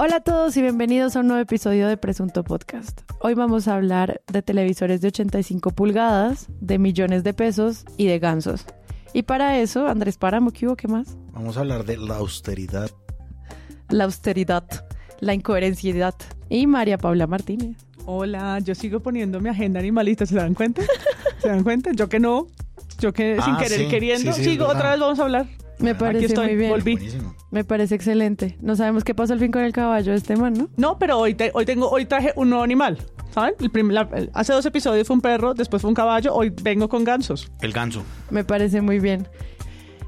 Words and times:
Hola 0.00 0.16
a 0.16 0.20
todos 0.20 0.56
y 0.56 0.62
bienvenidos 0.62 1.16
a 1.16 1.20
un 1.20 1.26
nuevo 1.28 1.42
episodio 1.42 1.88
de 1.88 1.96
Presunto 1.96 2.44
Podcast. 2.44 3.00
Hoy 3.20 3.34
vamos 3.34 3.66
a 3.66 3.74
hablar 3.74 4.20
de 4.32 4.42
televisores 4.42 5.00
de 5.00 5.08
85 5.08 5.70
pulgadas, 5.72 6.46
de 6.60 6.78
millones 6.78 7.24
de 7.24 7.34
pesos 7.34 7.84
y 7.96 8.06
de 8.06 8.18
gansos. 8.20 8.64
Y 9.12 9.22
para 9.24 9.58
eso, 9.58 9.88
Andrés 9.88 10.16
Páramo, 10.16 10.52
¿qué 10.52 10.66
hubo? 10.66 10.76
¿Qué 10.76 10.86
más? 10.86 11.16
Vamos 11.32 11.56
a 11.56 11.60
hablar 11.60 11.84
de 11.84 11.96
la 11.96 12.16
austeridad. 12.16 12.90
La 13.88 14.04
austeridad, 14.04 14.64
la 15.20 15.34
incoherenciedad. 15.34 16.14
Y 16.48 16.66
María 16.66 16.98
Paula 16.98 17.26
Martínez. 17.26 17.76
Hola, 18.06 18.58
yo 18.60 18.74
sigo 18.74 19.00
poniendo 19.00 19.40
mi 19.40 19.48
agenda 19.48 19.80
animalista, 19.80 20.26
¿se 20.26 20.36
dan 20.36 20.54
cuenta? 20.54 20.82
¿Se 21.38 21.48
dan 21.48 21.62
cuenta? 21.64 21.90
Yo 21.92 22.08
que 22.08 22.20
no, 22.20 22.46
yo 23.00 23.12
que 23.12 23.34
sin 23.44 23.54
Ah, 23.54 23.58
querer 23.60 23.80
sí, 23.80 23.88
queriendo, 23.88 24.32
sí, 24.32 24.36
sí, 24.36 24.40
es 24.42 24.52
sigo, 24.52 24.64
verdad. 24.68 24.76
otra 24.80 24.90
vez 24.92 25.00
vamos 25.00 25.18
a 25.18 25.22
hablar. 25.24 25.46
Me 25.80 25.90
Aquí 25.90 25.98
parece 26.00 26.26
estoy, 26.26 26.46
muy 26.48 26.56
bien. 26.56 26.70
volví. 26.70 26.92
Buenísimo. 26.94 27.34
Me 27.50 27.64
parece 27.64 27.94
excelente. 27.94 28.56
No 28.60 28.74
sabemos 28.76 29.04
qué 29.04 29.14
pasó 29.14 29.32
al 29.32 29.38
fin 29.38 29.50
con 29.52 29.62
el 29.62 29.72
caballo 29.72 30.12
de 30.12 30.18
este 30.18 30.36
man, 30.36 30.52
¿no? 30.54 30.68
No, 30.76 30.98
pero 30.98 31.18
hoy, 31.18 31.34
te- 31.34 31.50
hoy 31.54 31.64
tengo, 31.64 31.88
hoy 31.88 32.04
traje 32.04 32.32
un 32.36 32.50
nuevo 32.50 32.64
animal, 32.64 32.98
¿saben? 33.32 33.54
El 33.60 33.70
prim- 33.70 33.90
la- 33.90 34.08
el- 34.14 34.30
hace 34.34 34.52
dos 34.52 34.66
episodios 34.66 35.06
fue 35.06 35.14
un 35.14 35.22
perro, 35.22 35.54
después 35.54 35.80
fue 35.80 35.88
un 35.88 35.94
caballo, 35.94 36.34
hoy 36.34 36.52
vengo 36.62 36.88
con 36.88 37.04
gansos. 37.04 37.50
El 37.62 37.72
ganso. 37.72 38.02
Me 38.30 38.44
parece 38.44 38.80
muy 38.80 38.98
bien. 38.98 39.28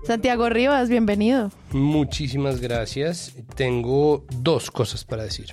Santiago 0.06 0.48
Rivas, 0.48 0.88
bienvenido. 0.88 1.51
Muchísimas 1.73 2.61
gracias. 2.61 3.34
Tengo 3.55 4.25
dos 4.33 4.70
cosas 4.70 5.05
para 5.05 5.23
decir. 5.25 5.47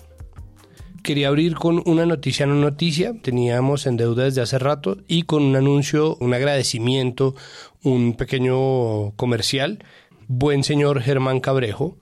Quería 1.03 1.27
abrir 1.29 1.55
con 1.55 1.81
una 1.85 2.05
noticia, 2.05 2.45
no 2.45 2.55
noticia. 2.55 3.13
Teníamos 3.21 3.85
en 3.87 3.95
deuda 3.97 4.23
desde 4.25 4.41
hace 4.41 4.57
rato 4.59 4.97
y 5.07 5.23
con 5.23 5.43
un 5.43 5.55
anuncio, 5.55 6.17
un 6.19 6.33
agradecimiento, 6.33 7.33
un 7.83 8.13
pequeño 8.13 9.11
comercial. 9.15 9.83
Buen 10.29 10.65
señor 10.65 11.01
Germán 11.01 11.39
Cabrejo, 11.39 11.97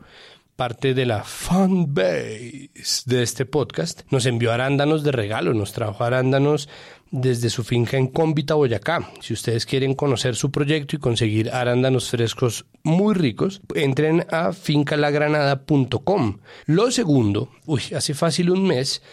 parte 0.56 0.96
de 0.96 1.06
la 1.06 1.24
fan 1.24 1.94
base 1.94 2.72
de 3.06 3.22
este 3.22 3.46
podcast, 3.46 4.02
nos 4.10 4.26
envió 4.26 4.52
arándanos 4.52 5.04
de 5.04 5.12
regalo, 5.12 5.54
nos 5.54 5.74
trajo 5.74 6.04
arándanos 6.04 6.68
desde 7.12 7.52
su 7.52 7.64
finca 7.64 7.98
en 7.98 8.08
Cómbita, 8.08 8.56
Boyacá. 8.56 9.12
Si 9.22 9.34
ustedes 9.34 9.68
quieren 9.68 9.94
conocer 9.94 10.36
su 10.36 10.50
proyecto 10.50 10.96
y 10.96 11.00
conseguir 11.00 11.52
arándanos 11.52 12.10
frescos 12.10 12.66
muy 12.82 13.14
ricos, 13.14 13.62
entren 13.76 14.26
a 14.32 14.54
fincalagranada.com. 14.54 16.40
Lo 16.66 16.90
segundo, 16.90 17.52
uy, 17.68 17.84
hace 17.96 18.16
fácil 18.16 18.50
un 18.50 18.66
mes 18.66 19.04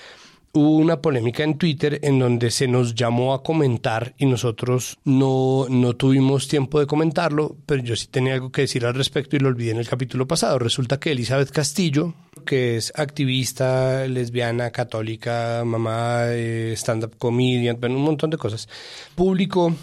hubo 0.54 0.76
una 0.76 1.00
polémica 1.00 1.44
en 1.44 1.56
Twitter 1.56 1.98
en 2.02 2.18
donde 2.18 2.50
se 2.50 2.68
nos 2.68 2.94
llamó 2.94 3.32
a 3.32 3.42
comentar 3.42 4.14
y 4.18 4.26
nosotros 4.26 4.98
no, 5.04 5.66
no 5.70 5.94
tuvimos 5.96 6.46
tiempo 6.46 6.78
de 6.78 6.86
comentarlo, 6.86 7.56
pero 7.64 7.82
yo 7.82 7.96
sí 7.96 8.06
tenía 8.08 8.34
algo 8.34 8.52
que 8.52 8.62
decir 8.62 8.84
al 8.84 8.94
respecto 8.94 9.36
y 9.36 9.38
lo 9.38 9.48
olvidé 9.48 9.70
en 9.70 9.78
el 9.78 9.88
capítulo 9.88 10.26
pasado. 10.26 10.58
Resulta 10.58 11.00
que 11.00 11.12
Elizabeth 11.12 11.50
Castillo, 11.50 12.14
que 12.44 12.76
es 12.76 12.92
activista, 12.96 14.06
lesbiana, 14.06 14.70
católica, 14.70 15.62
mamá, 15.64 16.24
eh, 16.26 16.74
stand-up 16.76 17.16
comedian, 17.16 17.80
bueno, 17.80 17.96
un 17.96 18.04
montón 18.04 18.28
de 18.28 18.36
cosas, 18.36 18.68
publicó 19.14 19.74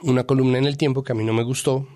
una 0.00 0.24
columna 0.24 0.56
en 0.58 0.64
el 0.64 0.78
tiempo 0.78 1.02
que 1.02 1.12
a 1.12 1.14
mí 1.14 1.24
no 1.24 1.34
me 1.34 1.42
gustó. 1.42 1.86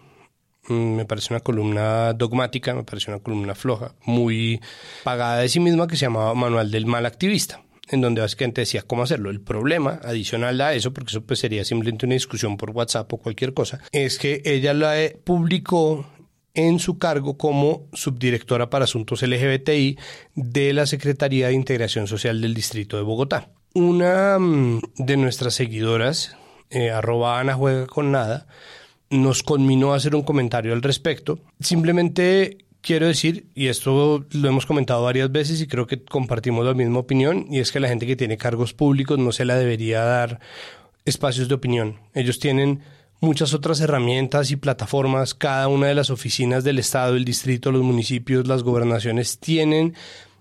Mm, 0.69 0.97
Me 0.97 1.05
parece 1.07 1.33
una 1.33 1.41
columna 1.41 2.13
dogmática, 2.13 2.75
me 2.75 2.83
parece 2.85 3.11
una 3.11 3.21
columna 3.21 3.55
floja, 3.55 3.95
muy 4.05 4.61
pagada 5.05 5.39
de 5.39 5.49
sí 5.49 5.61
misma 5.61 5.87
que 5.87 5.97
se 5.97 6.07
llamaba 6.07 6.35
Manual 6.35 6.71
del 6.71 6.87
Mal 6.87 7.07
Activista 7.07 7.63
en 7.89 8.01
donde 8.01 8.21
básicamente 8.21 8.63
decía 8.63 8.83
cómo 8.83 9.03
hacerlo. 9.03 9.31
El 9.31 9.41
problema 9.41 10.01
adicional 10.03 10.61
a 10.61 10.75
eso, 10.75 10.93
porque 10.93 11.11
eso 11.11 11.23
pues 11.23 11.41
sería 11.41 11.65
simplemente 11.65 12.07
una 12.07 12.15
discusión 12.15 12.57
por 12.57 12.71
WhatsApp 12.71 13.13
o 13.13 13.19
cualquier 13.19 13.55
cosa, 13.55 13.81
es 13.93 14.19
que 14.19 14.43
ella 14.45 14.75
la 14.75 15.01
eh, 15.01 15.19
publicó 15.23 16.07
en 16.55 16.79
su 16.79 16.99
cargo 16.99 17.37
como 17.37 17.87
subdirectora 17.93 18.71
para 18.71 18.85
asuntos 18.85 19.23
LGBTI 19.23 19.99
de 20.35 20.73
la 20.73 20.87
Secretaría 20.87 21.49
de 21.49 21.53
Integración 21.53 22.07
Social 22.07 22.41
del 22.41 22.55
Distrito 22.55 22.97
de 22.97 23.03
Bogotá. 23.03 23.51
Una 23.75 24.39
mm, 24.39 24.81
de 24.97 25.17
nuestras 25.19 25.55
seguidoras, 25.55 26.35
eh, 26.71 26.91
arroba 26.91 27.39
Ana 27.39 27.55
Juega 27.55 27.87
con 27.87 28.11
Nada, 28.11 28.47
nos 29.11 29.43
conminó 29.43 29.93
a 29.93 29.97
hacer 29.97 30.15
un 30.15 30.23
comentario 30.23 30.73
al 30.73 30.83
respecto. 30.83 31.39
Simplemente 31.61 32.66
quiero 32.87 33.09
decir, 33.09 33.49
y 33.57 33.67
esto 33.67 34.25
lo 34.31 34.49
hemos 34.49 34.65
comentado 34.65 35.03
varias 35.03 35.33
veces 35.33 35.61
y 35.61 35.67
creo 35.67 35.89
que 35.89 36.05
compartimos 36.05 36.65
la 36.65 36.73
misma 36.73 37.01
opinión, 37.01 37.47
y 37.51 37.59
es 37.59 37.73
que 37.73 37.81
la 37.81 37.89
gente 37.89 38.07
que 38.07 38.15
tiene 38.15 38.39
cargos 38.39 38.75
públicos 38.75 39.19
no 39.19 39.33
se 39.33 39.45
la 39.45 39.57
debería 39.57 40.05
dar 40.05 40.39
espacios 41.05 41.49
de 41.49 41.57
opinión. 41.57 41.99
Ellos 42.15 42.39
tienen 42.39 42.83
muchas 43.21 43.55
otras 43.55 43.81
herramientas 43.81 44.53
y 44.53 44.57
plataformas. 44.57 45.35
Cada 45.35 45.67
una 45.67 45.89
de 45.89 45.97
las 45.97 46.11
oficinas 46.11 46.63
del 46.63 46.79
Estado, 46.79 47.17
el 47.17 47.25
distrito, 47.25 47.73
los 47.73 47.83
municipios, 47.83 48.47
las 48.47 48.63
gobernaciones 48.63 49.41
tienen 49.41 49.95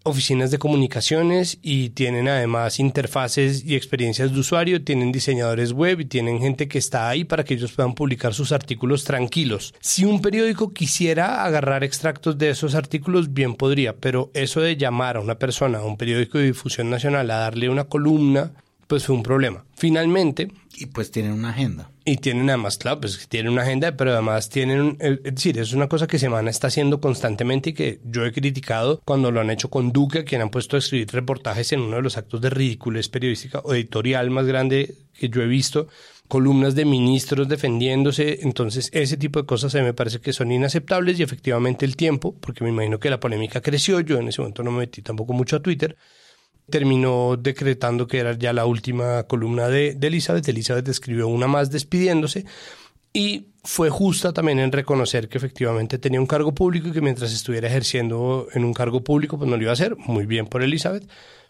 oficinas 0.05 0.51
de 0.51 0.59
comunicaciones 0.59 1.57
y 1.61 1.89
tienen 1.89 2.27
además 2.27 2.79
interfaces 2.79 3.65
y 3.65 3.75
experiencias 3.75 4.31
de 4.31 4.39
usuario, 4.39 4.83
tienen 4.83 5.11
diseñadores 5.11 5.73
web 5.73 5.99
y 5.99 6.05
tienen 6.05 6.39
gente 6.39 6.67
que 6.67 6.77
está 6.77 7.09
ahí 7.09 7.23
para 7.23 7.43
que 7.43 7.55
ellos 7.55 7.73
puedan 7.73 7.95
publicar 7.95 8.33
sus 8.33 8.51
artículos 8.51 9.03
tranquilos. 9.03 9.73
Si 9.81 10.05
un 10.05 10.21
periódico 10.21 10.73
quisiera 10.73 11.43
agarrar 11.43 11.83
extractos 11.83 12.37
de 12.37 12.51
esos 12.51 12.75
artículos, 12.75 13.33
bien 13.33 13.55
podría, 13.55 13.97
pero 13.97 14.29
eso 14.33 14.61
de 14.61 14.77
llamar 14.77 15.17
a 15.17 15.21
una 15.21 15.39
persona, 15.39 15.79
a 15.79 15.85
un 15.85 15.97
periódico 15.97 16.37
de 16.37 16.45
difusión 16.45 16.89
nacional, 16.89 17.29
a 17.31 17.37
darle 17.37 17.69
una 17.69 17.85
columna, 17.85 18.53
pues 18.87 19.05
fue 19.05 19.15
un 19.15 19.23
problema. 19.23 19.65
Finalmente, 19.75 20.51
Y 20.77 20.87
pues 20.87 21.09
tienen 21.11 21.31
una 21.33 21.49
agenda. 21.49 21.89
y 22.05 22.17
tienen 22.17 22.49
además, 22.49 22.77
claro, 22.77 23.01
pues 23.01 23.27
tienen 23.27 23.53
una 23.53 23.63
agenda, 23.63 23.95
pero 23.97 24.11
además 24.11 24.49
tienen, 24.49 24.97
eh, 24.99 25.19
es 25.23 25.35
decir, 25.35 25.57
es 25.57 25.73
una 25.73 25.87
cosa 25.87 26.05
que 26.07 26.19
Semana 26.19 26.49
está 26.49 26.67
haciendo 26.67 26.99
constantemente 27.01 27.71
y 27.71 27.73
que 27.73 27.99
yo 28.03 28.25
he 28.25 28.31
criticado 28.31 29.01
cuando 29.05 29.31
lo 29.31 29.41
han 29.41 29.49
hecho 29.49 29.69
con 29.69 29.91
Duque, 29.91 30.23
quien 30.23 30.41
han 30.41 30.49
puesto 30.49 30.75
a 30.75 30.79
escribir 30.79 31.09
reportajes 31.11 31.71
en 31.71 31.81
uno 31.81 31.95
de 31.95 32.01
los 32.01 32.17
actos 32.17 32.41
de 32.41 32.49
ridiculez 32.49 33.09
periodística 33.09 33.59
o 33.59 33.73
editorial 33.73 34.29
más 34.31 34.45
grande 34.45 34.95
que 35.17 35.29
yo 35.29 35.41
he 35.41 35.47
visto, 35.47 35.87
columnas 36.27 36.75
de 36.75 36.85
ministros 36.85 37.47
defendiéndose, 37.47 38.39
entonces 38.41 38.89
ese 38.93 39.15
tipo 39.17 39.39
de 39.39 39.45
cosas 39.45 39.73
a 39.75 39.77
mí 39.79 39.83
me 39.85 39.93
parece 39.93 40.19
que 40.19 40.33
son 40.33 40.51
inaceptables 40.51 41.19
y 41.19 41.23
efectivamente 41.23 41.85
el 41.85 41.95
tiempo, 41.95 42.35
porque 42.39 42.63
me 42.63 42.71
imagino 42.71 42.99
que 42.99 43.09
la 43.09 43.19
polémica 43.19 43.61
creció, 43.61 43.99
yo 44.01 44.17
en 44.17 44.27
ese 44.27 44.41
momento 44.41 44.63
no 44.63 44.71
me 44.71 44.79
metí 44.79 45.01
tampoco 45.01 45.33
mucho 45.33 45.55
a 45.55 45.61
Twitter, 45.61 45.95
terminó 46.69 47.37
decretando 47.37 48.07
que 48.07 48.19
era 48.19 48.37
ya 48.37 48.53
la 48.53 48.65
última 48.65 49.23
columna 49.23 49.67
de, 49.67 49.97
Elizabeth. 50.01 50.47
Elizabeth 50.47 50.87
escribió 50.87 51.27
una 51.27 51.47
más 51.47 51.71
despidiéndose 51.71 52.45
y 53.13 53.47
fue 53.63 53.89
justa 53.89 54.33
también 54.33 54.59
en 54.59 54.71
reconocer 54.71 55.29
que 55.29 55.37
efectivamente 55.37 55.97
tenía 55.97 56.19
un 56.19 56.27
cargo 56.27 56.53
público 56.53 56.89
y 56.89 56.91
que 56.91 57.01
mientras 57.01 57.33
estuviera 57.33 57.67
ejerciendo 57.67 58.47
en 58.53 58.65
un 58.65 58.73
cargo 58.73 59.03
público 59.03 59.37
pues 59.37 59.49
no 59.49 59.57
lo 59.57 59.63
iba 59.63 59.71
a 59.71 59.73
hacer. 59.73 59.95
Muy 59.97 60.25
bien 60.25 60.47
por 60.47 60.63
Elizabeth. 60.63 61.07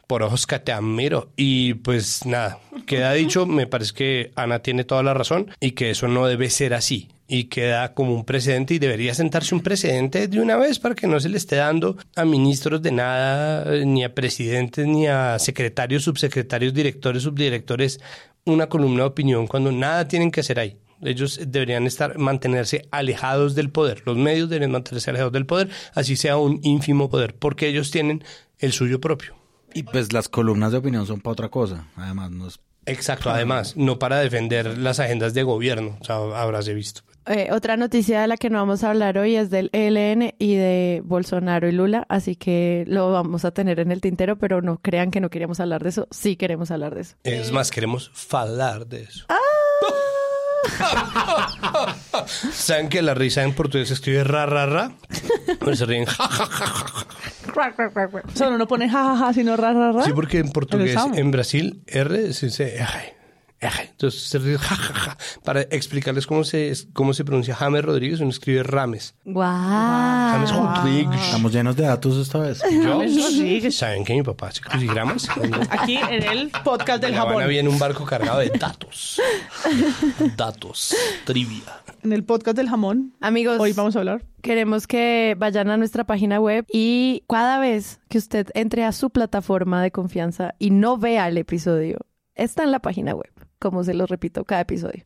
Por 0.07 0.23
ojos 0.23 0.45
que 0.45 0.59
te 0.59 0.71
admiro. 0.71 1.29
Y 1.35 1.75
pues 1.75 2.25
nada, 2.25 2.59
queda 2.85 3.13
dicho, 3.13 3.45
me 3.45 3.67
parece 3.67 3.93
que 3.93 4.31
Ana 4.35 4.59
tiene 4.59 4.83
toda 4.83 5.03
la 5.03 5.13
razón 5.13 5.51
y 5.59 5.71
que 5.71 5.91
eso 5.91 6.07
no 6.07 6.27
debe 6.27 6.49
ser 6.49 6.73
así. 6.73 7.09
Y 7.27 7.45
queda 7.45 7.93
como 7.95 8.13
un 8.13 8.23
precedente 8.23 8.75
y 8.75 8.79
debería 8.79 9.15
sentarse 9.15 9.55
un 9.55 9.61
precedente 9.61 10.27
de 10.27 10.39
una 10.39 10.57
vez 10.57 10.77
para 10.77 10.94
que 10.94 11.07
no 11.07 11.19
se 11.19 11.29
le 11.29 11.38
esté 11.38 11.55
dando 11.55 11.97
a 12.15 12.23
ministros 12.23 12.83
de 12.83 12.91
nada, 12.91 13.83
ni 13.83 14.03
a 14.03 14.13
presidentes, 14.13 14.85
ni 14.85 15.07
a 15.07 15.39
secretarios, 15.39 16.03
subsecretarios, 16.03 16.73
directores, 16.73 17.23
subdirectores, 17.23 17.99
una 18.45 18.69
columna 18.69 19.03
de 19.03 19.09
opinión 19.09 19.47
cuando 19.47 19.71
nada 19.71 20.07
tienen 20.07 20.29
que 20.29 20.41
hacer 20.41 20.59
ahí. 20.59 20.77
Ellos 21.01 21.39
deberían 21.47 21.88
estar, 21.88 22.17
mantenerse 22.17 22.88
alejados 22.91 23.55
del 23.55 23.69
poder. 23.69 24.03
Los 24.05 24.17
medios 24.17 24.49
deberían 24.49 24.71
mantenerse 24.71 25.09
alejados 25.09 25.33
del 25.33 25.45
poder, 25.45 25.69
así 25.94 26.15
sea 26.15 26.38
un 26.38 26.59
ínfimo 26.63 27.09
poder, 27.09 27.35
porque 27.35 27.67
ellos 27.67 27.91
tienen 27.91 28.23
el 28.59 28.71
suyo 28.71 29.01
propio. 29.01 29.35
Y 29.75 29.84
pues 29.84 30.13
las 30.13 30.30
columnas 30.30 30.72
de 30.72 30.78
opinión 30.78 31.06
son 31.06 31.19
para 31.19 31.34
otra 31.34 31.50
cosa. 31.50 31.88
Además, 31.97 32.31
no 32.31 32.48
es... 32.48 32.60
Exacto, 32.86 33.30
además, 33.30 33.75
no 33.75 34.00
para 34.00 34.19
defender 34.19 34.77
las 34.77 35.00
agendas 35.00 35.33
de 35.33 35.44
gobierno, 35.44 35.98
o 36.00 36.06
sea, 36.06 36.16
habrás 36.39 36.68
visto. 36.69 37.01
Eh, 37.25 37.50
otra 37.51 37.75
noticia 37.75 38.22
de 38.22 38.27
la 38.27 38.38
que 38.38 38.51
no 38.51 38.60
vamos 38.60 38.83
a 38.83 38.92
hablar 38.92 39.18
hoy 39.18 39.36
es 39.36 39.50
del 39.50 39.72
ELN 39.74 40.36
y 40.38 40.56
de 40.56 41.01
Bolsonaro 41.04 41.68
y 41.68 41.72
Lula, 41.72 42.06
así 42.07 42.36
que 42.36 42.83
lo 42.88 43.12
vamos 43.12 43.44
a 43.44 43.51
tener 43.51 43.80
en 43.80 43.92
el 43.92 44.00
tintero, 44.01 44.38
pero 44.38 44.62
no 44.62 44.77
crean 44.77 45.10
que 45.10 45.19
no 45.19 45.31
queríamos 45.31 45.60
hablar 45.60 45.81
de 45.81 45.89
eso, 45.89 46.07
sí 46.12 46.36
queremos 46.36 46.69
hablar 46.69 46.94
de 46.94 47.01
eso. 47.01 47.16
Es 47.24 47.51
más, 47.51 47.71
queremos 47.71 48.12
hablar 48.31 48.86
de 48.86 49.01
eso. 49.01 49.25
¿Saben 52.51 52.89
que 52.89 53.01
la 53.01 53.13
risa 53.13 53.44
en 53.44 53.53
portugués 53.53 53.88
se 53.89 53.94
escribe 53.94 54.23
ra, 54.23 54.45
ra, 54.45 54.65
ra? 54.65 54.91
Pero 55.59 55.75
se 55.75 55.85
ríen 55.85 56.06
ja, 56.06 56.27
ja, 56.27 56.45
ja, 56.45 56.65
ja, 56.65 56.75
ja. 56.75 57.07
O 58.27 58.35
sea, 58.35 58.47
uno 58.47 58.57
no 58.57 58.67
pone 58.67 58.89
jajaja, 58.89 59.33
sino 59.33 59.56
ra, 59.56 59.73
ra, 59.73 59.91
ra. 59.91 60.03
Sí, 60.03 60.12
porque 60.13 60.39
en 60.39 60.50
portugués, 60.50 61.00
en 61.13 61.31
Brasil, 61.31 61.81
R 61.88 62.33
se 62.33 62.47
dice 62.47 62.81
ay. 62.81 63.09
Entonces 63.91 64.21
se 64.21 64.39
ja, 64.39 64.75
ja, 64.75 64.94
ja. 64.94 65.17
Para 65.44 65.62
explicarles 65.62 66.27
cómo 66.27 66.44
se, 66.44 66.73
cómo 66.94 67.13
se 67.13 67.23
pronuncia 67.23 67.56
James 67.56 67.83
Rodríguez, 67.83 68.19
uno 68.19 68.29
escribe 68.29 68.63
Rames. 68.63 69.15
James 69.25 70.51
¡Guau! 70.51 70.75
Rodríguez. 70.75 71.21
Estamos 71.21 71.51
llenos 71.53 71.75
de 71.75 71.83
datos 71.83 72.17
esta 72.17 72.39
vez. 72.39 72.62
Yo, 72.71 73.00
James 73.00 73.15
Rodríguez. 73.21 73.75
¿saben 73.75 74.03
que 74.06 74.13
mi 74.13 74.23
papá 74.23 74.47
hace 74.47 74.62
crucigramas? 74.62 75.27
Aquí 75.69 75.97
en 75.97 76.23
el 76.23 76.51
podcast 76.63 77.01
del 77.01 77.15
Japón. 77.15 77.47
viene 77.47 77.69
un 77.69 77.79
barco 77.79 78.06
cargado 78.06 78.39
de 78.39 78.50
datos. 78.50 79.21
datos. 80.35 80.95
Trivia. 81.25 81.63
en 82.03 82.13
el 82.13 82.23
podcast 82.23 82.57
del 82.57 82.69
jamón. 82.69 83.13
Amigos, 83.21 83.59
Hoy 83.59 83.73
vamos 83.73 83.95
a 83.95 84.00
hablar. 84.00 84.23
queremos 84.41 84.88
que 84.88 85.35
vayan 85.38 85.69
a 85.69 85.77
nuestra 85.77 86.03
página 86.03 86.39
web 86.39 86.65
y 86.71 87.23
cada 87.27 87.59
vez 87.59 88.00
que 88.09 88.18
usted 88.18 88.47
entre 88.53 88.83
a 88.85 88.91
su 88.91 89.09
plataforma 89.09 89.81
de 89.81 89.91
confianza 89.91 90.53
y 90.59 90.69
no 90.69 90.97
vea 90.97 91.27
el 91.27 91.38
episodio, 91.38 92.00
está 92.35 92.63
en 92.63 92.71
la 92.71 92.79
página 92.79 93.15
web, 93.15 93.31
como 93.65 93.83
se 93.83 93.95
lo 93.95 94.06
repito 94.06 94.44
cada 94.44 94.62
episodio. 94.62 95.03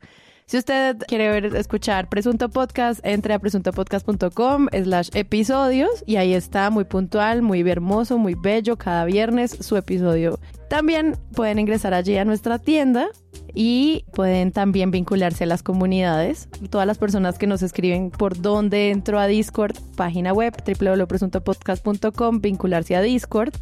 Si 0.50 0.58
usted 0.58 0.98
quiere 1.08 1.48
escuchar 1.60 2.10
Presunto 2.10 2.50
Podcast, 2.50 3.00
entre 3.06 3.34
a 3.36 3.40
presuntopodcast.com 3.40 4.68
slash 4.84 5.10
episodios 5.14 6.04
y 6.06 6.16
ahí 6.16 6.34
está 6.34 6.72
muy 6.72 6.84
puntual, 6.86 7.42
muy 7.42 7.62
hermoso, 7.70 8.18
muy 8.18 8.34
bello, 8.34 8.76
cada 8.76 9.06
viernes 9.06 9.52
su 9.52 9.78
episodio. 9.78 10.40
También 10.68 11.16
pueden 11.36 11.60
ingresar 11.60 11.94
allí 11.94 12.18
a 12.18 12.26
nuestra 12.26 12.58
tienda 12.58 13.10
y 13.54 14.06
pueden 14.14 14.52
también 14.52 14.90
vincularse 14.90 15.44
a 15.44 15.48
las 15.48 15.62
comunidades. 15.62 16.50
Todas 16.70 16.88
las 16.88 16.98
personas 16.98 17.38
que 17.38 17.46
nos 17.46 17.62
escriben 17.62 18.10
por 18.10 18.42
dónde 18.42 18.90
entro 18.90 19.20
a 19.20 19.28
Discord, 19.28 19.78
página 19.96 20.34
web 20.34 20.56
www.presuntopodcast.com, 20.66 22.42
vincularse 22.42 22.96
a 22.96 23.02
Discord. 23.02 23.54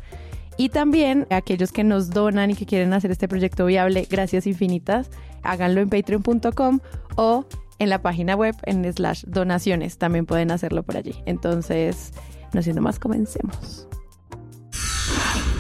Y 0.58 0.70
también 0.70 1.28
aquellos 1.30 1.72
que 1.72 1.84
nos 1.84 2.10
donan 2.10 2.52
y 2.52 2.56
que 2.56 2.66
quieren 2.66 2.94
hacer 2.94 3.12
este 3.12 3.28
proyecto 3.28 3.66
viable, 3.66 4.08
gracias 4.10 4.48
infinitas, 4.48 5.10
háganlo 5.44 5.82
en 5.82 5.90
patreon.com 5.90 6.80
o 7.16 7.46
en 7.80 7.90
la 7.90 8.02
página 8.02 8.36
web 8.36 8.56
en 8.64 8.92
slash 8.92 9.24
donaciones. 9.26 10.00
También 10.00 10.26
pueden 10.26 10.52
hacerlo 10.52 10.84
por 10.84 10.98
allí. 10.98 11.16
Entonces, 11.26 12.12
no 12.54 12.62
siendo 12.64 12.82
más, 12.82 12.98
comencemos. 12.98 13.88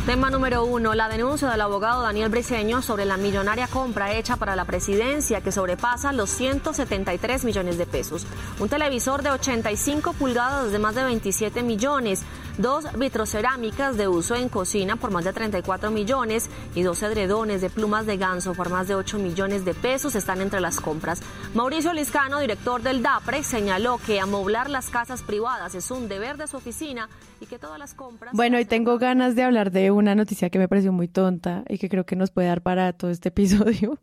Tema 0.07 0.29
número 0.29 0.63
uno, 0.63 0.93
la 0.93 1.09
denuncia 1.09 1.49
del 1.49 1.59
abogado 1.59 2.01
Daniel 2.01 2.29
Briceño 2.29 2.81
sobre 2.81 3.03
la 3.03 3.17
millonaria 3.17 3.67
compra 3.67 4.13
hecha 4.13 4.37
para 4.37 4.55
la 4.55 4.63
presidencia 4.63 5.41
que 5.41 5.51
sobrepasa 5.51 6.13
los 6.13 6.29
173 6.29 7.43
millones 7.43 7.77
de 7.77 7.85
pesos. 7.85 8.25
Un 8.57 8.69
televisor 8.69 9.21
de 9.21 9.31
85 9.31 10.13
pulgadas 10.13 10.71
de 10.71 10.79
más 10.79 10.95
de 10.95 11.03
27 11.03 11.61
millones, 11.61 12.23
dos 12.57 12.85
vitrocerámicas 12.97 13.97
de 13.97 14.07
uso 14.07 14.35
en 14.35 14.49
cocina 14.49 14.95
por 14.95 15.11
más 15.11 15.25
de 15.25 15.33
34 15.33 15.91
millones 15.91 16.49
y 16.75 16.81
dos 16.81 17.01
edredones 17.03 17.61
de 17.61 17.69
plumas 17.69 18.05
de 18.05 18.17
ganso 18.17 18.53
por 18.53 18.69
más 18.69 18.87
de 18.87 18.95
8 18.95 19.19
millones 19.19 19.65
de 19.65 19.73
pesos 19.73 20.15
están 20.15 20.41
entre 20.41 20.59
las 20.59 20.79
compras. 20.79 21.21
Mauricio 21.53 21.93
Liscano, 21.93 22.39
director 22.39 22.81
del 22.81 23.01
DAPRE, 23.01 23.43
señaló 23.43 23.99
que 24.05 24.19
amoblar 24.19 24.69
las 24.69 24.89
casas 24.89 25.21
privadas 25.21 25.75
es 25.75 25.91
un 25.91 26.07
deber 26.07 26.37
de 26.37 26.47
su 26.47 26.57
oficina 26.57 27.09
y 27.39 27.45
que 27.45 27.59
todas 27.59 27.79
las 27.79 27.93
compras... 27.93 28.33
Bueno, 28.33 28.59
y 28.59 28.65
tengo 28.65 28.97
ganas 28.97 29.35
de 29.35 29.43
hablar 29.43 29.71
de 29.71 29.91
una 29.91 30.15
noticia 30.15 30.49
que 30.49 30.59
me 30.59 30.67
pareció 30.67 30.91
muy 30.91 31.07
tonta 31.07 31.63
y 31.69 31.77
que 31.77 31.89
creo 31.89 32.05
que 32.05 32.15
nos 32.15 32.31
puede 32.31 32.47
dar 32.47 32.61
para 32.61 32.93
todo 32.93 33.11
este 33.11 33.29
episodio. 33.29 33.99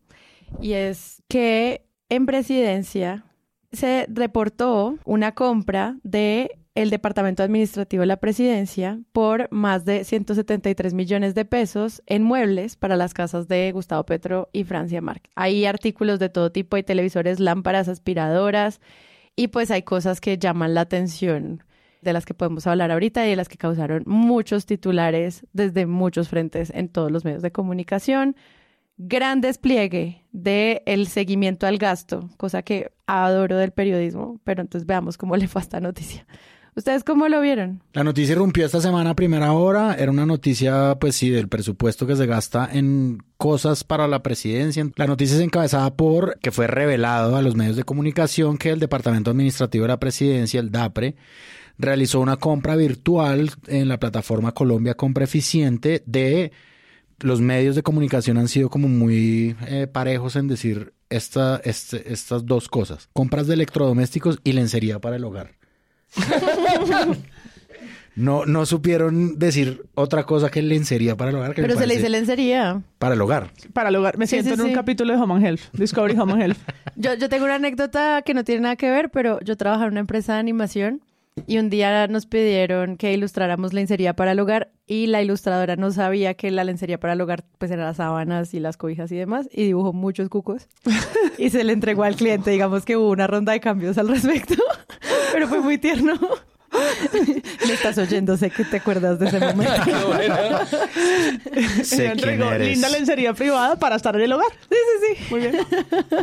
Y 0.60 0.74
es 0.74 1.22
que 1.28 1.86
en 2.08 2.26
presidencia 2.26 3.24
se 3.72 4.06
reportó 4.08 4.98
una 5.04 5.32
compra 5.32 5.96
de 6.02 6.63
el 6.74 6.90
Departamento 6.90 7.42
Administrativo 7.42 8.00
de 8.00 8.06
la 8.06 8.16
Presidencia 8.16 9.00
por 9.12 9.48
más 9.52 9.84
de 9.84 10.04
173 10.04 10.92
millones 10.92 11.34
de 11.34 11.44
pesos 11.44 12.02
en 12.06 12.22
muebles 12.24 12.76
para 12.76 12.96
las 12.96 13.14
casas 13.14 13.46
de 13.46 13.70
Gustavo 13.72 14.04
Petro 14.04 14.48
y 14.52 14.64
Francia 14.64 15.00
Márquez. 15.00 15.32
Hay 15.36 15.66
artículos 15.66 16.18
de 16.18 16.30
todo 16.30 16.50
tipo, 16.50 16.76
hay 16.76 16.82
televisores, 16.82 17.38
lámparas, 17.38 17.88
aspiradoras 17.88 18.80
y 19.36 19.48
pues 19.48 19.70
hay 19.70 19.82
cosas 19.82 20.20
que 20.20 20.36
llaman 20.36 20.74
la 20.74 20.82
atención 20.82 21.62
de 22.02 22.12
las 22.12 22.26
que 22.26 22.34
podemos 22.34 22.66
hablar 22.66 22.90
ahorita 22.90 23.24
y 23.24 23.30
de 23.30 23.36
las 23.36 23.48
que 23.48 23.56
causaron 23.56 24.02
muchos 24.06 24.66
titulares 24.66 25.46
desde 25.52 25.86
muchos 25.86 26.28
frentes 26.28 26.70
en 26.74 26.88
todos 26.88 27.10
los 27.10 27.24
medios 27.24 27.42
de 27.42 27.52
comunicación. 27.52 28.36
Gran 28.96 29.40
despliegue 29.40 30.24
del 30.32 30.82
el 30.86 31.06
seguimiento 31.06 31.66
al 31.66 31.78
gasto, 31.78 32.30
cosa 32.36 32.62
que 32.62 32.92
adoro 33.06 33.56
del 33.56 33.72
periodismo, 33.72 34.40
pero 34.44 34.60
entonces 34.60 34.86
veamos 34.86 35.16
cómo 35.16 35.36
le 35.36 35.48
fue 35.48 35.62
a 35.62 35.64
esta 35.64 35.80
noticia. 35.80 36.26
¿Ustedes 36.76 37.04
cómo 37.04 37.28
lo 37.28 37.40
vieron? 37.40 37.82
La 37.92 38.02
noticia 38.02 38.32
irrumpió 38.32 38.66
esta 38.66 38.80
semana 38.80 39.10
a 39.10 39.14
primera 39.14 39.52
hora. 39.52 39.94
Era 39.94 40.10
una 40.10 40.26
noticia, 40.26 40.96
pues 40.98 41.14
sí, 41.14 41.30
del 41.30 41.48
presupuesto 41.48 42.04
que 42.06 42.16
se 42.16 42.26
gasta 42.26 42.68
en 42.72 43.22
cosas 43.36 43.84
para 43.84 44.08
la 44.08 44.22
presidencia. 44.22 44.84
La 44.96 45.06
noticia 45.06 45.36
es 45.36 45.42
encabezada 45.42 45.94
por 45.94 46.38
que 46.40 46.50
fue 46.50 46.66
revelado 46.66 47.36
a 47.36 47.42
los 47.42 47.54
medios 47.54 47.76
de 47.76 47.84
comunicación 47.84 48.58
que 48.58 48.70
el 48.70 48.80
Departamento 48.80 49.30
Administrativo 49.30 49.84
de 49.84 49.88
la 49.88 50.00
Presidencia, 50.00 50.58
el 50.58 50.72
DAPRE, 50.72 51.14
realizó 51.78 52.20
una 52.20 52.38
compra 52.38 52.74
virtual 52.74 53.50
en 53.68 53.86
la 53.86 54.00
plataforma 54.00 54.52
Colombia 54.52 54.94
Compra 54.94 55.24
Eficiente 55.24 56.02
de 56.06 56.50
los 57.20 57.40
medios 57.40 57.76
de 57.76 57.84
comunicación 57.84 58.38
han 58.38 58.48
sido 58.48 58.68
como 58.68 58.88
muy 58.88 59.56
eh, 59.68 59.86
parejos 59.86 60.34
en 60.34 60.48
decir 60.48 60.92
esta, 61.08 61.60
este, 61.64 62.12
estas 62.12 62.44
dos 62.44 62.68
cosas, 62.68 63.08
compras 63.12 63.46
de 63.46 63.54
electrodomésticos 63.54 64.40
y 64.42 64.52
lencería 64.52 65.00
para 65.00 65.16
el 65.16 65.24
hogar. 65.24 65.52
No, 68.16 68.46
no 68.46 68.64
supieron 68.64 69.40
decir 69.40 69.82
otra 69.94 70.22
cosa 70.24 70.48
que 70.48 70.62
lencería 70.62 71.16
para 71.16 71.30
el 71.30 71.36
hogar. 71.36 71.52
Que 71.54 71.62
Pero 71.62 71.76
se 71.76 71.86
le 71.86 71.96
dice 71.96 72.08
lencería. 72.08 72.80
Para 73.00 73.14
el 73.14 73.20
hogar. 73.20 73.50
Para 73.72 73.88
el 73.88 73.96
hogar. 73.96 74.16
Me 74.18 74.26
Sí, 74.28 74.36
siento 74.36 74.50
sí, 74.50 74.54
en 74.54 74.60
un 74.60 74.68
sí. 74.68 74.72
capítulo 74.74 75.12
de 75.12 75.18
Home 75.20 75.34
and 75.34 75.44
Health. 75.46 75.60
Discovery 75.72 76.16
Home 76.16 76.32
and 76.34 76.42
Health. 76.42 76.58
Yo, 76.96 77.14
yo 77.14 77.28
tengo 77.28 77.44
una 77.44 77.56
anécdota 77.56 78.22
que 78.22 78.32
no 78.34 78.44
tiene 78.44 78.60
nada 78.60 78.76
que 78.76 78.88
ver, 78.88 79.10
pero 79.10 79.40
yo 79.40 79.56
trabajaba 79.56 79.86
en 79.86 79.94
una 79.94 80.00
empresa 80.00 80.34
de 80.34 80.38
animación 80.38 81.00
y 81.46 81.58
un 81.58 81.68
día 81.68 82.06
nos 82.06 82.26
pidieron 82.26 82.96
que 82.96 83.12
ilustráramos 83.12 83.72
lencería 83.72 84.14
para 84.14 84.32
el 84.32 84.40
hogar 84.40 84.72
y 84.86 85.08
la 85.08 85.22
ilustradora 85.22 85.76
no 85.76 85.90
sabía 85.90 86.34
que 86.34 86.50
la 86.50 86.64
lencería 86.64 86.98
para 87.00 87.14
el 87.14 87.20
hogar 87.20 87.44
pues 87.58 87.70
eran 87.70 87.86
las 87.86 87.96
sábanas 87.96 88.54
y 88.54 88.60
las 88.60 88.76
cobijas 88.76 89.10
y 89.12 89.16
demás 89.16 89.48
y 89.52 89.64
dibujó 89.64 89.92
muchos 89.92 90.28
cucos 90.28 90.68
y 91.38 91.50
se 91.50 91.64
le 91.64 91.72
entregó 91.72 92.04
al 92.04 92.16
cliente. 92.16 92.50
Digamos 92.50 92.84
que 92.84 92.96
hubo 92.96 93.10
una 93.10 93.26
ronda 93.26 93.52
de 93.52 93.60
cambios 93.60 93.98
al 93.98 94.08
respecto, 94.08 94.54
pero 95.32 95.48
fue 95.48 95.60
muy 95.60 95.78
tierno. 95.78 96.14
Me 97.66 97.72
estás 97.72 97.98
oyendo, 97.98 98.36
sé 98.36 98.50
que 98.50 98.64
te 98.64 98.78
acuerdas 98.78 99.18
de 99.18 99.26
ese 99.28 99.40
momento. 99.40 99.72
Bueno. 100.06 100.36
Sé 101.82 102.12
quién 102.16 102.42
eres. 102.42 102.68
linda 102.68 102.88
lencería 102.88 103.32
privada 103.32 103.76
para 103.78 103.96
estar 103.96 104.14
en 104.16 104.22
el 104.22 104.32
hogar. 104.32 104.48
Sí, 104.68 104.76
sí, 104.76 105.14
sí. 105.16 105.24
Muy 105.30 105.40
bien. 105.40 105.56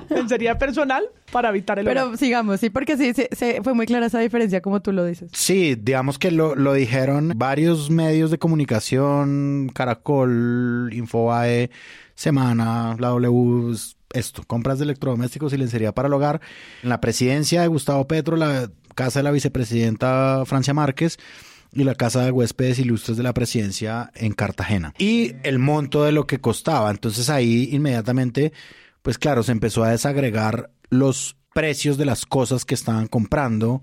lencería 0.09 0.57
personal 0.57 1.05
para 1.31 1.49
evitar 1.49 1.79
el 1.79 1.87
hogar. 1.87 2.05
Pero 2.05 2.17
sigamos, 2.17 2.59
sí, 2.59 2.69
porque 2.69 2.97
sí, 2.97 3.13
sí, 3.13 3.27
sí, 3.31 3.55
fue 3.63 3.73
muy 3.73 3.85
clara 3.85 4.05
esa 4.05 4.19
diferencia 4.19 4.61
como 4.61 4.81
tú 4.81 4.91
lo 4.91 5.05
dices. 5.05 5.31
Sí, 5.33 5.75
digamos 5.75 6.19
que 6.19 6.31
lo, 6.31 6.55
lo 6.55 6.73
dijeron 6.73 7.33
varios 7.35 7.89
medios 7.89 8.31
de 8.31 8.37
comunicación, 8.37 9.71
Caracol, 9.73 10.89
Infobae, 10.93 11.69
Semana, 12.15 12.95
la 12.99 13.09
W, 13.09 13.75
esto, 14.13 14.43
compras 14.45 14.79
de 14.79 14.85
electrodomésticos 14.85 15.53
y 15.53 15.57
lencería 15.57 15.93
para 15.93 16.07
el 16.07 16.13
hogar. 16.13 16.41
En 16.83 16.89
la 16.89 17.01
presidencia 17.01 17.61
de 17.61 17.67
Gustavo 17.67 18.07
Petro, 18.07 18.35
la 18.35 18.69
casa 18.95 19.19
de 19.19 19.23
la 19.23 19.31
vicepresidenta 19.31 20.43
Francia 20.45 20.73
Márquez 20.73 21.17
y 21.73 21.83
la 21.83 21.95
casa 21.95 22.23
de 22.25 22.31
huéspedes 22.31 22.79
ilustres 22.79 23.17
de 23.17 23.23
la 23.23 23.33
presidencia 23.33 24.11
en 24.15 24.33
Cartagena. 24.33 24.93
Y 24.97 25.35
el 25.43 25.59
monto 25.59 26.03
de 26.03 26.11
lo 26.11 26.27
que 26.27 26.39
costaba. 26.39 26.91
Entonces 26.91 27.29
ahí 27.29 27.69
inmediatamente, 27.71 28.51
pues 29.01 29.17
claro, 29.17 29.43
se 29.43 29.51
empezó 29.51 29.83
a 29.83 29.91
desagregar 29.91 30.71
los 30.89 31.37
precios 31.53 31.97
de 31.97 32.05
las 32.05 32.25
cosas 32.25 32.65
que 32.65 32.75
estaban 32.75 33.07
comprando 33.07 33.81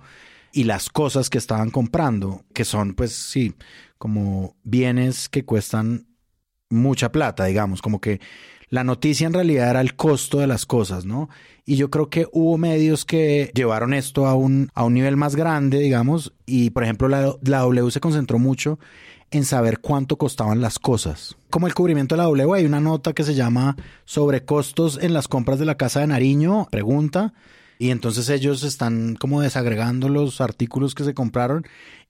y 0.52 0.64
las 0.64 0.88
cosas 0.90 1.30
que 1.30 1.38
estaban 1.38 1.70
comprando, 1.70 2.44
que 2.54 2.64
son 2.64 2.94
pues 2.94 3.12
sí, 3.12 3.54
como 3.98 4.56
bienes 4.64 5.28
que 5.28 5.44
cuestan 5.44 6.06
mucha 6.70 7.10
plata, 7.12 7.44
digamos, 7.44 7.82
como 7.82 8.00
que 8.00 8.20
la 8.70 8.84
noticia 8.84 9.26
en 9.26 9.32
realidad 9.32 9.70
era 9.70 9.80
el 9.80 9.94
costo 9.94 10.38
de 10.38 10.46
las 10.46 10.66
cosas, 10.66 11.04
¿no? 11.04 11.28
Y 11.64 11.76
yo 11.76 11.90
creo 11.90 12.08
que 12.08 12.26
hubo 12.32 12.58
medios 12.58 13.04
que 13.04 13.50
llevaron 13.54 13.92
esto 13.94 14.26
a 14.26 14.34
un, 14.34 14.70
a 14.74 14.84
un 14.84 14.94
nivel 14.94 15.16
más 15.16 15.36
grande, 15.36 15.78
digamos, 15.78 16.32
y 16.46 16.70
por 16.70 16.84
ejemplo 16.84 17.08
la, 17.08 17.34
la 17.42 17.60
W 17.60 17.90
se 17.90 18.00
concentró 18.00 18.38
mucho 18.38 18.78
en 19.30 19.44
saber 19.44 19.80
cuánto 19.80 20.16
costaban 20.16 20.60
las 20.60 20.78
cosas. 20.78 21.36
Como 21.50 21.66
el 21.66 21.74
cubrimiento 21.74 22.14
de 22.14 22.18
la 22.18 22.24
W, 22.24 22.54
hay 22.54 22.64
una 22.64 22.80
nota 22.80 23.12
que 23.12 23.24
se 23.24 23.34
llama 23.34 23.76
Sobrecostos 24.04 24.98
en 25.02 25.12
las 25.12 25.28
compras 25.28 25.58
de 25.58 25.66
la 25.66 25.76
Casa 25.76 26.00
de 26.00 26.06
Nariño, 26.06 26.66
pregunta, 26.70 27.34
y 27.78 27.90
entonces 27.90 28.28
ellos 28.28 28.64
están 28.64 29.14
como 29.16 29.40
desagregando 29.40 30.08
los 30.08 30.40
artículos 30.40 30.94
que 30.94 31.04
se 31.04 31.14
compraron 31.14 31.64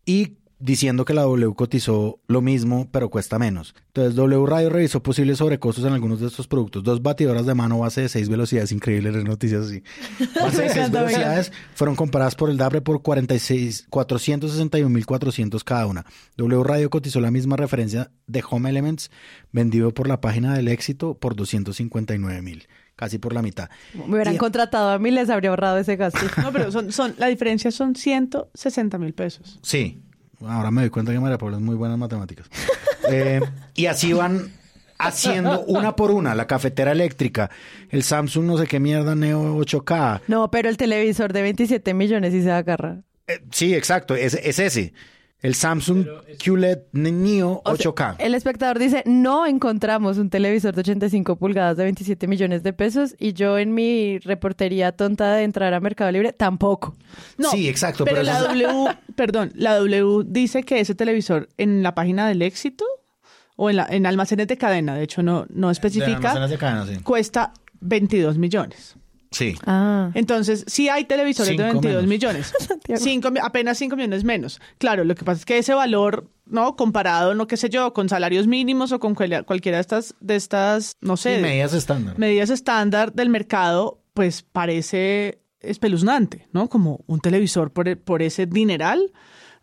y 0.06 0.37
diciendo 0.60 1.04
que 1.04 1.14
la 1.14 1.22
W 1.22 1.54
cotizó 1.54 2.18
lo 2.26 2.40
mismo, 2.40 2.88
pero 2.90 3.10
cuesta 3.10 3.38
menos. 3.38 3.74
Entonces, 3.88 4.16
W 4.16 4.44
Radio 4.46 4.70
revisó 4.70 5.02
posibles 5.02 5.38
sobrecostos 5.38 5.84
en 5.84 5.92
algunos 5.92 6.20
de 6.20 6.26
estos 6.26 6.48
productos. 6.48 6.82
Dos 6.82 7.00
batidoras 7.02 7.46
de 7.46 7.54
mano 7.54 7.78
base 7.78 8.00
de 8.02 8.08
seis 8.08 8.28
velocidades, 8.28 8.72
increíble 8.72 9.12
las 9.12 9.22
noticias 9.24 9.66
así. 9.66 9.82
Base 10.40 10.62
de 10.62 10.68
seis 10.70 10.90
velocidades 10.90 11.52
fueron 11.74 11.94
compradas 11.94 12.34
por 12.34 12.50
el 12.50 12.56
DAPRE 12.56 12.80
por 12.80 13.02
46, 13.02 13.86
461.400 13.88 15.62
cada 15.64 15.86
una. 15.86 16.04
W 16.36 16.62
Radio 16.64 16.90
cotizó 16.90 17.20
la 17.20 17.30
misma 17.30 17.56
referencia 17.56 18.10
de 18.26 18.42
Home 18.50 18.70
Elements 18.70 19.10
vendido 19.52 19.92
por 19.94 20.08
la 20.08 20.20
página 20.20 20.54
del 20.54 20.68
éxito 20.68 21.14
por 21.14 21.36
259.000, 21.36 22.66
casi 22.96 23.18
por 23.18 23.32
la 23.32 23.42
mitad. 23.42 23.68
Me 23.94 24.14
hubieran 24.14 24.34
Y- 24.34 24.38
contratado 24.38 24.90
a 24.90 24.98
mí, 24.98 25.10
les 25.10 25.30
habría 25.30 25.50
ahorrado 25.50 25.78
ese 25.78 25.96
gasto. 25.96 26.18
No, 26.42 26.52
pero 26.52 26.70
son, 26.72 26.92
son, 26.92 27.14
la 27.18 27.26
diferencia 27.28 27.70
son 27.70 27.94
160 27.94 28.98
mil 28.98 29.14
pesos. 29.14 29.58
Sí, 29.62 30.00
ahora 30.46 30.70
me 30.70 30.82
doy 30.82 30.90
cuenta 30.90 31.12
que 31.12 31.20
María 31.20 31.38
Paula 31.38 31.56
es 31.56 31.62
muy 31.62 31.74
buena 31.74 31.94
en 31.94 32.00
matemáticas. 32.00 32.48
Eh, 33.10 33.40
y 33.74 33.86
así 33.86 34.12
van 34.12 34.52
haciendo 34.98 35.62
una 35.62 35.96
por 35.96 36.10
una, 36.10 36.34
la 36.34 36.46
cafetera 36.46 36.92
eléctrica, 36.92 37.48
el 37.88 38.02
Samsung 38.02 38.44
no 38.44 38.58
sé 38.58 38.66
qué 38.66 38.80
mierda 38.80 39.14
Neo 39.14 39.56
8K. 39.56 40.22
No, 40.28 40.50
pero 40.50 40.68
el 40.68 40.76
televisor 40.76 41.32
de 41.32 41.40
27 41.40 41.94
millones 41.94 42.34
sí 42.34 42.42
se 42.42 42.50
agarra. 42.50 43.00
Eh, 43.26 43.40
sí, 43.50 43.74
exacto, 43.74 44.14
es, 44.14 44.34
es 44.34 44.58
ese. 44.58 44.92
El 45.40 45.54
Samsung 45.54 46.04
QLED 46.42 46.78
Neo 46.92 47.62
O 47.64 47.76
sea, 47.76 47.92
8K. 47.92 48.16
el 48.18 48.34
espectador 48.34 48.78
dice, 48.78 49.04
no 49.06 49.46
encontramos 49.46 50.18
un 50.18 50.30
televisor 50.30 50.74
de 50.74 50.80
85 50.80 51.36
pulgadas 51.36 51.76
de 51.76 51.84
27 51.84 52.26
millones 52.26 52.64
de 52.64 52.72
pesos 52.72 53.14
y 53.18 53.34
yo 53.34 53.56
en 53.56 53.72
mi 53.72 54.18
reportería 54.18 54.92
tonta 54.92 55.32
de 55.34 55.44
entrar 55.44 55.74
a 55.74 55.80
Mercado 55.80 56.10
Libre 56.10 56.32
tampoco. 56.32 56.96
No, 57.36 57.50
Sí, 57.50 57.68
exacto, 57.68 58.04
Pero, 58.04 58.16
pero 58.16 58.26
la 58.26 58.40
W, 58.40 58.96
perdón, 59.14 59.52
la 59.54 59.76
W 59.76 60.24
dice 60.26 60.64
que 60.64 60.80
ese 60.80 60.96
televisor 60.96 61.48
en 61.56 61.84
la 61.84 61.94
página 61.94 62.26
del 62.26 62.42
éxito 62.42 62.84
o 63.54 63.70
en, 63.70 63.76
la, 63.76 63.86
en 63.88 64.06
almacenes 64.06 64.48
de 64.48 64.56
cadena, 64.56 64.96
de 64.96 65.04
hecho 65.04 65.22
no, 65.22 65.46
no 65.50 65.68
De 65.68 65.72
especifica, 65.72 66.16
almacenes 66.16 66.50
de 66.50 66.58
cadena, 66.58 66.86
sí. 66.86 66.98
cuesta 67.02 67.52
22 67.80 68.38
millones. 68.38 68.96
Sí. 69.30 69.54
Ah, 69.66 70.10
Entonces, 70.14 70.64
sí 70.66 70.88
hay 70.88 71.04
televisores 71.04 71.50
de 71.56 71.62
Cinco 71.64 71.80
22 71.80 71.94
menos. 72.06 72.08
millones. 72.08 72.52
Cinco 72.96 73.30
apenas 73.42 73.76
5 73.78 73.94
millones 73.96 74.24
menos. 74.24 74.60
Claro, 74.78 75.04
lo 75.04 75.14
que 75.14 75.24
pasa 75.24 75.40
es 75.40 75.44
que 75.44 75.58
ese 75.58 75.74
valor, 75.74 76.30
¿no? 76.46 76.76
Comparado, 76.76 77.34
no 77.34 77.46
qué 77.46 77.56
sé 77.58 77.68
yo, 77.68 77.92
con 77.92 78.08
salarios 78.08 78.46
mínimos 78.46 78.90
o 78.92 78.98
con 78.98 79.14
cual- 79.14 79.44
cualquiera 79.44 79.76
de 79.78 79.82
estas, 79.82 80.14
de 80.20 80.36
estas 80.36 80.96
no 81.02 81.16
sé, 81.18 81.38
medidas 81.40 81.74
estándar. 81.74 82.18
medidas 82.18 82.48
estándar 82.50 83.12
del 83.12 83.28
mercado, 83.28 84.00
pues 84.14 84.42
parece 84.42 85.40
espeluznante, 85.60 86.48
¿no? 86.52 86.68
Como 86.68 87.04
un 87.06 87.20
televisor 87.20 87.70
por, 87.72 87.98
por 87.98 88.22
ese 88.22 88.46
dineral, 88.46 89.12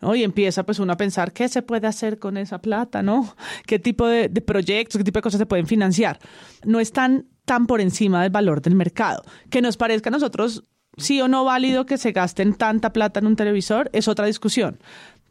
¿no? 0.02 0.16
Y 0.16 0.24
empieza 0.24 0.64
pues 0.64 0.80
uno 0.80 0.94
a 0.94 0.98
pensar 0.98 1.32
qué 1.34 1.48
se 1.48 1.62
puede 1.62 1.88
hacer 1.88 2.20
con 2.20 2.38
esa 2.38 2.62
plata, 2.62 3.04
¿no? 3.04 3.36
¿Qué 3.66 3.80
tipo 3.80 4.08
de, 4.08 4.30
proyectos, 4.30 4.98
qué 4.98 5.04
tipo 5.04 5.20
de 5.20 5.24
cosas 5.24 5.40
se 5.40 5.46
pueden 5.46 5.68
financiar? 5.68 6.20
No 6.64 6.80
están 6.80 7.28
tan 7.46 7.68
por 7.68 7.82
encima 7.82 8.22
del 8.24 8.32
valor 8.32 8.62
del 8.62 8.76
mercado. 8.76 9.24
Que 9.50 9.62
nos 9.62 9.78
parezca 9.78 10.10
a 10.10 10.12
nosotros 10.12 10.64
sí 10.98 11.22
o 11.22 11.28
no 11.28 11.44
válido 11.44 11.86
que 11.86 11.98
se 11.98 12.12
gasten 12.12 12.54
tanta 12.54 12.94
plata 12.94 13.20
en 13.20 13.28
un 13.28 13.36
televisor 13.36 13.90
es 13.94 14.08
otra 14.08 14.26
discusión. 14.26 14.80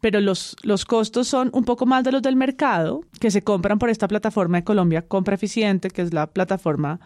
Pero 0.00 0.20
los, 0.20 0.56
los 0.62 0.84
costos 0.84 1.28
son 1.28 1.50
un 1.54 1.64
poco 1.64 1.86
más 1.86 2.04
de 2.04 2.12
los 2.12 2.20
del 2.20 2.36
mercado 2.36 3.00
que 3.20 3.30
se 3.30 3.42
compran 3.42 3.78
por 3.78 3.88
esta 3.88 4.06
plataforma 4.06 4.58
de 4.58 4.64
Colombia 4.64 5.02
Compra 5.02 5.34
Eficiente, 5.34 5.88
que 5.88 6.02
es 6.02 6.12
la 6.12 6.26
plataforma 6.26 7.00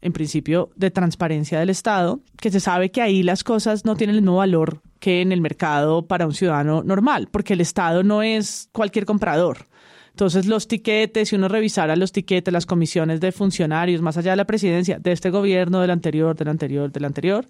en 0.00 0.12
principio 0.12 0.70
de 0.76 0.90
transparencia 0.90 1.58
del 1.58 1.70
Estado, 1.70 2.20
que 2.40 2.50
se 2.50 2.60
sabe 2.60 2.90
que 2.90 3.02
ahí 3.02 3.22
las 3.22 3.44
cosas 3.44 3.84
no 3.84 3.96
tienen 3.96 4.16
el 4.16 4.22
mismo 4.22 4.36
valor 4.36 4.82
que 4.98 5.20
en 5.20 5.32
el 5.32 5.40
mercado 5.40 6.06
para 6.06 6.26
un 6.26 6.34
ciudadano 6.34 6.82
normal, 6.82 7.28
porque 7.30 7.54
el 7.54 7.60
Estado 7.60 8.02
no 8.02 8.22
es 8.22 8.68
cualquier 8.72 9.04
comprador. 9.04 9.66
Entonces 10.10 10.46
los 10.46 10.66
tiquetes, 10.66 11.28
si 11.28 11.36
uno 11.36 11.48
revisara 11.48 11.94
los 11.94 12.10
tiquetes, 12.10 12.52
las 12.52 12.64
comisiones 12.64 13.20
de 13.20 13.32
funcionarios, 13.32 14.00
más 14.00 14.16
allá 14.16 14.30
de 14.30 14.36
la 14.38 14.46
presidencia, 14.46 14.98
de 14.98 15.12
este 15.12 15.30
gobierno, 15.30 15.80
del 15.80 15.90
anterior, 15.90 16.34
del 16.34 16.48
anterior, 16.48 16.90
del 16.90 17.04
anterior, 17.04 17.46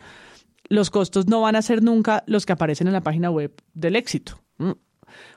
los 0.69 0.91
costos 0.91 1.29
no 1.29 1.41
van 1.41 1.55
a 1.55 1.62
ser 1.62 1.83
nunca 1.83 2.25
los 2.26 2.45
que 2.45 2.53
aparecen 2.53 2.88
en 2.88 2.93
la 2.93 3.03
página 3.03 3.31
web 3.31 3.53
del 3.73 3.95
éxito. 3.95 4.41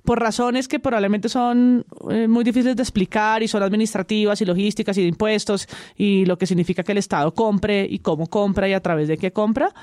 Por 0.03 0.19
razones 0.19 0.67
que 0.67 0.79
probablemente 0.79 1.29
son 1.29 1.85
eh, 2.09 2.27
muy 2.27 2.43
difíciles 2.43 2.75
de 2.75 2.83
explicar 2.83 3.43
y 3.43 3.47
son 3.47 3.63
administrativas 3.63 4.41
y 4.41 4.45
logísticas 4.45 4.97
y 4.97 5.01
de 5.01 5.07
impuestos 5.07 5.67
y 5.95 6.25
lo 6.25 6.37
que 6.37 6.45
significa 6.45 6.83
que 6.83 6.91
el 6.91 6.97
Estado 6.97 7.33
compre 7.33 7.87
y 7.89 7.99
cómo 7.99 8.27
compra 8.27 8.67
y 8.67 8.73
a 8.73 8.81
través 8.81 9.07
de 9.07 9.17
qué 9.17 9.31
compra, 9.31 9.73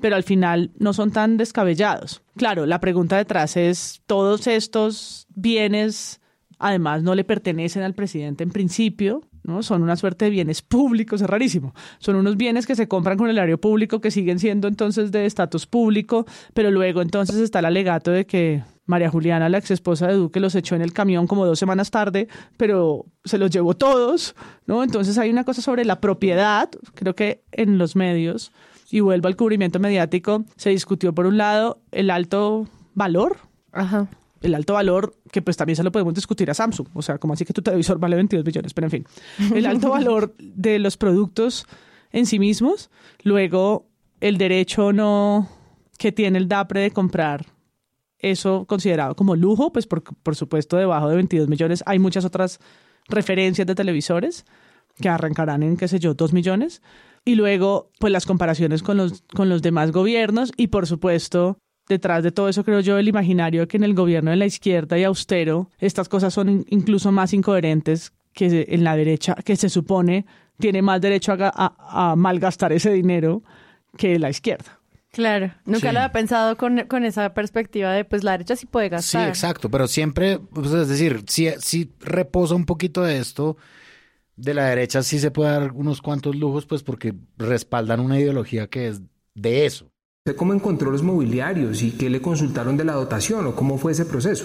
pero 0.00 0.16
al 0.16 0.22
final 0.22 0.70
no 0.78 0.92
son 0.92 1.12
tan 1.12 1.36
descabellados. 1.36 2.22
Claro, 2.36 2.66
la 2.66 2.80
pregunta 2.80 3.16
detrás 3.16 3.56
es, 3.56 4.02
¿todos 4.06 4.46
estos 4.46 5.26
bienes 5.34 6.20
además 6.58 7.02
no 7.02 7.14
le 7.14 7.24
pertenecen 7.24 7.82
al 7.82 7.94
presidente 7.94 8.42
en 8.42 8.50
principio, 8.50 9.22
¿no? 9.42 9.62
Son 9.62 9.82
una 9.82 9.96
suerte 9.96 10.24
de 10.24 10.30
bienes 10.30 10.62
públicos, 10.62 11.20
es 11.20 11.28
rarísimo. 11.28 11.74
Son 11.98 12.16
unos 12.16 12.36
bienes 12.36 12.66
que 12.66 12.74
se 12.74 12.88
compran 12.88 13.18
con 13.18 13.28
el 13.28 13.38
área 13.38 13.56
público 13.56 14.00
que 14.00 14.10
siguen 14.10 14.38
siendo 14.38 14.68
entonces 14.68 15.12
de 15.12 15.26
estatus 15.26 15.66
público, 15.66 16.26
pero 16.54 16.70
luego 16.70 17.02
entonces 17.02 17.36
está 17.36 17.58
el 17.58 17.66
alegato 17.66 18.10
de 18.10 18.26
que 18.26 18.62
María 18.86 19.10
Juliana, 19.10 19.48
la 19.48 19.58
ex 19.58 19.70
esposa 19.70 20.06
de 20.06 20.14
Duque, 20.14 20.40
los 20.40 20.54
echó 20.54 20.74
en 20.74 20.82
el 20.82 20.92
camión 20.92 21.26
como 21.26 21.46
dos 21.46 21.58
semanas 21.58 21.90
tarde, 21.90 22.28
pero 22.56 23.06
se 23.24 23.38
los 23.38 23.50
llevó 23.50 23.74
todos, 23.74 24.34
¿no? 24.66 24.82
Entonces 24.82 25.16
hay 25.18 25.30
una 25.30 25.44
cosa 25.44 25.62
sobre 25.62 25.84
la 25.84 26.00
propiedad, 26.00 26.70
creo 26.94 27.14
que 27.14 27.42
en 27.52 27.78
los 27.78 27.96
medios, 27.96 28.52
y 28.90 29.00
vuelvo 29.00 29.28
al 29.28 29.36
cubrimiento 29.36 29.78
mediático, 29.78 30.44
se 30.56 30.70
discutió 30.70 31.14
por 31.14 31.26
un 31.26 31.38
lado 31.38 31.80
el 31.92 32.10
alto 32.10 32.68
valor 32.94 33.38
ajá. 33.72 34.06
el 34.42 34.54
alto 34.54 34.74
valor, 34.74 35.14
que 35.32 35.40
pues 35.40 35.56
también 35.56 35.76
se 35.76 35.82
lo 35.82 35.90
podemos 35.90 36.14
discutir 36.14 36.50
a 36.50 36.54
Samsung, 36.54 36.88
o 36.92 37.02
sea, 37.02 37.18
como 37.18 37.32
así 37.32 37.44
que 37.44 37.54
tu 37.54 37.62
televisor 37.62 37.98
vale 37.98 38.16
22 38.16 38.44
millones, 38.44 38.74
pero 38.74 38.86
en 38.86 38.90
fin, 38.90 39.06
el 39.54 39.64
alto 39.66 39.90
valor 39.90 40.34
de 40.38 40.78
los 40.78 40.98
productos 40.98 41.66
en 42.12 42.26
sí 42.26 42.38
mismos, 42.38 42.90
luego 43.22 43.88
el 44.20 44.36
derecho 44.36 44.92
no 44.92 45.48
que 45.98 46.12
tiene 46.12 46.38
el 46.38 46.48
DAPRE 46.48 46.80
de 46.80 46.90
comprar 46.90 47.53
eso 48.30 48.64
considerado 48.66 49.14
como 49.16 49.36
lujo, 49.36 49.72
pues 49.72 49.86
por, 49.86 50.02
por 50.02 50.36
supuesto 50.36 50.76
debajo 50.76 51.08
de 51.08 51.16
22 51.16 51.48
millones 51.48 51.82
hay 51.86 51.98
muchas 51.98 52.24
otras 52.24 52.58
referencias 53.08 53.66
de 53.66 53.74
televisores 53.74 54.44
que 55.00 55.08
arrancarán 55.08 55.62
en, 55.62 55.76
qué 55.76 55.88
sé 55.88 55.98
yo, 55.98 56.14
2 56.14 56.32
millones. 56.32 56.80
Y 57.24 57.34
luego, 57.36 57.90
pues 57.98 58.12
las 58.12 58.26
comparaciones 58.26 58.82
con 58.82 58.96
los, 58.96 59.22
con 59.34 59.48
los 59.48 59.62
demás 59.62 59.92
gobiernos 59.92 60.52
y 60.56 60.68
por 60.68 60.86
supuesto, 60.86 61.58
detrás 61.88 62.22
de 62.22 62.30
todo 62.32 62.48
eso 62.48 62.64
creo 62.64 62.80
yo 62.80 62.98
el 62.98 63.08
imaginario 63.08 63.66
que 63.66 63.76
en 63.76 63.84
el 63.84 63.94
gobierno 63.94 64.30
de 64.30 64.36
la 64.36 64.46
izquierda 64.46 64.98
y 64.98 65.04
austero 65.04 65.70
estas 65.78 66.08
cosas 66.08 66.32
son 66.34 66.48
in- 66.48 66.66
incluso 66.70 67.12
más 67.12 67.32
incoherentes 67.34 68.12
que 68.32 68.66
en 68.68 68.84
la 68.84 68.96
derecha, 68.96 69.34
que 69.44 69.56
se 69.56 69.68
supone 69.68 70.26
tiene 70.58 70.82
más 70.82 71.00
derecho 71.00 71.32
a, 71.32 71.36
a- 71.54 72.10
a 72.12 72.16
malgastar 72.16 72.72
ese 72.72 72.92
dinero 72.92 73.42
que 73.96 74.18
la 74.18 74.30
izquierda. 74.30 74.80
Claro, 75.14 75.52
nunca 75.64 75.88
Sí. 75.88 75.94
lo 75.94 76.00
había 76.00 76.12
pensado 76.12 76.56
con, 76.56 76.86
con 76.88 77.04
esa 77.04 77.32
perspectiva 77.34 77.92
de 77.92 78.04
pues 78.04 78.24
la 78.24 78.32
derecha 78.32 78.56
sí 78.56 78.66
puede 78.66 78.86
Sí, 78.88 78.90
gastar. 78.92 79.28
exacto, 79.28 79.70
pero 79.70 79.86
siempre, 79.86 80.38
pues, 80.38 80.72
es 80.72 80.88
decir, 80.88 81.24
si, 81.28 81.48
si 81.60 81.92
reposa 82.00 82.54
un 82.54 82.66
poquito 82.66 83.02
de 83.02 83.18
esto, 83.18 83.56
de 84.36 84.54
la 84.54 84.66
derecha 84.66 85.02
sí 85.02 85.18
se 85.20 85.30
puede 85.30 85.52
dar 85.52 85.72
unos 85.72 86.02
cuantos 86.02 86.34
lujos, 86.34 86.66
pues 86.66 86.82
porque 86.82 87.14
respaldan 87.38 88.00
una 88.00 88.18
ideología 88.18 88.66
que 88.66 88.88
es 88.88 89.00
de 89.34 89.66
eso. 89.66 89.86
¿Usted 90.26 90.36
cómo 90.36 90.52
encontró 90.54 90.90
los 90.90 91.02
mobiliarios 91.02 91.82
y 91.82 91.92
qué 91.92 92.10
le 92.10 92.20
consultaron 92.20 92.76
de 92.76 92.84
la 92.84 92.94
dotación 92.94 93.46
o 93.46 93.54
cómo 93.54 93.78
fue 93.78 93.92
ese 93.92 94.04
proceso? 94.06 94.44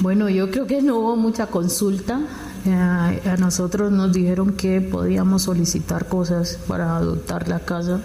Bueno, 0.00 0.28
yo 0.28 0.50
creo 0.50 0.66
que 0.66 0.82
no 0.82 0.98
hubo 0.98 1.16
mucha 1.16 1.46
consulta. 1.48 2.20
Eh, 2.66 2.70
a 2.70 3.36
nosotros 3.38 3.90
nos 3.92 4.12
dijeron 4.12 4.52
que 4.56 4.80
podíamos 4.80 5.42
solicitar 5.44 6.06
cosas 6.06 6.58
para 6.68 6.96
adoptar 6.96 7.48
la 7.48 7.60
casa, 7.60 8.02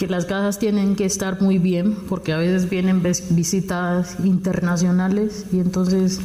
que 0.00 0.06
las 0.08 0.24
casas 0.24 0.58
tienen 0.58 0.96
que 0.96 1.04
estar 1.04 1.40
muy 1.42 1.58
bien, 1.58 1.94
porque 2.08 2.32
a 2.32 2.38
veces 2.38 2.68
vienen 2.68 3.02
vis- 3.02 3.24
visitas 3.30 4.16
internacionales 4.24 5.44
y 5.52 5.60
entonces 5.60 6.18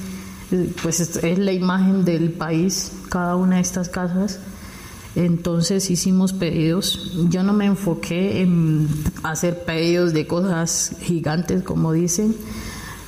eh, 0.52 0.72
pues 0.82 1.00
es 1.02 1.18
es 1.24 1.38
la 1.38 1.52
imagen 1.52 2.06
del 2.06 2.32
país, 2.32 2.94
cada 3.10 3.36
una 3.36 3.58
de 3.58 3.62
estas 3.62 3.90
casas. 3.90 4.40
Entonces 5.16 5.90
hicimos 5.92 6.34
pedidos. 6.34 7.14
Yo 7.30 7.44
no 7.44 7.54
me 7.54 7.66
enfoqué 7.66 8.42
en 8.42 8.88
hacer 9.24 9.64
pedidos 9.64 10.14
de 10.14 10.26
cosas 10.28 10.96
gigantes, 11.02 11.64
como 11.64 11.92
dicen, 11.94 12.36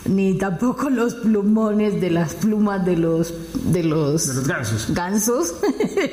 ni 0.08 0.38
tampoco 0.38 0.90
los 0.90 1.16
plumones 1.16 2.00
de 2.02 2.10
las 2.10 2.34
plumas 2.36 2.86
de 2.86 2.98
los 2.98 3.34
de 3.72 3.84
los, 3.84 4.28
De 4.28 4.34
los 4.36 4.48
gansos. 4.48 4.94
gansos. 4.94 5.54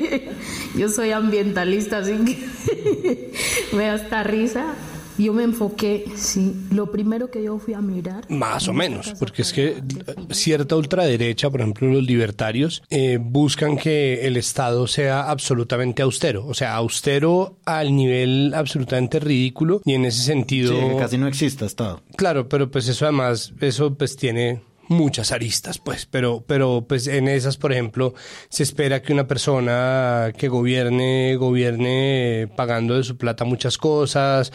Yo 0.76 0.88
soy 0.88 1.12
ambientalista, 1.12 1.98
así 1.98 2.12
que 2.24 3.32
me 3.72 3.86
da 3.86 3.94
esta 3.94 4.22
risa. 4.22 4.74
Yo 5.18 5.32
me 5.32 5.44
enfoqué, 5.44 6.04
sí. 6.16 6.54
Lo 6.70 6.90
primero 6.90 7.30
que 7.30 7.42
yo 7.42 7.58
fui 7.58 7.74
a 7.74 7.80
mirar. 7.80 8.28
Más 8.30 8.68
o 8.68 8.72
en 8.72 8.78
menos, 8.78 9.14
porque 9.18 9.42
es 9.42 9.52
que 9.52 9.82
cierta 10.30 10.76
ultraderecha, 10.76 11.50
por 11.50 11.60
ejemplo 11.60 11.88
los 11.88 12.02
libertarios, 12.02 12.82
eh, 12.90 13.18
buscan 13.20 13.76
que 13.76 14.26
el 14.26 14.36
Estado 14.36 14.86
sea 14.86 15.30
absolutamente 15.30 16.02
austero, 16.02 16.46
o 16.46 16.54
sea, 16.54 16.74
austero 16.74 17.58
al 17.64 17.94
nivel 17.94 18.52
absolutamente 18.54 19.20
ridículo 19.20 19.80
y 19.84 19.94
en 19.94 20.04
ese 20.04 20.22
sentido... 20.22 20.72
Sí, 20.72 20.88
que 20.88 20.96
casi 20.96 21.18
no 21.18 21.28
exista 21.28 21.64
Estado. 21.64 22.02
Claro, 22.16 22.48
pero 22.48 22.70
pues 22.70 22.88
eso 22.88 23.04
además, 23.04 23.52
eso 23.60 23.94
pues 23.94 24.16
tiene 24.16 24.62
muchas 24.88 25.32
aristas, 25.32 25.78
pues, 25.78 26.06
pero, 26.06 26.44
pero 26.46 26.84
pues 26.86 27.06
en 27.06 27.28
esas, 27.28 27.56
por 27.56 27.72
ejemplo, 27.72 28.14
se 28.48 28.62
espera 28.62 29.02
que 29.02 29.12
una 29.12 29.26
persona 29.26 30.32
que 30.36 30.48
gobierne, 30.48 31.36
gobierne 31.36 32.50
pagando 32.56 32.94
de 32.94 33.04
su 33.04 33.16
plata 33.16 33.44
muchas 33.44 33.78
cosas, 33.78 34.52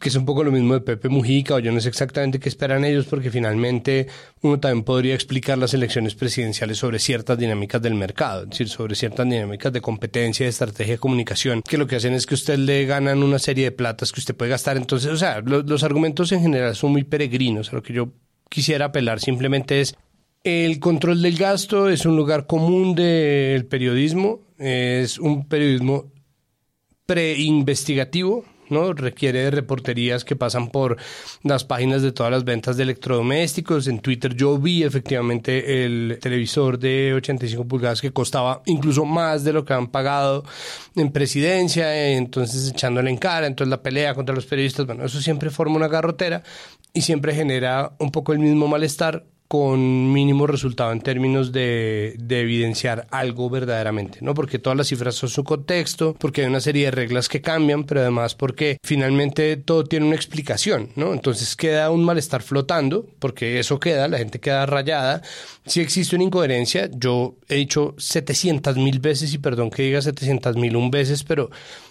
que 0.00 0.10
es 0.10 0.16
un 0.16 0.26
poco 0.26 0.44
lo 0.44 0.52
mismo 0.52 0.74
de 0.74 0.80
Pepe 0.82 1.08
Mujica, 1.08 1.54
o 1.54 1.58
yo 1.58 1.72
no 1.72 1.80
sé 1.80 1.88
exactamente 1.88 2.38
qué 2.38 2.50
esperan 2.50 2.84
ellos, 2.84 3.06
porque 3.06 3.30
finalmente 3.30 4.08
uno 4.42 4.60
también 4.60 4.84
podría 4.84 5.14
explicar 5.14 5.56
las 5.56 5.72
elecciones 5.72 6.14
presidenciales 6.14 6.76
sobre 6.76 6.98
ciertas 6.98 7.38
dinámicas 7.38 7.80
del 7.80 7.94
mercado, 7.94 8.42
es 8.42 8.50
decir, 8.50 8.68
sobre 8.68 8.94
ciertas 8.94 9.26
dinámicas 9.28 9.72
de 9.72 9.80
competencia, 9.80 10.44
de 10.44 10.50
estrategia 10.50 10.94
de 10.94 10.98
comunicación, 10.98 11.62
que 11.62 11.78
lo 11.78 11.86
que 11.86 11.96
hacen 11.96 12.12
es 12.12 12.26
que 12.26 12.34
usted 12.34 12.58
le 12.58 12.84
ganan 12.84 13.22
una 13.22 13.38
serie 13.38 13.64
de 13.64 13.72
platas 13.72 14.12
que 14.12 14.20
usted 14.20 14.34
puede 14.36 14.50
gastar. 14.50 14.76
Entonces, 14.76 15.10
o 15.12 15.16
sea, 15.16 15.40
lo- 15.40 15.62
los 15.62 15.82
argumentos 15.82 16.30
en 16.32 16.42
general 16.42 16.76
son 16.76 16.92
muy 16.92 17.04
peregrinos. 17.04 17.72
Lo 17.72 17.82
que 17.82 17.94
yo 17.94 18.12
quisiera 18.50 18.86
apelar 18.86 19.18
simplemente 19.20 19.80
es 19.80 19.94
El 20.42 20.78
control 20.78 21.20
del 21.22 21.36
gasto 21.36 21.88
es 21.90 22.04
un 22.06 22.16
lugar 22.16 22.46
común 22.46 22.94
del 22.94 23.66
periodismo, 23.66 24.40
es 24.58 25.18
un 25.18 25.46
periodismo 25.48 26.12
preinvestigativo, 27.06 28.44
¿no? 28.70 28.92
Requiere 28.92 29.44
de 29.44 29.50
reporterías 29.50 30.24
que 30.24 30.36
pasan 30.36 30.68
por 30.68 30.96
las 31.42 31.64
páginas 31.64 32.02
de 32.02 32.12
todas 32.12 32.32
las 32.32 32.44
ventas 32.44 32.76
de 32.76 32.84
electrodomésticos. 32.84 33.86
En 33.86 34.00
Twitter 34.00 34.34
yo 34.34 34.58
vi 34.58 34.82
efectivamente 34.82 35.84
el 35.84 36.18
televisor 36.20 36.78
de 36.78 37.14
85 37.14 37.66
pulgadas 37.66 38.00
que 38.00 38.12
costaba 38.12 38.62
incluso 38.66 39.04
más 39.04 39.44
de 39.44 39.52
lo 39.52 39.64
que 39.64 39.72
han 39.72 39.88
pagado 39.88 40.44
en 40.96 41.12
presidencia, 41.12 42.12
entonces 42.12 42.70
echándole 42.70 43.10
en 43.10 43.16
cara, 43.16 43.46
entonces 43.46 43.70
la 43.70 43.82
pelea 43.82 44.14
contra 44.14 44.34
los 44.34 44.46
periodistas, 44.46 44.86
bueno, 44.86 45.04
eso 45.04 45.20
siempre 45.20 45.50
forma 45.50 45.76
una 45.76 45.88
garrotera 45.88 46.42
y 46.92 47.02
siempre 47.02 47.34
genera 47.34 47.92
un 47.98 48.10
poco 48.10 48.32
el 48.32 48.38
mismo 48.38 48.68
malestar 48.68 49.24
con 49.50 50.12
mínimo 50.12 50.46
resultado 50.46 50.92
en 50.92 51.00
términos 51.00 51.50
de, 51.50 52.14
de, 52.20 52.40
evidenciar 52.42 53.08
algo 53.10 53.50
verdaderamente, 53.50 54.20
¿no? 54.22 54.32
Porque 54.32 54.60
todas 54.60 54.76
las 54.76 54.86
cifras 54.86 55.16
son 55.16 55.28
su 55.28 55.42
contexto, 55.42 56.14
porque 56.20 56.42
hay 56.42 56.46
una 56.46 56.60
serie 56.60 56.84
de 56.84 56.92
reglas 56.92 57.28
que 57.28 57.40
cambian, 57.40 57.82
pero 57.82 58.02
además 58.02 58.36
porque 58.36 58.78
finalmente 58.84 59.56
todo 59.56 59.82
tiene 59.82 60.06
una 60.06 60.14
explicación, 60.14 60.90
¿no? 60.94 61.12
Entonces 61.12 61.56
queda 61.56 61.90
un 61.90 62.04
malestar 62.04 62.42
flotando, 62.42 63.04
porque 63.18 63.58
eso 63.58 63.80
queda, 63.80 64.06
la 64.06 64.18
gente 64.18 64.38
queda 64.38 64.66
rayada. 64.66 65.20
Si 65.66 65.80
existe 65.80 66.14
una 66.14 66.26
incoherencia, 66.26 66.88
yo 66.92 67.34
he 67.48 67.56
dicho 67.56 67.96
700 67.98 68.76
mil 68.76 69.00
veces, 69.00 69.34
y 69.34 69.38
perdón 69.38 69.70
que 69.70 69.82
diga 69.82 70.00
700 70.00 70.54
mil 70.54 70.76
un 70.76 70.92
veces, 70.92 71.24
pero 71.24 71.50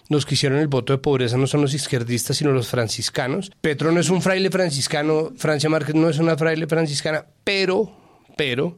los 0.10 0.26
que 0.26 0.34
hicieron 0.34 0.60
el 0.60 0.68
voto 0.68 0.92
de 0.92 1.00
pobreza 1.00 1.38
no 1.38 1.48
son 1.48 1.62
los 1.62 1.74
izquierdistas, 1.74 2.38
sino 2.38 2.52
los 2.52 2.68
franciscanos. 2.68 3.52
Petro 3.62 3.92
no 3.92 4.00
es 4.00 4.10
un 4.10 4.22
fraile 4.22 4.50
franciscano, 4.50 5.32
Francia 5.38 5.70
Márquez 5.70 5.96
no 5.96 6.10
es 6.10 6.18
una 6.18 6.36
fraile 6.36 6.68
franciscana, 6.68 7.26
pero, 7.44 7.92
pero, 8.36 8.78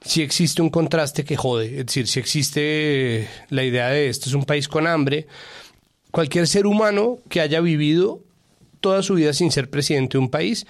si 0.00 0.22
existe 0.22 0.62
un 0.62 0.70
contraste 0.70 1.24
que 1.24 1.36
jode. 1.36 1.80
Es 1.80 1.86
decir, 1.86 2.06
si 2.06 2.20
existe 2.20 3.28
la 3.50 3.64
idea 3.64 3.88
de 3.88 4.08
esto 4.08 4.28
es 4.28 4.34
un 4.34 4.44
país 4.44 4.68
con 4.68 4.86
hambre, 4.86 5.26
cualquier 6.12 6.46
ser 6.46 6.66
humano 6.66 7.18
que 7.28 7.40
haya 7.40 7.60
vivido 7.60 8.22
toda 8.80 9.02
su 9.02 9.14
vida 9.14 9.32
sin 9.32 9.50
ser 9.50 9.70
presidente 9.70 10.16
de 10.16 10.22
un 10.22 10.30
país, 10.30 10.66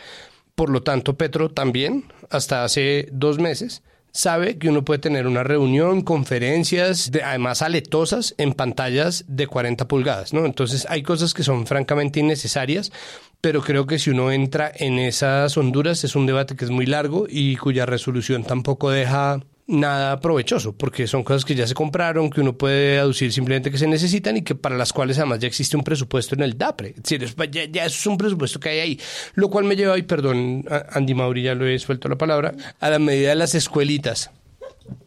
por 0.55 0.71
lo 0.71 0.83
tanto 0.83 1.19
Petro 1.19 1.51
también, 1.51 2.11
hasta 2.31 2.65
hace 2.65 3.09
dos 3.13 3.39
meses, 3.39 3.83
sabe 4.13 4.59
que 4.59 4.69
uno 4.69 4.85
puede 4.85 5.01
tener 5.01 5.27
una 5.27 5.43
reunión, 5.43 6.03
conferencias, 6.03 7.11
de, 7.11 7.23
además 7.23 7.63
aletosas, 7.63 8.35
en 8.39 8.53
pantallas 8.53 9.25
de 9.29 9.47
40 9.47 9.89
pulgadas, 9.89 10.33
¿no? 10.33 10.47
Entonces 10.47 10.87
hay 10.89 11.03
cosas 11.03 11.35
que 11.35 11.43
son 11.43 11.67
francamente 11.67 12.21
innecesarias, 12.21 12.93
pero 13.41 13.63
creo 13.63 13.87
que 13.87 13.99
si 13.99 14.11
uno 14.11 14.33
entra 14.33 14.71
en 14.75 14.99
esas 14.99 15.57
honduras 15.57 16.03
es 16.05 16.17
un 16.17 16.27
debate 16.27 16.57
que 16.57 16.65
es 16.65 16.71
muy 16.71 16.87
largo 16.87 17.27
y 17.29 17.57
cuya 17.57 17.87
resolución 17.87 18.45
tampoco 18.45 18.91
deja 18.91 19.41
nada 19.69 20.19
provechoso, 20.19 20.73
porque 20.73 21.07
son 21.07 21.23
cosas 21.23 21.45
que 21.45 21.55
ya 21.55 21.67
se 21.67 21.75
compraron, 21.75 22.31
que 22.31 22.41
uno 22.41 22.57
puede 22.57 22.99
aducir 22.99 23.33
simplemente 23.33 23.71
que 23.71 23.79
se 23.79 23.87
necesitan 23.87 24.37
y 24.39 24.43
que 24.43 24.55
para 24.55 24.77
las 24.77 24.93
cuales 24.93 25.19
además 25.19 25.39
ya 25.39 25.47
existe 25.47 25.77
un 25.77 25.85
presupuesto 25.85 26.35
en 26.35 26.43
el 26.43 26.57
DAPRE. 26.57 26.95
Es 26.97 27.03
decir, 27.03 27.35
ya, 27.71 27.85
es 27.85 28.07
un 28.07 28.17
presupuesto 28.17 28.59
que 28.59 28.71
hay 28.71 28.79
ahí. 28.81 29.01
Lo 29.35 29.51
cual 29.51 29.65
me 29.67 29.77
lleva, 29.77 29.97
y 29.99 30.03
perdón, 30.03 30.65
Andy 30.91 31.15
Mauri, 31.15 31.43
ya 31.43 31.55
lo 31.55 31.67
he 31.67 31.79
suelto 31.79 32.09
la 32.09 32.17
palabra, 32.17 32.55
a 32.81 32.91
la 32.91 32.99
medida 32.99 33.29
de 33.29 33.35
las 33.37 33.55
escuelitas. 33.55 34.31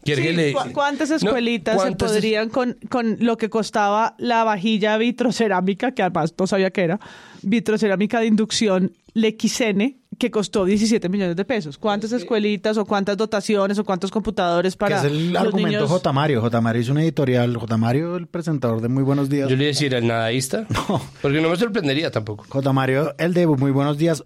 Sí, 0.03 0.15
le... 0.15 0.53
¿Cuántas 0.73 1.09
escuelitas 1.09 1.75
no, 1.75 1.81
¿cuántas 1.81 2.11
se 2.11 2.17
podrían 2.17 2.49
con, 2.49 2.77
con 2.87 3.17
lo 3.19 3.37
que 3.37 3.49
costaba 3.49 4.15
la 4.19 4.43
vajilla 4.43 4.95
vitrocerámica, 4.97 5.93
que 5.93 6.03
además 6.03 6.35
no 6.37 6.45
sabía 6.45 6.69
qué 6.69 6.83
era, 6.83 6.99
vitrocerámica 7.41 8.19
de 8.19 8.27
inducción 8.27 8.93
LXN, 9.15 10.00
que 10.21 10.29
costó 10.29 10.65
17 10.65 11.09
millones 11.09 11.35
de 11.35 11.43
pesos. 11.45 11.79
¿Cuántas 11.79 12.11
escuelitas 12.11 12.77
o 12.77 12.85
cuántas 12.85 13.17
dotaciones 13.17 13.79
o 13.79 13.83
cuántos 13.83 14.11
computadores 14.11 14.75
para 14.75 15.01
que 15.01 15.07
es 15.07 15.11
el 15.11 15.35
argumento 15.35 15.69
niños? 15.79 15.89
J. 15.89 16.13
Mario. 16.13 16.41
J. 16.41 16.61
Mario 16.61 16.81
hizo 16.83 16.91
una 16.91 17.01
editorial. 17.01 17.57
J. 17.57 17.77
Mario, 17.77 18.17
el 18.17 18.27
presentador 18.27 18.81
de 18.81 18.87
Muy 18.87 19.01
Buenos 19.01 19.29
Días. 19.29 19.49
Yo 19.49 19.55
le 19.55 19.63
iba 19.63 19.69
a 19.69 19.73
decir 19.73 19.93
el 19.95 20.05
nadaísta. 20.05 20.67
No. 20.89 21.01
Porque 21.23 21.41
no 21.41 21.49
me 21.49 21.55
sorprendería 21.55 22.11
tampoco. 22.11 22.45
J. 22.47 22.71
Mario, 22.71 23.15
el 23.17 23.33
de 23.33 23.47
Muy 23.47 23.71
Buenos 23.71 23.97
Días, 23.97 24.23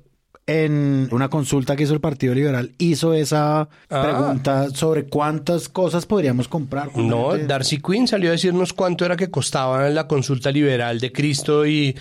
en 0.48 1.08
una 1.12 1.30
consulta 1.30 1.76
que 1.78 1.84
hizo 1.84 1.94
el 1.94 2.02
Partido 2.02 2.36
Liberal, 2.36 2.74
hizo 2.78 3.14
esa 3.14 3.70
Ah. 3.90 4.02
pregunta 4.04 4.70
sobre 4.72 5.06
cuántas 5.06 5.70
cosas 5.70 6.06
podríamos 6.06 6.50
comprar. 6.50 6.96
No, 6.98 7.38
Darcy 7.38 7.80
Quinn 7.82 8.08
salió 8.08 8.30
a 8.30 8.34
decirnos 8.34 8.74
cuánto 8.74 9.06
era 9.06 9.16
que 9.16 9.32
costaba 9.32 9.90
la 9.90 10.08
consulta 10.08 10.52
liberal 10.52 11.00
de 11.00 11.12
Cristo 11.14 11.66
y, 11.66 11.96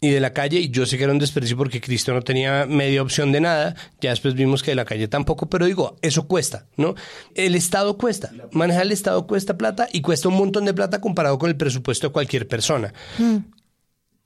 y 0.00 0.10
de 0.10 0.20
la 0.20 0.32
calle, 0.32 0.60
y 0.60 0.70
yo 0.70 0.84
sé 0.84 0.98
que 0.98 1.04
era 1.04 1.12
un 1.12 1.18
desperdicio 1.18 1.56
porque 1.56 1.80
Cristo 1.80 2.12
no 2.12 2.22
tenía 2.22 2.66
media 2.66 3.02
opción 3.02 3.32
de 3.32 3.40
nada, 3.40 3.74
ya 4.00 4.10
después 4.10 4.34
vimos 4.34 4.62
que 4.62 4.72
de 4.72 4.74
la 4.74 4.84
calle 4.84 5.08
tampoco, 5.08 5.48
pero 5.48 5.66
digo, 5.66 5.96
eso 6.02 6.26
cuesta, 6.26 6.66
¿no? 6.76 6.94
El 7.34 7.54
Estado 7.54 7.96
cuesta, 7.96 8.30
manejar 8.52 8.82
el 8.82 8.92
Estado 8.92 9.26
cuesta 9.26 9.56
plata 9.56 9.88
y 9.92 10.02
cuesta 10.02 10.28
un 10.28 10.36
montón 10.36 10.64
de 10.66 10.74
plata 10.74 11.00
comparado 11.00 11.38
con 11.38 11.48
el 11.48 11.56
presupuesto 11.56 12.08
de 12.08 12.12
cualquier 12.12 12.46
persona. 12.46 12.92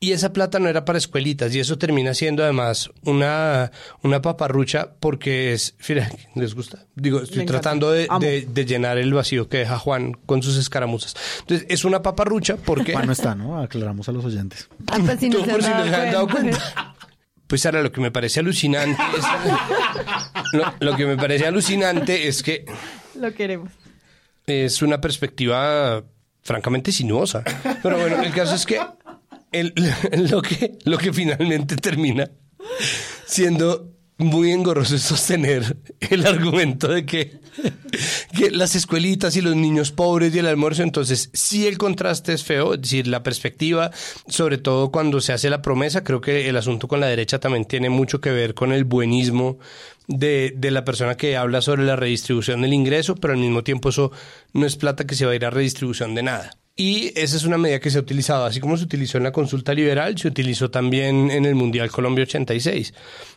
Y 0.02 0.12
esa 0.12 0.32
plata 0.32 0.58
no 0.58 0.68
era 0.70 0.86
para 0.86 0.96
escuelitas 0.96 1.54
y 1.54 1.60
eso 1.60 1.76
termina 1.76 2.14
siendo 2.14 2.42
además 2.42 2.90
una, 3.04 3.70
una 4.02 4.22
paparrucha 4.22 4.94
porque 4.98 5.52
es, 5.52 5.74
fíjate, 5.76 6.30
¿les 6.34 6.54
gusta? 6.54 6.86
Digo, 6.94 7.20
estoy 7.20 7.44
tratando 7.44 7.90
de, 7.92 8.08
de- 8.18 8.46
de 8.50 8.64
llenar 8.64 8.96
el 8.96 9.12
vacío 9.12 9.50
que 9.50 9.58
deja 9.58 9.78
Juan 9.78 10.14
con 10.24 10.42
sus 10.42 10.56
escaramuzas. 10.56 11.14
Entonces, 11.40 11.66
es 11.68 11.84
una 11.84 12.00
paparrucha 12.00 12.56
porque... 12.56 12.94
Juan 12.94 13.06
no 13.08 13.12
está, 13.12 13.34
¿no? 13.34 13.60
Aclaramos 13.60 14.08
a 14.08 14.12
los 14.12 14.24
oyentes. 14.24 14.70
Ah, 14.90 14.96
pues 15.04 15.20
si 15.20 15.28
no 15.28 15.38
Tú, 15.40 15.44
se 15.44 15.50
por 15.50 15.60
han 15.60 15.66
si 15.66 15.68
no 15.70 15.76
dado 15.76 15.88
se 15.90 15.94
han 15.96 16.12
dado 16.12 16.28
cuenta. 16.28 16.58
cuenta. 16.58 16.94
Pues 17.46 17.66
ahora 17.66 17.82
lo 17.82 17.92
que 17.92 18.00
me 18.00 18.10
parece 18.10 18.40
alucinante 18.40 19.02
es... 19.18 19.24
lo, 20.54 20.74
lo 20.80 20.96
que 20.96 21.04
me 21.04 21.16
parece 21.18 21.46
alucinante 21.46 22.26
es 22.26 22.42
que 22.42 22.64
Lo 23.16 23.34
queremos. 23.34 23.70
es 24.46 24.80
una 24.80 24.98
perspectiva 24.98 26.02
francamente 26.42 26.90
sinuosa. 26.90 27.44
Pero 27.82 27.98
bueno, 27.98 28.22
el 28.22 28.32
caso 28.32 28.54
es 28.54 28.64
que 28.64 28.80
lo 30.30 30.42
que 30.42 30.78
lo 30.84 30.98
que 30.98 31.12
finalmente 31.12 31.76
termina 31.76 32.30
siendo 33.26 33.90
muy 34.20 34.52
engorroso 34.52 34.96
es 34.96 35.02
sostener 35.02 35.78
el 36.10 36.26
argumento 36.26 36.88
de 36.88 37.06
que, 37.06 37.40
que 38.36 38.50
las 38.50 38.76
escuelitas 38.76 39.34
y 39.36 39.40
los 39.40 39.56
niños 39.56 39.92
pobres 39.92 40.34
y 40.34 40.38
el 40.38 40.46
almuerzo, 40.46 40.82
entonces 40.82 41.30
sí 41.32 41.66
el 41.66 41.78
contraste 41.78 42.34
es 42.34 42.44
feo, 42.44 42.74
es 42.74 42.82
decir, 42.82 43.06
la 43.06 43.22
perspectiva, 43.22 43.90
sobre 44.28 44.58
todo 44.58 44.90
cuando 44.90 45.20
se 45.20 45.32
hace 45.32 45.48
la 45.48 45.62
promesa, 45.62 46.04
creo 46.04 46.20
que 46.20 46.48
el 46.48 46.56
asunto 46.56 46.86
con 46.86 47.00
la 47.00 47.06
derecha 47.06 47.40
también 47.40 47.64
tiene 47.64 47.88
mucho 47.88 48.20
que 48.20 48.30
ver 48.30 48.54
con 48.54 48.72
el 48.72 48.84
buenismo 48.84 49.58
de, 50.06 50.52
de 50.54 50.70
la 50.70 50.84
persona 50.84 51.16
que 51.16 51.36
habla 51.38 51.62
sobre 51.62 51.84
la 51.84 51.96
redistribución 51.96 52.60
del 52.60 52.74
ingreso, 52.74 53.14
pero 53.14 53.32
al 53.32 53.40
mismo 53.40 53.64
tiempo 53.64 53.88
eso 53.88 54.12
no 54.52 54.66
es 54.66 54.76
plata 54.76 55.06
que 55.06 55.14
se 55.14 55.24
va 55.24 55.32
a 55.32 55.36
ir 55.36 55.46
a 55.46 55.50
redistribución 55.50 56.14
de 56.14 56.24
nada. 56.24 56.50
Y 56.76 57.12
esa 57.14 57.36
es 57.36 57.44
una 57.44 57.58
medida 57.58 57.78
que 57.78 57.90
se 57.90 57.98
ha 57.98 58.00
utilizado, 58.00 58.44
así 58.46 58.58
como 58.58 58.76
se 58.78 58.84
utilizó 58.84 59.18
en 59.18 59.24
la 59.24 59.32
consulta 59.32 59.74
liberal, 59.74 60.16
se 60.16 60.28
utilizó 60.28 60.70
también 60.70 61.30
en 61.30 61.44
el 61.44 61.54
Mundial 61.54 61.90
Colombia 61.90 62.22
86, 62.22 62.94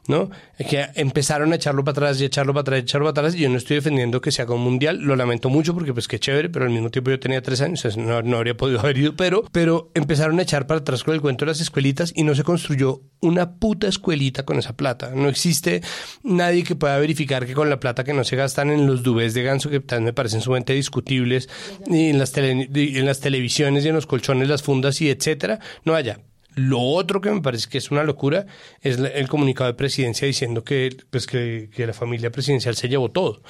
¿no? 0.07 0.29
Que 0.69 0.85
empezaron 0.95 1.51
a 1.51 1.55
echarlo 1.57 1.83
para 1.83 1.91
atrás 1.93 2.21
y 2.21 2.25
echarlo 2.25 2.53
para 2.53 2.61
atrás 2.61 2.79
y 2.79 2.83
echarlo 2.83 3.05
para 3.11 3.27
atrás, 3.27 3.35
y 3.35 3.39
yo 3.41 3.49
no 3.49 3.57
estoy 3.57 3.75
defendiendo 3.77 4.21
que 4.21 4.31
se 4.31 4.41
haga 4.41 4.53
un 4.53 4.61
Mundial, 4.61 4.99
lo 5.01 5.17
lamento 5.17 5.49
mucho 5.49 5.73
porque 5.73 5.91
pues 5.93 6.07
qué 6.07 6.19
chévere, 6.19 6.47
pero 6.49 6.63
al 6.65 6.71
mismo 6.71 6.89
tiempo 6.89 7.09
yo 7.11 7.19
tenía 7.19 7.41
tres 7.41 7.59
años, 7.59 7.97
no, 7.97 8.21
no 8.21 8.37
habría 8.37 8.55
podido 8.55 8.79
haber 8.81 8.97
ido, 8.97 9.15
pero, 9.17 9.43
pero 9.51 9.91
empezaron 9.93 10.39
a 10.39 10.43
echar 10.43 10.65
para 10.65 10.79
atrás 10.79 11.03
con 11.03 11.13
el 11.13 11.19
cuento 11.19 11.43
de 11.43 11.51
las 11.51 11.59
escuelitas 11.59 12.13
y 12.15 12.23
no 12.23 12.35
se 12.35 12.43
construyó 12.43 13.01
una 13.19 13.55
puta 13.55 13.87
escuelita 13.87 14.43
con 14.43 14.57
esa 14.59 14.75
plata. 14.77 15.11
No 15.15 15.27
existe 15.27 15.81
nadie 16.23 16.63
que 16.63 16.75
pueda 16.75 16.97
verificar 16.97 17.45
que 17.45 17.53
con 17.53 17.69
la 17.69 17.79
plata 17.79 18.03
que 18.05 18.13
no 18.13 18.23
se 18.23 18.35
gastan 18.37 18.69
en 18.69 18.85
los 18.87 19.01
dubés 19.03 19.33
de 19.33 19.43
ganso, 19.43 19.69
que 19.69 19.79
también 19.81 20.05
me 20.05 20.13
parecen 20.13 20.39
sumamente 20.41 20.73
discutibles, 20.73 21.49
y 21.87 22.09
en 22.09 22.19
las, 22.19 22.31
tele- 22.33 22.69
en 22.73 23.05
las 23.05 23.19
televisiones 23.37 23.83
y 23.83 23.89
en 23.89 23.95
los 23.95 24.05
colchones, 24.05 24.47
las 24.47 24.61
fundas 24.61 25.01
y 25.01 25.09
etcétera, 25.09 25.59
no 25.85 25.95
haya. 25.95 26.19
Lo 26.55 26.79
otro 26.79 27.19
que 27.19 27.31
me 27.31 27.41
parece 27.41 27.67
que 27.67 27.79
es 27.79 27.89
una 27.89 28.03
locura 28.03 28.45
es 28.81 28.99
el 28.99 29.27
comunicado 29.27 29.67
de 29.71 29.73
presidencia 29.73 30.27
diciendo 30.27 30.63
que, 30.63 30.95
pues 31.09 31.25
que, 31.25 31.69
que 31.73 31.87
la 31.87 31.93
familia 31.93 32.31
presidencial 32.31 32.75
se 32.75 32.89
llevó 32.89 33.09
todo. 33.09 33.41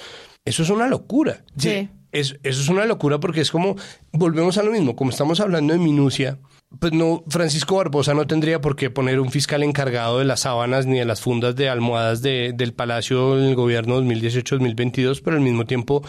Eso 0.46 0.63
es 0.63 0.69
una 0.69 0.88
locura. 0.88 1.43
Sí. 1.58 1.89
Es- 2.13 2.38
eso 2.43 2.62
es 2.62 2.69
una 2.69 2.86
locura 2.86 3.19
porque 3.19 3.41
es 3.41 3.52
como, 3.52 3.76
volvemos 4.13 4.58
a 4.58 4.63
lo 4.63 4.72
mismo, 4.72 4.96
como 4.96 5.10
estamos 5.12 5.39
hablando 5.41 5.74
de 5.74 5.80
minucia, 5.80 6.38
pues 6.80 6.93
no, 6.93 7.24
Francisco 7.28 7.76
Barbosa 7.76 8.13
no 8.13 8.26
tendría 8.26 8.62
por 8.62 8.76
qué 8.78 8.89
poner 8.89 9.19
un 9.19 9.32
fiscal 9.32 9.63
encargado 9.63 10.19
de 10.19 10.26
las 10.26 10.41
sábanas 10.41 10.86
ni 10.86 10.98
de 11.00 11.06
las 11.06 11.19
fundas 11.22 11.56
de 11.58 11.67
almohadas 11.69 12.22
de- 12.22 12.54
del 12.56 12.74
Palacio 12.74 13.38
en 13.38 13.46
el 13.50 13.56
gobierno 13.56 14.00
2018-2022, 14.02 15.22
pero 15.24 15.36
al 15.36 15.41
mismo 15.43 15.65
tiempo, 15.65 16.04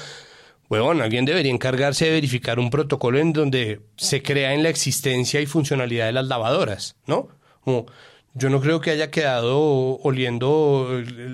huevón, 0.68 1.00
alguien 1.03 1.24
debería 1.24 1.53
encargarse 1.53 2.07
de 2.07 2.12
verificar 2.12 2.59
un 2.59 2.70
protocolo 2.70 3.18
en 3.18 3.33
donde 3.33 3.81
se 3.96 4.22
crea 4.22 4.55
en 4.55 4.62
la 4.62 4.68
existencia 4.70 5.40
y 5.40 5.46
funcionalidad 5.46 6.07
de 6.07 6.12
las 6.12 6.27
lavadoras, 6.27 6.96
¿no? 7.07 7.29
Como, 7.61 7.87
yo 8.37 8.50
no 8.50 8.61
creo 8.61 8.81
que 8.81 8.90
haya 8.90 9.12
quedado 9.12 9.61
oliendo 10.03 10.88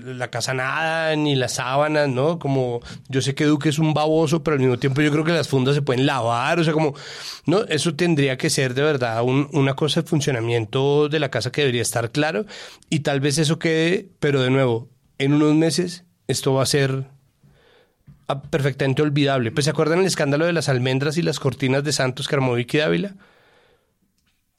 la 0.05 0.29
casa 0.29 0.53
nada, 0.53 1.17
ni 1.17 1.35
las 1.35 1.55
sábanas, 1.55 2.11
¿no? 2.11 2.39
Como 2.39 2.81
yo 3.09 3.23
sé 3.23 3.35
que 3.35 3.47
Duque 3.47 3.71
es 3.71 3.79
un 3.79 3.95
baboso, 3.95 4.43
pero 4.45 4.55
al 4.57 4.61
mismo 4.61 4.79
tiempo 4.79 5.01
yo 5.01 5.11
creo 5.11 5.25
que 5.25 5.33
las 5.33 5.49
fundas 5.49 5.75
se 5.75 5.81
pueden 5.81 6.05
lavar, 6.05 6.61
o 6.61 6.65
sea, 6.65 6.75
como, 6.75 6.93
¿no? 7.47 7.63
Eso 7.69 7.95
tendría 7.95 8.37
que 8.37 8.51
ser 8.51 8.75
de 8.75 8.83
verdad 8.83 9.23
un- 9.23 9.49
una 9.53 9.75
cosa 9.75 10.03
de 10.03 10.09
funcionamiento 10.09 11.09
de 11.09 11.21
la 11.21 11.31
casa 11.31 11.51
que 11.51 11.63
debería 11.63 11.81
estar 11.83 12.11
claro 12.13 12.45
y 12.91 13.01
tal 13.01 13.21
vez 13.21 13.39
eso 13.39 13.59
quede, 13.59 14.11
pero 14.19 14.43
de 14.43 14.51
nuevo, 14.51 14.91
en 15.19 15.33
unos 15.33 15.55
meses 15.55 16.05
esto 16.29 16.53
va 16.53 16.65
a 16.65 16.67
ser 16.67 17.07
perfectamente 18.43 19.03
olvidable. 19.03 19.51
Pues 19.51 19.65
se 19.65 19.71
acuerdan 19.71 20.01
el 20.01 20.07
escándalo 20.07 20.45
de 20.47 20.53
las 20.53 20.69
almendras 20.69 21.17
y 21.17 21.23
las 21.23 21.41
cortinas 21.41 21.83
de 21.85 21.93
Santos, 21.93 22.29
Carmovic 22.29 22.75
y 22.75 22.79
Dávila. 22.79 23.15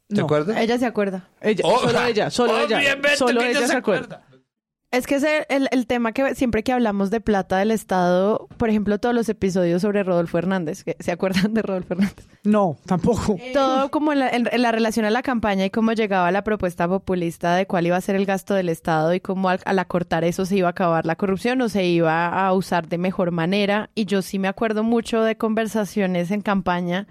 ¿Te 0.07 0.15
No. 0.15 0.25
acuerdas? 0.25 0.57
Ella 0.57 0.77
se 0.77 0.85
acuerda. 0.85 1.27
Ella, 1.41 1.61
Oh, 1.65 1.79
solo 1.79 2.05
ella, 2.05 2.29
solo 2.29 2.59
ella. 2.65 2.77
obviamente 2.77 3.17
Solo 3.17 3.41
ella 3.41 3.67
se 3.67 3.75
acuerda. 3.77 4.23
Es 4.91 5.07
que 5.07 5.15
ese, 5.15 5.45
el, 5.47 5.69
el 5.71 5.87
tema 5.87 6.11
que 6.11 6.35
siempre 6.35 6.63
que 6.63 6.73
hablamos 6.73 7.11
de 7.11 7.21
plata 7.21 7.57
del 7.57 7.71
Estado, 7.71 8.49
por 8.57 8.69
ejemplo, 8.69 8.97
todos 8.99 9.15
los 9.15 9.29
episodios 9.29 9.81
sobre 9.81 10.03
Rodolfo 10.03 10.37
Hernández, 10.37 10.83
que- 10.83 10.97
¿se 10.99 11.13
acuerdan 11.13 11.53
de 11.53 11.61
Rodolfo 11.61 11.93
Hernández? 11.93 12.27
No, 12.43 12.75
tampoco. 12.85 13.37
Todo 13.53 13.89
como 13.89 14.11
en 14.11 14.19
la, 14.19 14.29
en- 14.29 14.49
en 14.51 14.61
la 14.61 14.73
relación 14.73 15.05
a 15.05 15.09
la 15.09 15.21
campaña 15.21 15.63
y 15.63 15.69
cómo 15.69 15.93
llegaba 15.93 16.29
la 16.31 16.43
propuesta 16.43 16.89
populista 16.89 17.55
de 17.55 17.67
cuál 17.67 17.87
iba 17.87 17.95
a 17.95 18.01
ser 18.01 18.17
el 18.17 18.25
gasto 18.25 18.53
del 18.53 18.67
Estado 18.67 19.13
y 19.13 19.21
cómo 19.21 19.47
al, 19.47 19.61
al 19.63 19.79
acortar 19.79 20.25
eso 20.25 20.45
se 20.45 20.57
iba 20.57 20.67
a 20.67 20.71
acabar 20.71 21.05
la 21.05 21.15
corrupción 21.15 21.61
o 21.61 21.69
se 21.69 21.85
iba 21.85 22.27
a 22.27 22.51
usar 22.51 22.89
de 22.89 22.97
mejor 22.97 23.31
manera. 23.31 23.91
Y 23.95 24.03
yo 24.05 24.21
sí 24.21 24.39
me 24.39 24.49
acuerdo 24.49 24.83
mucho 24.83 25.21
de 25.23 25.37
conversaciones 25.37 26.31
en 26.31 26.41
campaña 26.41 27.07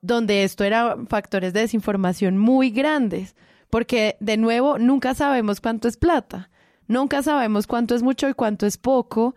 donde 0.00 0.44
esto 0.44 0.64
era 0.64 0.96
factores 1.10 1.52
de 1.52 1.60
desinformación 1.60 2.38
muy 2.38 2.70
grandes, 2.70 3.36
porque 3.68 4.16
de 4.20 4.38
nuevo 4.38 4.78
nunca 4.78 5.14
sabemos 5.14 5.60
cuánto 5.60 5.88
es 5.88 5.96
plata, 5.98 6.48
nunca 6.88 7.22
sabemos 7.22 7.66
cuánto 7.66 7.94
es 7.94 8.02
mucho 8.02 8.28
y 8.28 8.34
cuánto 8.34 8.66
es 8.66 8.76
poco. 8.76 9.34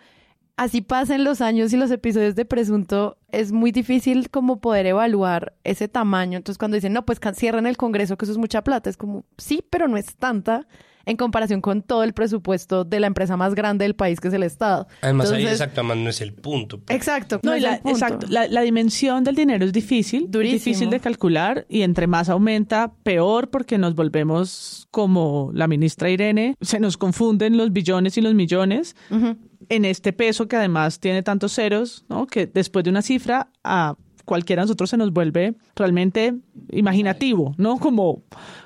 Así 0.59 0.81
pasen 0.81 1.23
los 1.23 1.39
años 1.39 1.71
y 1.71 1.77
los 1.77 1.89
episodios 1.89 2.35
de 2.35 2.43
presunto, 2.43 3.17
es 3.31 3.53
muy 3.53 3.71
difícil 3.71 4.29
como 4.29 4.59
poder 4.59 4.87
evaluar 4.87 5.53
ese 5.63 5.87
tamaño. 5.87 6.35
Entonces 6.37 6.57
cuando 6.57 6.75
dicen, 6.75 6.91
no, 6.91 7.05
pues 7.05 7.19
can- 7.21 7.33
cierran 7.33 7.65
el 7.65 7.77
Congreso, 7.77 8.17
que 8.17 8.25
eso 8.25 8.33
es 8.33 8.37
mucha 8.37 8.61
plata, 8.63 8.89
es 8.89 8.97
como, 8.97 9.23
sí, 9.37 9.63
pero 9.69 9.87
no 9.87 9.95
es 9.95 10.15
tanta 10.17 10.67
en 11.05 11.15
comparación 11.15 11.61
con 11.61 11.81
todo 11.81 12.03
el 12.03 12.11
presupuesto 12.13 12.83
de 12.83 12.99
la 12.99 13.07
empresa 13.07 13.37
más 13.37 13.55
grande 13.55 13.83
del 13.85 13.95
país, 13.95 14.19
que 14.19 14.27
es 14.27 14.33
el 14.33 14.43
Estado. 14.43 14.85
Además, 15.01 15.31
ahí 15.31 15.37
Entonces, 15.43 15.59
exacto, 15.61 15.79
además 15.81 15.97
no 16.03 16.09
es 16.09 16.21
el 16.21 16.33
punto. 16.33 16.81
pues. 16.81 16.95
Exacto. 16.95 17.39
No, 17.41 17.51
no 17.51 17.57
la, 17.57 17.75
el 17.75 17.81
punto. 17.81 17.97
exacto. 17.97 18.27
La, 18.29 18.47
la 18.47 18.61
dimensión 18.61 19.23
del 19.23 19.35
dinero 19.35 19.65
es 19.65 19.71
difícil, 19.73 20.29
Durísimo. 20.29 20.53
difícil 20.59 20.89
de 20.89 20.99
calcular 20.99 21.65
y 21.69 21.81
entre 21.83 22.05
más 22.05 22.27
aumenta, 22.29 22.91
peor 23.01 23.49
porque 23.49 23.77
nos 23.77 23.95
volvemos 23.95 24.87
como 24.91 25.51
la 25.53 25.67
ministra 25.67 26.09
Irene, 26.09 26.55
se 26.61 26.79
nos 26.79 26.97
confunden 26.97 27.55
los 27.57 27.71
billones 27.71 28.17
y 28.17 28.21
los 28.21 28.33
millones 28.35 28.95
Ujú. 29.09 29.37
En 29.69 29.85
este 29.85 30.13
peso 30.13 30.47
que 30.47 30.55
además 30.55 30.99
tiene 30.99 31.23
tantos 31.23 31.53
ceros, 31.53 32.05
¿no? 32.09 32.27
Que 32.27 32.47
después 32.47 32.83
de 32.83 32.89
una 32.89 33.01
cifra 33.01 33.49
a 33.63 33.95
cualquiera 34.25 34.61
de 34.61 34.65
nosotros 34.65 34.89
se 34.89 34.97
nos 34.97 35.11
vuelve 35.11 35.55
realmente 35.75 36.35
imaginativo, 36.71 37.55
¿no? 37.57 37.77
Como, 37.77 38.23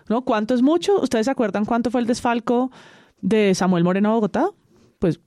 ¿no? 0.10 0.24
¿Cuánto 0.24 0.54
es 0.54 0.62
mucho? 0.62 1.00
¿Ustedes 1.02 1.26
se 1.26 1.32
acuerdan 1.32 1.66
cuánto 1.66 1.92
fue 1.92 2.02
el 2.02 2.08
desfalco 2.08 2.72
de 3.22 3.54
Samuel 3.56 3.84
Moreno 3.84 4.10
a 4.10 4.14
Bogotá? 4.14 4.50
Pues, 5.00 5.20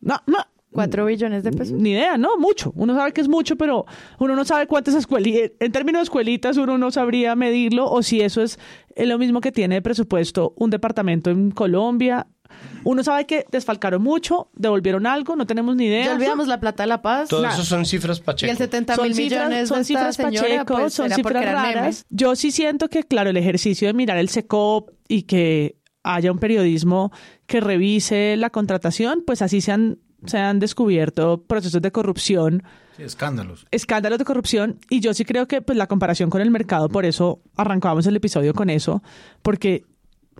no, 0.00 0.16
no, 0.26 0.38
Cuatro 0.72 1.06
billones 1.06 1.42
de 1.42 1.50
pesos. 1.50 1.76
ni 1.76 1.90
idea, 1.90 2.16
¿no? 2.16 2.36
Mucho. 2.38 2.72
Uno 2.76 2.94
sabe 2.94 3.12
que 3.12 3.20
es 3.20 3.28
mucho, 3.28 3.56
pero 3.56 3.86
uno 4.18 4.36
no 4.36 4.44
sabe 4.44 4.66
cuántas 4.68 4.94
escuelitas, 4.94 5.50
en 5.58 5.72
términos 5.72 6.00
de 6.00 6.04
escuelitas, 6.04 6.56
uno 6.58 6.78
no 6.78 6.90
sabría 6.92 7.34
medirlo 7.34 7.90
o 7.90 8.02
si 8.02 8.20
eso 8.20 8.42
es 8.42 8.58
lo 8.96 9.18
mismo 9.18 9.40
que 9.40 9.50
tiene 9.50 9.76
de 9.76 9.82
presupuesto 9.82 10.52
un 10.56 10.70
departamento 10.70 11.30
en 11.30 11.50
Colombia. 11.50 12.28
Uno 12.84 13.02
sabe 13.04 13.26
que 13.26 13.44
desfalcaron 13.50 14.02
mucho, 14.02 14.50
devolvieron 14.54 15.06
algo, 15.06 15.36
no 15.36 15.46
tenemos 15.46 15.76
ni 15.76 15.86
idea. 15.86 16.04
Ya 16.06 16.14
olvidamos 16.14 16.48
la 16.48 16.60
plata 16.60 16.82
de 16.82 16.88
la 16.88 17.02
paz. 17.02 17.28
Todo 17.28 17.42
Nada. 17.42 17.54
eso 17.54 17.64
son 17.64 17.84
cifras 17.86 18.18
Y 18.18 18.22
Pacheco. 18.22 18.50
el 18.52 18.58
70 18.58 18.94
son 18.96 19.04
mil 19.04 19.14
cifras, 19.14 19.48
millones 19.48 19.68
son 19.68 19.76
de 19.78 19.80
esta 19.82 19.84
cifras 19.84 20.16
señora, 20.16 20.48
Pacheco, 20.64 20.74
pues, 20.74 20.94
son 20.94 21.10
cifras 21.10 21.44
raras. 21.44 21.76
memes. 21.76 22.06
Yo 22.10 22.36
sí 22.36 22.50
siento 22.50 22.88
que, 22.88 23.02
claro, 23.04 23.30
el 23.30 23.36
ejercicio 23.36 23.88
de 23.88 23.94
mirar 23.94 24.16
el 24.18 24.28
SECOP 24.28 24.90
y 25.08 25.22
que 25.22 25.76
haya 26.02 26.32
un 26.32 26.38
periodismo 26.38 27.12
que 27.46 27.60
revise 27.60 28.36
la 28.38 28.50
contratación, 28.50 29.22
pues 29.26 29.42
así 29.42 29.60
se 29.60 29.72
han, 29.72 29.98
se 30.24 30.38
han 30.38 30.58
descubierto 30.58 31.42
procesos 31.46 31.82
de 31.82 31.92
corrupción 31.92 32.62
Sí, 32.96 33.02
escándalos. 33.02 33.66
escándalos 33.70 34.18
de 34.18 34.24
corrupción 34.24 34.78
y 34.88 35.00
yo 35.00 35.12
sí 35.14 35.24
creo 35.24 35.46
que 35.46 35.60
pues 35.62 35.76
la 35.76 35.86
comparación 35.86 36.30
con 36.30 36.40
el 36.40 36.50
mercado, 36.50 36.88
por 36.88 37.04
eso 37.04 37.40
arrancábamos 37.56 38.06
el 38.06 38.16
episodio 38.16 38.54
con 38.54 38.70
eso, 38.70 39.02
porque 39.42 39.84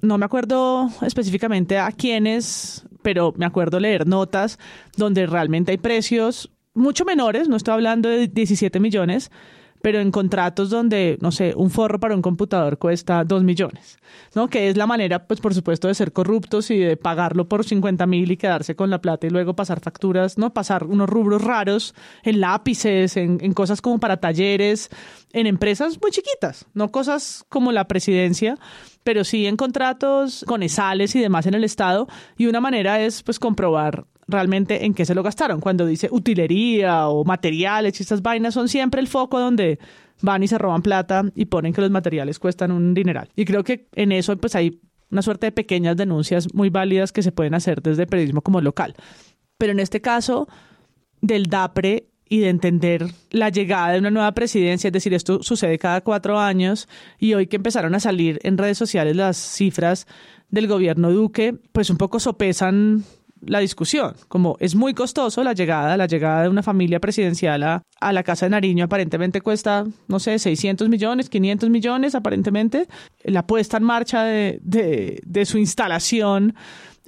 no 0.03 0.19
me 0.19 0.25
acuerdo 0.25 0.89
específicamente 1.03 1.79
a 1.79 1.93
quiénes, 1.93 2.85
pero 3.03 3.33
me 3.37 3.47
acuerdo 3.47 3.81
leer 3.81 4.07
notas 4.07 4.59
donde 4.97 5.27
realmente 5.27 5.73
hay 5.73 5.79
precios 5.79 6.51
mucho 6.75 7.05
menores, 7.05 7.49
no 7.49 7.57
estoy 7.57 7.75
hablando 7.75 8.09
de 8.09 8.29
17 8.29 8.81
millones, 8.81 9.31
pero 9.83 10.01
en 10.01 10.11
contratos 10.11 10.71
donde, 10.71 11.17
no 11.21 11.33
sé, 11.33 11.55
un 11.57 11.71
forro 11.71 11.99
para 11.99 12.15
un 12.15 12.23
computador 12.23 12.79
cuesta 12.79 13.25
2 13.25 13.43
millones, 13.45 13.99
¿no? 14.35 14.49
Que 14.49 14.69
es 14.69 14.77
la 14.77 14.87
manera, 14.87 15.27
pues 15.27 15.41
por 15.41 15.55
supuesto, 15.55 15.89
de 15.89 15.95
ser 15.95 16.13
corruptos 16.13 16.71
y 16.71 16.79
de 16.79 16.97
pagarlo 16.97 17.49
por 17.49 17.65
50 17.65 18.07
mil 18.07 18.31
y 18.31 18.37
quedarse 18.37 18.77
con 18.77 18.91
la 18.91 19.01
plata 19.01 19.27
y 19.27 19.31
luego 19.31 19.57
pasar 19.57 19.81
facturas, 19.81 20.37
¿no? 20.37 20.53
Pasar 20.53 20.85
unos 20.85 21.09
rubros 21.09 21.43
raros 21.43 21.95
en 22.23 22.41
lápices, 22.41 23.17
en, 23.17 23.39
en 23.41 23.55
cosas 23.55 23.81
como 23.81 23.99
para 23.99 24.19
talleres, 24.19 24.91
en 25.33 25.47
empresas 25.47 25.99
muy 26.01 26.11
chiquitas, 26.11 26.67
no 26.75 26.91
cosas 26.91 27.45
como 27.49 27.73
la 27.73 27.89
presidencia, 27.89 28.59
pero 29.03 29.25
sí 29.25 29.47
en 29.47 29.57
contratos 29.57 30.45
con 30.47 30.63
esales 30.63 31.15
y 31.15 31.21
demás 31.21 31.47
en 31.47 31.55
el 31.55 31.65
Estado. 31.65 32.09
Y 32.37 32.47
una 32.47 32.61
manera 32.61 33.01
es, 33.01 33.23
pues, 33.23 33.39
comprobar 33.39 34.07
realmente 34.31 34.85
en 34.85 34.95
qué 34.95 35.05
se 35.05 35.15
lo 35.15 35.23
gastaron. 35.23 35.61
Cuando 35.61 35.87
dice 35.87 36.09
utilería 36.11 37.09
o 37.09 37.25
materiales 37.25 37.99
y 37.99 38.03
estas 38.03 38.23
vainas 38.23 38.55
son 38.55 38.69
siempre 38.69 39.01
el 39.01 39.09
foco 39.09 39.41
donde 39.41 39.79
van 40.23 40.43
y 40.43 40.49
se 40.49 40.59
roban 40.59 40.83
plata 40.83 41.25
y 41.35 41.47
ponen 41.47 41.73
que 41.73 41.81
los 41.81 41.91
materiales 41.91 42.39
cuestan 42.39 42.73
un 42.73 42.95
dineral. 42.95 43.29
Y 43.37 43.45
creo 43.45 43.65
que 43.65 43.89
en 43.95 44.13
eso 44.13 44.37
pues 44.37 44.55
hay 44.55 44.81
una 45.11 45.23
suerte 45.23 45.47
de 45.47 45.53
pequeñas 45.53 45.97
denuncias 45.97 46.55
muy 46.55 46.71
válidas 46.71 47.13
que 47.13 47.23
se 47.23 47.33
pueden 47.33 47.55
hacer 47.55 47.83
desde 47.83 48.07
periodismo 48.07 48.43
como 48.43 48.61
local. 48.61 48.95
Pero 49.59 49.73
en 49.73 49.81
este 49.81 50.01
caso 50.01 50.49
del 51.21 51.45
DAPRE 51.45 52.10
y 52.31 52.39
de 52.39 52.49
entender 52.49 53.07
la 53.31 53.51
llegada 53.51 53.93
de 53.93 53.99
una 53.99 54.11
nueva 54.11 54.33
presidencia, 54.33 54.89
es 54.89 54.93
decir, 54.93 55.13
esto 55.13 55.43
sucede 55.43 55.79
cada 55.79 56.01
cuatro 56.01 56.39
años 56.39 56.89
y 57.19 57.35
hoy 57.35 57.49
que 57.49 57.57
empezaron 57.57 57.95
a 57.97 58.01
salir 58.01 58.39
en 58.45 58.57
redes 58.57 58.79
sociales 58.79 59.17
las 59.17 59.37
cifras 59.37 60.07
del 60.49 60.69
gobierno 60.69 61.11
Duque, 61.11 61.57
pues 61.73 61.91
un 61.91 61.97
poco 61.97 62.21
sopesan 62.21 63.05
la 63.41 63.59
discusión, 63.59 64.15
como 64.29 64.57
es 64.61 64.77
muy 64.77 64.95
costoso 64.95 65.43
la 65.43 65.55
llegada, 65.55 65.97
la 65.97 66.07
llegada 66.07 66.43
de 66.43 66.49
una 66.49 66.63
familia 66.63 67.01
presidencial 67.01 67.63
a, 67.65 67.83
a 68.01 68.13
la 68.13 68.23
Casa 68.23 68.47
de 68.47 68.51
Nariño 68.51 68.85
aparentemente 68.85 69.41
cuesta, 69.41 69.87
no 70.07 70.21
sé, 70.21 70.39
600 70.39 70.89
millones, 70.89 71.31
500 71.31 71.69
millones 71.69 72.15
aparentemente, 72.15 72.87
la 73.25 73.47
puesta 73.47 73.79
en 73.79 73.85
marcha 73.85 74.23
de, 74.23 74.61
de, 74.63 75.21
de 75.25 75.47
su 75.47 75.59
instalación 75.59 76.55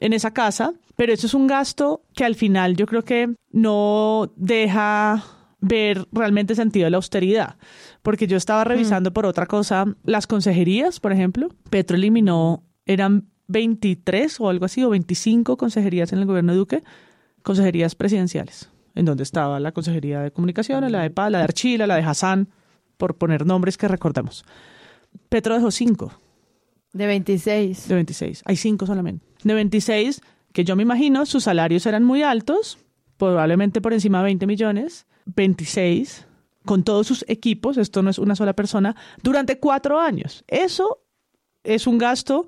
en 0.03 0.13
esa 0.13 0.33
casa, 0.33 0.75
pero 0.97 1.13
eso 1.13 1.29
es 1.29 1.35
un 1.35 1.47
gasto 1.47 2.03
que 2.13 2.25
al 2.25 2.35
final 2.35 2.77
yo 2.77 2.87
creo 2.87 3.05
que 3.05 3.35
no 3.53 4.33
deja 4.35 5.23
ver 5.61 6.09
realmente 6.11 6.57
sentido 6.57 6.87
de 6.87 6.91
la 6.91 6.97
austeridad, 6.97 7.57
porque 8.03 8.27
yo 8.27 8.37
estaba 8.37 8.65
revisando 8.65 9.13
por 9.13 9.27
otra 9.27 9.47
cosa 9.47 9.87
las 10.03 10.27
consejerías, 10.27 10.99
por 10.99 11.13
ejemplo, 11.13 11.51
Petro 11.71 11.97
eliminó, 11.97 12.65
eran 12.85 13.29
23 13.47 14.41
o 14.41 14.49
algo 14.49 14.65
así, 14.65 14.83
o 14.83 14.91
25 14.91 15.57
consejerías 15.57 16.13
en 16.13 16.19
el 16.19 16.27
gobierno 16.27 16.53
de 16.53 16.59
Duque, 16.59 16.83
consejerías 17.45 17.95
presidenciales, 17.95 18.71
en 18.97 19.05
donde 19.05 19.23
estaba 19.23 19.61
la 19.61 19.71
consejería 19.71 20.21
de 20.21 20.33
comunicaciones, 20.33 20.91
la 20.91 21.03
de 21.03 21.11
Paz, 21.11 21.31
la 21.31 21.39
de 21.39 21.45
Archila, 21.45 21.87
la 21.87 21.95
de 21.95 22.03
Hassan, 22.03 22.49
por 22.97 23.19
poner 23.19 23.47
nombres 23.47 23.79
que 23.79 23.87
recordamos. 23.87 24.45
Petro 25.29 25.55
dejó 25.55 25.71
cinco 25.71 26.13
De 26.93 27.07
26. 27.07 27.89
de 27.89 27.95
26. 27.95 28.43
Hay 28.45 28.57
cinco 28.57 28.87
solamente. 28.87 29.25
De 29.43 29.55
26, 29.55 30.21
que 30.53 30.65
yo 30.65 30.77
me 30.77 30.83
imagino 30.83 31.25
sus 31.27 31.45
salarios 31.45 31.87
eran 31.87 32.05
muy 32.05 32.23
altos, 32.23 32.79
probablemente 33.17 33.81
por 33.81 33.93
encima 33.93 34.19
de 34.19 34.25
20 34.25 34.47
millones. 34.47 35.07
26, 35.27 36.27
con 36.65 36.85
todos 36.85 37.07
sus 37.07 37.25
equipos, 37.29 37.77
esto 37.79 38.03
no 38.03 38.11
es 38.11 38.19
una 38.19 38.37
sola 38.37 38.53
persona, 38.55 38.95
durante 39.23 39.59
cuatro 39.59 39.99
años. 39.99 40.45
Eso 40.49 41.03
es 41.65 41.87
un 41.87 41.99
gasto, 41.99 42.47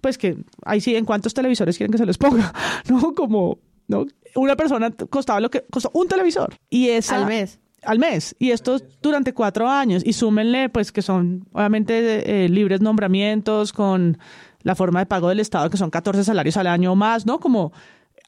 pues 0.00 0.18
que 0.18 0.36
ahí 0.64 0.80
sí, 0.80 0.96
¿en 0.96 1.04
cuántos 1.04 1.34
televisores 1.34 1.76
quieren 1.76 1.92
que 1.92 1.98
se 1.98 2.06
los 2.06 2.18
ponga? 2.18 2.52
¿No? 2.88 3.14
Como, 3.14 3.58
¿no? 3.86 4.06
Una 4.34 4.56
persona 4.56 4.90
costaba 4.90 5.40
lo 5.40 5.50
que 5.50 5.64
costó 5.70 5.90
un 5.94 6.08
televisor. 6.08 6.54
Y 6.68 6.88
esa, 6.88 7.16
Al 7.16 7.26
mes. 7.26 7.60
Al 7.86 7.98
mes. 7.98 8.34
Y 8.38 8.50
esto 8.50 8.78
durante 9.02 9.32
cuatro 9.34 9.68
años. 9.68 10.02
Y 10.04 10.12
súmenle, 10.12 10.68
pues, 10.68 10.92
que 10.92 11.02
son 11.02 11.46
obviamente 11.52 12.44
eh, 12.44 12.48
libres 12.48 12.80
nombramientos 12.80 13.72
con 13.72 14.18
la 14.62 14.74
forma 14.74 15.00
de 15.00 15.06
pago 15.06 15.28
del 15.28 15.40
Estado, 15.40 15.70
que 15.70 15.76
son 15.76 15.90
14 15.90 16.24
salarios 16.24 16.56
al 16.56 16.66
año 16.66 16.92
o 16.92 16.96
más, 16.96 17.26
¿no? 17.26 17.38
Como 17.38 17.72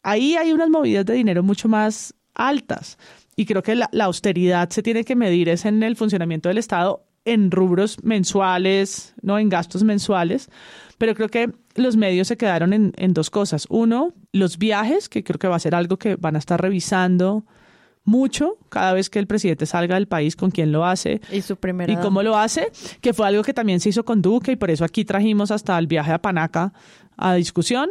ahí 0.02 0.36
hay 0.36 0.52
unas 0.52 0.68
movidas 0.68 1.06
de 1.06 1.14
dinero 1.14 1.42
mucho 1.42 1.68
más 1.68 2.14
altas. 2.34 2.98
Y 3.34 3.46
creo 3.46 3.62
que 3.62 3.74
la, 3.74 3.88
la 3.92 4.04
austeridad 4.04 4.70
se 4.70 4.82
tiene 4.82 5.04
que 5.04 5.16
medir 5.16 5.48
es 5.48 5.64
en 5.64 5.82
el 5.82 5.96
funcionamiento 5.96 6.48
del 6.48 6.58
Estado 6.58 7.06
en 7.24 7.50
rubros 7.50 8.02
mensuales, 8.04 9.14
¿no? 9.20 9.38
En 9.38 9.48
gastos 9.48 9.82
mensuales. 9.82 10.48
Pero 10.96 11.14
creo 11.14 11.28
que 11.28 11.52
los 11.74 11.96
medios 11.96 12.28
se 12.28 12.36
quedaron 12.36 12.72
en, 12.72 12.92
en 12.96 13.12
dos 13.12 13.30
cosas. 13.30 13.66
Uno, 13.68 14.14
los 14.32 14.58
viajes, 14.58 15.08
que 15.08 15.24
creo 15.24 15.38
que 15.38 15.48
va 15.48 15.56
a 15.56 15.60
ser 15.60 15.74
algo 15.74 15.98
que 15.98 16.16
van 16.16 16.36
a 16.36 16.38
estar 16.38 16.60
revisando 16.60 17.44
mucho 18.06 18.56
cada 18.70 18.94
vez 18.94 19.10
que 19.10 19.18
el 19.18 19.26
presidente 19.26 19.66
salga 19.66 19.96
del 19.96 20.08
país, 20.08 20.36
con 20.36 20.50
quién 20.50 20.72
lo 20.72 20.86
hace 20.86 21.20
Y 21.30 21.42
su 21.42 21.56
primera. 21.56 21.92
y 21.92 21.96
cómo 21.96 22.22
lo 22.22 22.38
hace, 22.38 22.72
que 23.02 23.12
fue 23.12 23.26
algo 23.26 23.42
que 23.42 23.52
también 23.52 23.80
se 23.80 23.90
hizo 23.90 24.04
con 24.04 24.22
Duque 24.22 24.52
y 24.52 24.56
por 24.56 24.70
eso 24.70 24.84
aquí 24.84 25.04
trajimos 25.04 25.50
hasta 25.50 25.78
el 25.78 25.86
viaje 25.86 26.12
a 26.12 26.18
Panaca 26.22 26.72
a 27.18 27.34
discusión, 27.34 27.90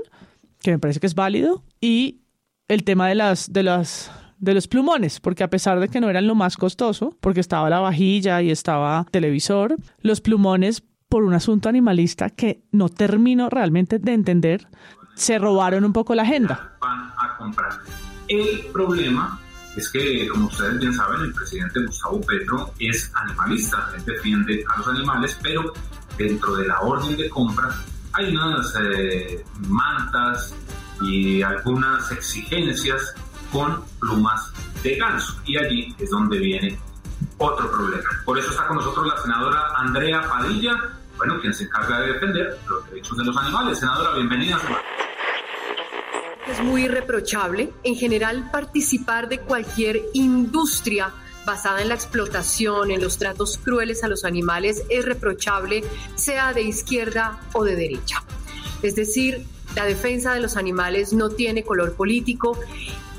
que 0.60 0.72
me 0.72 0.80
parece 0.80 1.00
que 1.00 1.08
es 1.08 1.16
válido, 1.16 1.64
y 1.80 2.22
el 2.68 2.84
tema 2.84 3.08
de 3.08 3.16
las, 3.16 3.52
de 3.54 3.64
las 3.64 4.12
de 4.38 4.54
los 4.54 4.68
plumones, 4.68 5.20
porque 5.20 5.44
a 5.44 5.50
pesar 5.50 5.80
de 5.80 5.88
que 5.88 6.00
no 6.02 6.10
eran 6.10 6.28
lo 6.28 6.36
más 6.36 6.58
costoso, 6.58 7.16
porque 7.22 7.40
estaba 7.40 7.70
la 7.70 7.80
vajilla 7.80 8.42
y 8.42 8.52
estaba 8.52 9.06
televisor, 9.10 9.76
los 10.02 10.22
plumones 10.22 10.84
por 11.10 11.24
un 11.24 11.34
asunto 11.34 11.70
animalista 11.70 12.30
que 12.30 12.64
no 12.72 12.90
termino 12.90 13.50
realmente 13.50 13.98
de 13.98 14.14
entender, 14.14 14.68
se 15.16 15.40
robaron 15.40 15.86
un 15.86 15.94
poco 15.94 16.14
la 16.16 16.24
agenda. 16.24 16.78
Van 16.82 17.10
a 17.18 17.38
comprar. 17.38 17.72
El 18.28 18.66
problema 18.74 19.40
es 19.76 19.90
que, 19.90 20.28
como 20.28 20.48
ustedes 20.48 20.80
bien 20.80 20.94
saben, 20.94 21.22
el 21.22 21.34
presidente 21.34 21.84
Gustavo 21.86 22.22
Petro 22.22 22.74
es 22.80 23.12
animalista, 23.16 23.92
él 23.96 24.06
defiende 24.06 24.66
a 24.74 24.78
los 24.78 24.88
animales, 24.88 25.38
pero 25.42 25.74
dentro 26.18 26.56
de 26.56 26.68
la 26.68 26.80
orden 26.82 27.18
de 27.18 27.30
compra 27.30 27.76
hay 28.14 28.36
unas 28.36 28.74
eh, 28.82 29.44
mantas 29.68 30.56
y 31.02 31.42
algunas 31.42 32.10
exigencias 32.12 33.14
con 33.52 33.84
plumas 34.00 34.52
de 34.82 34.96
ganso. 34.96 35.36
Y 35.46 35.58
allí 35.58 35.96
es 36.00 36.10
donde 36.10 36.38
viene 36.40 36.80
otro 37.38 37.70
problema. 37.72 38.10
Por 38.24 38.40
eso 38.40 38.52
está 38.52 38.68
con 38.68 38.78
nosotros 38.78 39.08
la 39.08 39.22
senadora 39.22 39.74
Andrea 39.76 40.22
Padilla, 40.28 40.76
bueno, 41.18 41.40
quien 41.40 41.54
se 41.54 41.66
encarga 41.66 42.00
de 42.02 42.14
defender 42.14 42.58
los 42.70 42.90
derechos 42.90 43.18
de 43.18 43.26
los 43.26 43.38
animales. 43.38 43.80
Senadora, 43.80 44.14
bienvenida. 44.14 44.60
Es 46.48 46.62
muy 46.62 46.84
irreprochable, 46.84 47.72
en 47.84 47.96
general, 47.96 48.52
participar 48.52 49.30
de 49.30 49.40
cualquier 49.40 50.04
industria 50.14 51.12
basada 51.44 51.82
en 51.82 51.90
la 51.90 51.96
explotación, 51.96 52.92
en 52.92 53.02
los 53.02 53.18
tratos 53.18 53.58
crueles 53.58 54.04
a 54.04 54.08
los 54.08 54.26
animales, 54.26 54.84
es 54.90 55.06
reprochable, 55.06 55.84
sea 56.16 56.54
de 56.54 56.62
izquierda 56.62 57.40
o 57.54 57.64
de 57.64 57.76
derecha. 57.76 58.24
Es 58.84 58.96
decir, 58.96 59.46
la 59.76 59.86
defensa 59.86 60.34
de 60.34 60.40
los 60.40 60.56
animales 60.56 61.14
no 61.14 61.30
tiene 61.30 61.64
color 61.64 61.94
político 61.94 62.60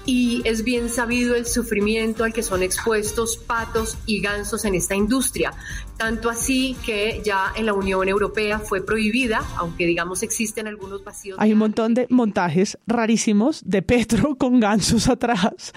y 0.06 0.40
es 0.44 0.62
bien 0.62 0.88
sabido 0.88 1.34
el 1.34 1.46
sufrimiento 1.46 2.24
al 2.24 2.32
que 2.32 2.42
son 2.42 2.62
expuestos 2.62 3.36
patos 3.36 3.98
y 4.06 4.20
gansos 4.20 4.64
en 4.64 4.74
esta 4.76 4.94
industria. 4.94 5.52
Tanto 5.96 6.30
así 6.30 6.76
que 6.84 7.20
ya 7.24 7.52
en 7.56 7.66
la 7.66 7.72
Unión 7.72 8.08
Europea 8.08 8.60
fue 8.60 8.84
prohibida, 8.84 9.42
aunque 9.56 9.86
digamos 9.86 10.22
existen 10.22 10.68
algunos 10.68 11.02
vacíos. 11.02 11.38
Hay 11.40 11.52
un 11.52 11.58
montón 11.58 11.94
de 11.94 12.06
montajes 12.10 12.78
rarísimos 12.86 13.62
de 13.64 13.82
Petro 13.82 14.36
con 14.38 14.60
gansos 14.60 15.08
atrás. 15.08 15.72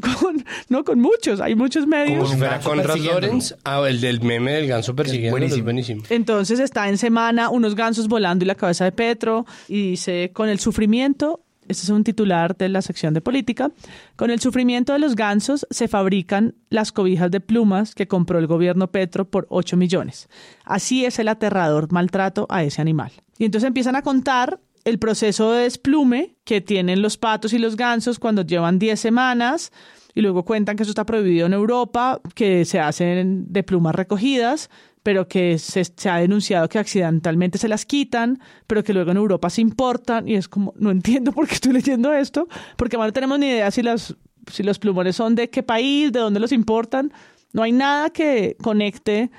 Con, 0.00 0.44
no, 0.68 0.84
con 0.84 1.00
muchos, 1.00 1.40
hay 1.40 1.54
muchos 1.54 1.86
medios. 1.86 2.18
Como 2.18 2.32
si 2.32 2.38
fuera 2.38 2.60
Conrad 2.60 2.98
Lorenz, 2.98 3.54
ah, 3.64 3.82
el 3.88 4.00
del 4.00 4.20
meme 4.20 4.52
del 4.52 4.68
ganso 4.68 4.94
persiguiendo, 4.94 5.32
buenísimo. 5.32 5.64
buenísimo. 5.64 6.02
Entonces 6.08 6.60
está 6.60 6.88
en 6.88 6.98
semana 6.98 7.50
unos 7.50 7.74
gansos 7.74 8.06
volando 8.06 8.44
y 8.44 8.48
la 8.48 8.54
cabeza 8.54 8.84
de 8.84 8.92
Petro 8.92 9.44
y 9.66 9.90
dice, 9.90 10.30
con 10.32 10.48
el 10.48 10.60
sufrimiento, 10.60 11.40
este 11.68 11.84
es 11.84 11.88
un 11.90 12.04
titular 12.04 12.56
de 12.56 12.68
la 12.68 12.82
sección 12.82 13.14
de 13.14 13.20
política, 13.20 13.70
con 14.16 14.30
el 14.30 14.40
sufrimiento 14.40 14.92
de 14.92 14.98
los 14.98 15.14
gansos 15.16 15.66
se 15.70 15.88
fabrican 15.88 16.54
las 16.70 16.92
cobijas 16.92 17.30
de 17.30 17.40
plumas 17.40 17.94
que 17.94 18.08
compró 18.08 18.38
el 18.38 18.46
gobierno 18.46 18.90
Petro 18.90 19.30
por 19.30 19.46
8 19.50 19.76
millones. 19.76 20.28
Así 20.64 21.04
es 21.04 21.18
el 21.18 21.28
aterrador 21.28 21.92
maltrato 21.92 22.46
a 22.48 22.62
ese 22.64 22.80
animal. 22.80 23.12
Y 23.38 23.44
entonces 23.44 23.68
empiezan 23.68 23.96
a 23.96 24.02
contar 24.02 24.60
el 24.84 24.98
proceso 24.98 25.52
de 25.52 25.64
desplume 25.64 26.36
que 26.44 26.60
tienen 26.60 27.02
los 27.02 27.16
patos 27.16 27.52
y 27.52 27.58
los 27.58 27.76
gansos 27.76 28.18
cuando 28.18 28.42
llevan 28.42 28.78
10 28.78 28.98
semanas 28.98 29.70
y 30.14 30.20
luego 30.20 30.44
cuentan 30.44 30.76
que 30.76 30.82
eso 30.82 30.90
está 30.90 31.06
prohibido 31.06 31.46
en 31.46 31.52
Europa, 31.52 32.20
que 32.34 32.64
se 32.64 32.80
hacen 32.80 33.52
de 33.52 33.62
plumas 33.62 33.94
recogidas, 33.94 34.70
pero 35.08 35.26
que 35.26 35.58
se, 35.58 35.86
ha 36.10 36.18
denunciado 36.18 36.68
que 36.68 36.78
accidentalmente 36.78 37.56
se 37.56 37.66
las 37.66 37.86
quitan, 37.86 38.38
pero 38.66 38.84
que 38.84 38.92
luego 38.92 39.10
en 39.10 39.16
Europa 39.16 39.48
se 39.48 39.62
importan 39.62 40.28
y 40.28 40.34
es 40.34 40.48
como, 40.48 40.74
no 40.76 40.90
entiendo 40.90 41.32
por 41.32 41.48
qué 41.48 41.54
estoy 41.54 41.72
leyendo 41.72 42.12
esto, 42.12 42.46
porque 42.76 42.98
no 42.98 43.10
tenemos 43.10 43.38
ni 43.38 43.46
idea 43.46 43.70
si, 43.70 43.80
las, 43.80 44.14
si 44.52 44.62
los 44.62 44.78
plumones 44.78 45.16
son 45.16 45.34
de 45.34 45.48
qué 45.48 45.62
país, 45.62 46.12
de 46.12 46.20
dónde 46.20 46.40
los 46.40 46.52
importan, 46.52 47.10
no 47.54 47.62
hay 47.62 47.72
nada 47.72 48.10
que 48.10 48.58
conecte 48.62 49.30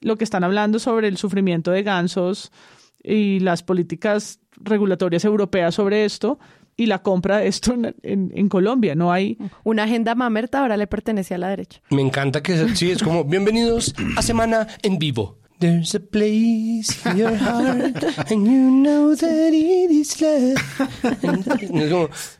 lo 0.00 0.16
que 0.16 0.24
están 0.24 0.42
hablando 0.42 0.78
sobre 0.78 1.08
el 1.08 1.18
sufrimiento 1.18 1.70
de 1.70 1.82
gansos 1.82 2.50
y 3.04 3.40
las 3.40 3.62
políticas 3.62 4.40
regulatorias 4.56 5.26
europeas 5.26 5.74
sobre 5.74 6.06
esto 6.06 6.38
y 6.76 6.86
la 6.86 7.02
compra 7.02 7.38
de 7.38 7.48
esto 7.48 7.74
en, 7.74 7.94
en, 8.02 8.32
en, 8.34 8.48
Colombia. 8.48 8.94
No 8.94 9.12
hay. 9.12 9.38
Una 9.64 9.84
agenda 9.84 10.14
mamerta 10.14 10.60
ahora 10.60 10.76
le 10.76 10.86
pertenece 10.86 11.34
a 11.34 11.38
la 11.38 11.48
derecha. 11.48 11.80
Me 11.90 12.02
encanta 12.02 12.42
que 12.42 12.74
sí, 12.74 12.90
es 12.90 13.02
como 13.02 13.24
bienvenidos 13.24 13.94
a 14.16 14.22
Semana 14.22 14.66
en 14.82 14.98
Vivo. 14.98 15.40
There's 15.60 15.94
a 15.94 16.00
place 16.00 16.88
in 17.04 17.18
your 17.18 17.36
heart 17.36 18.02
and 18.30 18.46
you 18.46 18.70
know 18.70 19.14
that 19.14 19.52
it 19.52 19.90
is 19.90 20.18
love. 20.22 20.56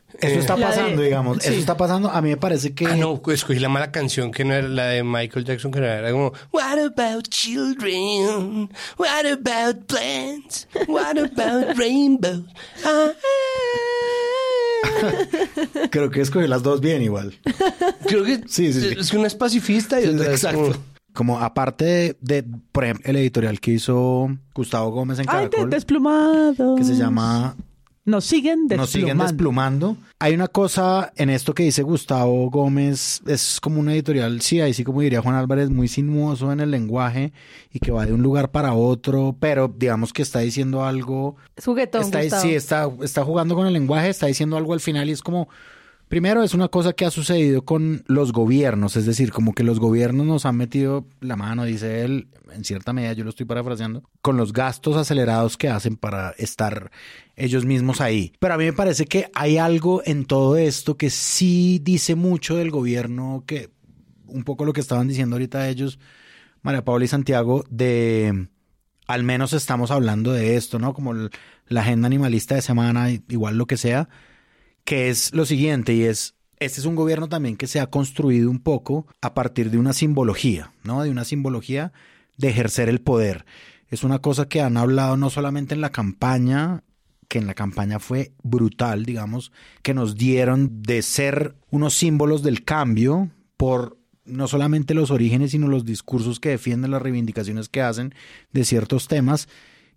Eso 0.21 0.39
está 0.39 0.55
pasando, 0.55 1.01
de, 1.01 1.05
digamos. 1.05 1.37
Sí. 1.41 1.49
Eso 1.49 1.59
está 1.59 1.77
pasando. 1.77 2.09
A 2.09 2.21
mí 2.21 2.29
me 2.29 2.37
parece 2.37 2.73
que. 2.73 2.85
Ah, 2.85 2.95
no, 2.95 3.21
escogí 3.27 3.59
la 3.59 3.69
mala 3.69 3.91
canción 3.91 4.31
que 4.31 4.45
no 4.45 4.53
era 4.53 4.67
la 4.67 4.85
de 4.85 5.03
Michael 5.03 5.45
Jackson, 5.45 5.71
que 5.71 5.79
era 5.79 6.11
como 6.11 6.33
What 6.51 6.79
about 6.79 7.27
children? 7.29 8.69
What 8.97 9.25
about 9.25 9.85
plants? 9.87 10.67
What 10.87 11.17
about 11.17 11.77
rainbows? 11.77 12.43
Ah, 12.85 13.11
Creo 15.89 16.09
que 16.09 16.21
escogí 16.21 16.47
las 16.47 16.63
dos 16.63 16.81
bien 16.81 17.01
igual. 17.01 17.33
Creo 18.05 18.23
que 18.23 18.41
sí, 18.47 18.73
sí, 18.73 18.81
sí. 18.81 18.95
es 18.97 19.11
que 19.11 19.17
una 19.17 19.27
es 19.27 19.35
pacifista 19.35 20.01
y 20.01 20.07
otra 20.07 20.31
Exacto. 20.31 20.67
es 20.67 20.73
como... 20.73 20.91
Como 21.13 21.39
aparte 21.41 21.83
de, 21.83 22.17
de, 22.21 22.45
por 22.71 22.85
ejemplo, 22.85 23.09
el 23.09 23.17
editorial 23.17 23.59
que 23.59 23.71
hizo 23.71 24.29
Gustavo 24.55 24.91
Gómez 24.91 25.19
en 25.19 25.25
Caracol. 25.25 25.65
Ay, 25.65 25.69
desplumado. 25.69 26.75
Que 26.77 26.85
se 26.85 26.95
llama 26.95 27.57
nos 28.03 28.25
siguen 28.25 28.67
desplumando. 28.67 28.77
Nos 28.77 28.89
siguen 28.89 29.17
desplumando. 29.17 29.97
Hay 30.19 30.33
una 30.33 30.47
cosa 30.47 31.11
en 31.15 31.29
esto 31.29 31.53
que 31.53 31.63
dice 31.63 31.83
Gustavo 31.83 32.49
Gómez, 32.49 33.21
es 33.27 33.59
como 33.61 33.79
un 33.79 33.89
editorial, 33.89 34.41
sí, 34.41 34.59
ahí 34.59 34.73
sí 34.73 34.83
como 34.83 35.01
diría 35.01 35.21
Juan 35.21 35.35
Álvarez, 35.35 35.69
muy 35.69 35.87
sinuoso 35.87 36.51
en 36.51 36.59
el 36.59 36.71
lenguaje 36.71 37.33
y 37.71 37.79
que 37.79 37.91
va 37.91 38.05
de 38.05 38.13
un 38.13 38.21
lugar 38.21 38.51
para 38.51 38.73
otro, 38.73 39.35
pero 39.39 39.73
digamos 39.75 40.13
que 40.13 40.21
está 40.21 40.39
diciendo 40.39 40.83
algo... 40.83 41.35
Es 41.55 41.65
juguetón, 41.65 42.01
está, 42.01 42.21
Gustavo. 42.21 42.41
Sí, 42.41 42.55
está, 42.55 42.89
está 43.01 43.23
jugando 43.23 43.55
con 43.55 43.67
el 43.67 43.73
lenguaje, 43.73 44.09
está 44.09 44.27
diciendo 44.27 44.57
algo 44.57 44.73
al 44.73 44.79
final 44.79 45.09
y 45.09 45.13
es 45.13 45.21
como... 45.21 45.47
Primero 46.11 46.43
es 46.43 46.53
una 46.53 46.67
cosa 46.67 46.91
que 46.91 47.05
ha 47.05 47.09
sucedido 47.09 47.63
con 47.63 48.03
los 48.05 48.33
gobiernos, 48.33 48.97
es 48.97 49.05
decir, 49.05 49.31
como 49.31 49.53
que 49.53 49.63
los 49.63 49.79
gobiernos 49.79 50.27
nos 50.27 50.45
han 50.45 50.57
metido 50.57 51.07
la 51.21 51.37
mano, 51.37 51.63
dice 51.63 52.03
él, 52.03 52.27
en 52.51 52.65
cierta 52.65 52.91
medida, 52.91 53.13
yo 53.13 53.23
lo 53.23 53.29
estoy 53.29 53.45
parafraseando, 53.45 54.03
con 54.21 54.35
los 54.35 54.51
gastos 54.51 54.97
acelerados 54.97 55.55
que 55.55 55.69
hacen 55.69 55.95
para 55.95 56.31
estar 56.31 56.91
ellos 57.37 57.63
mismos 57.63 58.01
ahí. 58.01 58.33
Pero 58.39 58.55
a 58.55 58.57
mí 58.57 58.65
me 58.65 58.73
parece 58.73 59.05
que 59.05 59.31
hay 59.33 59.57
algo 59.57 60.01
en 60.03 60.25
todo 60.25 60.57
esto 60.57 60.97
que 60.97 61.09
sí 61.09 61.79
dice 61.81 62.15
mucho 62.15 62.57
del 62.57 62.71
gobierno, 62.71 63.45
que 63.47 63.69
un 64.27 64.43
poco 64.43 64.65
lo 64.65 64.73
que 64.73 64.81
estaban 64.81 65.07
diciendo 65.07 65.37
ahorita 65.37 65.69
ellos, 65.69 65.97
María 66.61 66.83
Paula 66.83 67.05
y 67.05 67.07
Santiago, 67.07 67.63
de 67.69 68.49
al 69.07 69.23
menos 69.23 69.53
estamos 69.53 69.91
hablando 69.91 70.33
de 70.33 70.57
esto, 70.57 70.77
¿no? 70.77 70.93
Como 70.93 71.13
la 71.13 71.79
agenda 71.79 72.07
animalista 72.07 72.55
de 72.55 72.63
semana, 72.63 73.09
igual 73.29 73.57
lo 73.57 73.65
que 73.65 73.77
sea 73.77 74.09
que 74.83 75.09
es 75.09 75.33
lo 75.33 75.45
siguiente 75.45 75.93
y 75.93 76.03
es, 76.03 76.35
este 76.59 76.79
es 76.79 76.85
un 76.85 76.95
gobierno 76.95 77.29
también 77.29 77.57
que 77.57 77.67
se 77.67 77.79
ha 77.79 77.87
construido 77.87 78.49
un 78.49 78.59
poco 78.59 79.07
a 79.21 79.33
partir 79.33 79.71
de 79.71 79.77
una 79.77 79.93
simbología, 79.93 80.73
¿no? 80.83 81.01
De 81.03 81.09
una 81.09 81.25
simbología 81.25 81.91
de 82.37 82.49
ejercer 82.49 82.89
el 82.89 83.01
poder. 83.01 83.45
Es 83.89 84.03
una 84.03 84.19
cosa 84.19 84.47
que 84.47 84.61
han 84.61 84.77
hablado 84.77 85.17
no 85.17 85.29
solamente 85.29 85.73
en 85.73 85.81
la 85.81 85.91
campaña, 85.91 86.83
que 87.27 87.39
en 87.39 87.47
la 87.47 87.53
campaña 87.53 87.99
fue 87.99 88.33
brutal, 88.43 89.05
digamos, 89.05 89.51
que 89.83 89.93
nos 89.93 90.15
dieron 90.15 90.81
de 90.81 91.01
ser 91.01 91.55
unos 91.69 91.93
símbolos 91.93 92.43
del 92.43 92.63
cambio 92.63 93.29
por 93.57 93.97
no 94.25 94.47
solamente 94.47 94.93
los 94.93 95.11
orígenes, 95.11 95.51
sino 95.51 95.67
los 95.67 95.85
discursos 95.85 96.39
que 96.39 96.49
defienden, 96.49 96.91
las 96.91 97.01
reivindicaciones 97.01 97.69
que 97.69 97.81
hacen 97.81 98.13
de 98.51 98.65
ciertos 98.65 99.07
temas, 99.07 99.47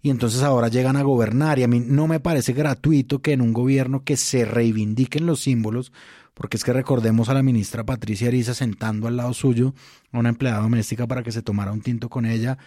y 0.04 0.10
entonces 0.10 0.42
ahora 0.42 0.68
llegan 0.68 0.96
a 0.96 1.02
gobernar. 1.02 1.58
Y 1.58 1.62
a 1.62 1.66
mí 1.66 1.80
no 1.80 2.06
me 2.06 2.20
parece 2.20 2.52
gratuito 2.52 3.22
que 3.22 3.32
en 3.32 3.40
un 3.40 3.54
gobierno 3.54 4.04
que 4.04 4.18
se 4.18 4.44
reivindiquen 4.44 5.24
los 5.24 5.40
símbolos, 5.40 5.94
porque 6.34 6.58
es 6.58 6.62
que 6.62 6.74
recordemos 6.74 7.30
a 7.30 7.34
la 7.34 7.42
ministra 7.42 7.84
Patricia 7.84 8.28
Ariza 8.28 8.52
sentando 8.52 9.08
al 9.08 9.16
lado 9.16 9.32
suyo 9.32 9.72
a 10.12 10.18
una 10.18 10.28
empleada 10.28 10.60
doméstica 10.60 11.06
para 11.06 11.22
que 11.22 11.32
se 11.32 11.40
tomara 11.40 11.72
un 11.72 11.80
tinto 11.80 12.10
con 12.10 12.26
ella. 12.26 12.58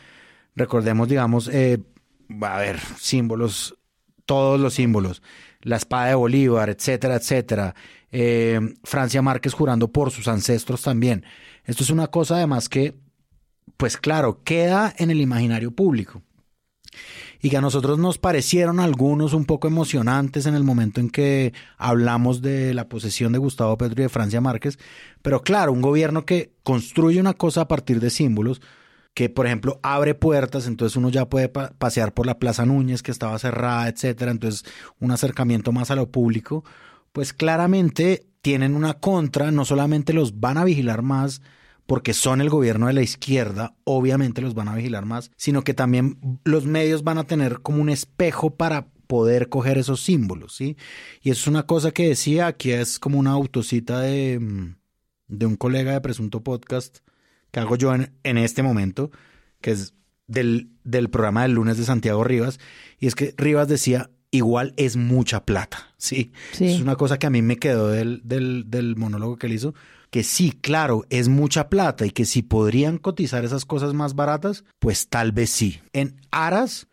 Recordemos, 0.55 1.09
digamos, 1.09 1.47
eh, 1.49 1.77
a 2.41 2.57
ver, 2.57 2.79
símbolos, 2.99 3.77
todos 4.25 4.59
los 4.59 4.73
símbolos, 4.73 5.21
la 5.61 5.75
espada 5.75 6.07
de 6.07 6.15
Bolívar, 6.15 6.71
etcétera, 6.71 7.17
etcétera. 7.17 7.75
Eh, 8.11 8.59
Francia 8.83 9.21
Márquez 9.21 9.53
jurando 9.53 9.91
por 9.91 10.09
sus 10.09 10.27
ancestros 10.27 10.81
también. 10.81 11.23
Esto 11.65 11.83
es 11.83 11.91
una 11.91 12.07
cosa 12.07 12.37
además 12.37 12.67
que, 12.67 12.95
pues 13.77 13.95
claro, 13.95 14.41
queda 14.43 14.91
en 14.97 15.11
el 15.11 15.21
imaginario 15.21 15.69
público 15.69 16.23
y 17.41 17.49
que 17.49 17.57
a 17.57 17.61
nosotros 17.61 17.99
nos 17.99 18.17
parecieron 18.17 18.79
algunos 18.79 19.33
un 19.33 19.45
poco 19.45 19.67
emocionantes 19.67 20.45
en 20.45 20.55
el 20.55 20.63
momento 20.63 20.99
en 21.01 21.09
que 21.09 21.53
hablamos 21.77 22.41
de 22.41 22.73
la 22.73 22.89
posesión 22.89 23.31
de 23.31 23.39
Gustavo 23.39 23.77
Petro 23.77 24.01
y 24.01 24.03
de 24.03 24.09
Francia 24.09 24.41
Márquez, 24.41 24.79
pero 25.21 25.41
claro, 25.41 25.71
un 25.71 25.81
gobierno 25.81 26.25
que 26.25 26.53
construye 26.63 27.19
una 27.19 27.33
cosa 27.33 27.61
a 27.61 27.67
partir 27.67 27.99
de 27.99 28.09
símbolos, 28.09 28.61
que 29.13 29.29
por 29.29 29.47
ejemplo 29.47 29.79
abre 29.81 30.13
puertas, 30.13 30.67
entonces 30.67 30.95
uno 30.95 31.09
ya 31.09 31.27
puede 31.27 31.49
pa 31.49 31.71
pasear 31.77 32.13
por 32.13 32.25
la 32.25 32.39
Plaza 32.39 32.65
Núñez 32.65 33.01
que 33.01 33.11
estaba 33.11 33.39
cerrada, 33.39 33.87
etcétera, 33.87 34.31
entonces 34.31 34.63
un 34.99 35.11
acercamiento 35.11 35.71
más 35.71 35.91
a 35.91 35.95
lo 35.95 36.11
público, 36.11 36.63
pues 37.13 37.33
claramente 37.33 38.27
tienen 38.41 38.75
una 38.75 38.93
contra, 38.95 39.51
no 39.51 39.65
solamente 39.65 40.13
los 40.13 40.39
van 40.39 40.57
a 40.57 40.63
vigilar 40.63 41.01
más, 41.01 41.41
porque 41.87 42.13
son 42.13 42.41
el 42.41 42.49
gobierno 42.49 42.87
de 42.87 42.93
la 42.93 43.01
izquierda, 43.01 43.75
obviamente 43.85 44.41
los 44.41 44.53
van 44.53 44.67
a 44.67 44.75
vigilar 44.75 45.05
más, 45.05 45.31
sino 45.37 45.63
que 45.63 45.73
también 45.73 46.39
los 46.43 46.65
medios 46.65 47.03
van 47.03 47.17
a 47.17 47.23
tener 47.23 47.61
como 47.61 47.81
un 47.81 47.89
espejo 47.89 48.51
para 48.51 48.87
poder 49.07 49.47
coger 49.47 49.77
esos 49.77 50.01
símbolos, 50.01 50.53
¿sí? 50.53 50.75
Y 51.21 51.31
eso 51.31 51.41
es 51.41 51.47
una 51.47 51.63
cosa 51.63 51.91
que 51.91 52.09
decía, 52.09 52.47
aquí 52.47 52.71
es 52.71 52.99
como 52.99 53.17
una 53.17 53.31
autocita 53.31 54.01
de, 54.01 54.37
mm, 54.39 54.75
de 55.29 55.45
un 55.45 55.55
colega 55.55 55.93
de 55.93 56.01
Presunto 56.01 56.43
Podcast 56.43 56.99
que 57.51 57.61
hago 57.61 57.77
yo 57.77 57.95
en, 57.95 58.13
en 58.23 58.37
este 58.37 58.63
momento, 58.63 59.09
que 59.61 59.71
es 59.71 59.93
del, 60.27 60.69
del 60.83 61.09
programa 61.09 61.43
del 61.43 61.53
lunes 61.53 61.77
de 61.77 61.85
Santiago 61.85 62.25
Rivas, 62.25 62.59
y 62.99 63.07
es 63.07 63.15
que 63.15 63.33
Rivas 63.37 63.69
decía, 63.69 64.09
igual 64.29 64.73
es 64.75 64.97
mucha 64.97 65.45
plata, 65.45 65.93
¿sí? 65.97 66.33
Sí. 66.51 66.65
Es 66.65 66.81
una 66.81 66.97
cosa 66.97 67.17
que 67.17 67.27
a 67.27 67.29
mí 67.29 67.41
me 67.41 67.55
quedó 67.55 67.87
del, 67.87 68.21
del, 68.25 68.65
del 68.67 68.97
monólogo 68.97 69.37
que 69.37 69.47
él 69.47 69.53
hizo, 69.53 69.73
que 70.17 70.23
sí, 70.23 70.51
claro, 70.51 71.05
es 71.11 71.29
mucha 71.29 71.69
plata 71.69 72.03
y 72.03 72.09
que 72.09 72.25
si 72.25 72.41
podrían 72.41 72.97
cotizar 72.97 73.45
esas 73.45 73.65
cosas 73.65 73.93
más 73.93 74.15
baratas, 74.15 74.63
pues 74.79 75.09
tal 75.09 75.31
vez 75.31 75.51
sí. 75.51 75.79
En 75.93 76.19
aras 76.31 76.87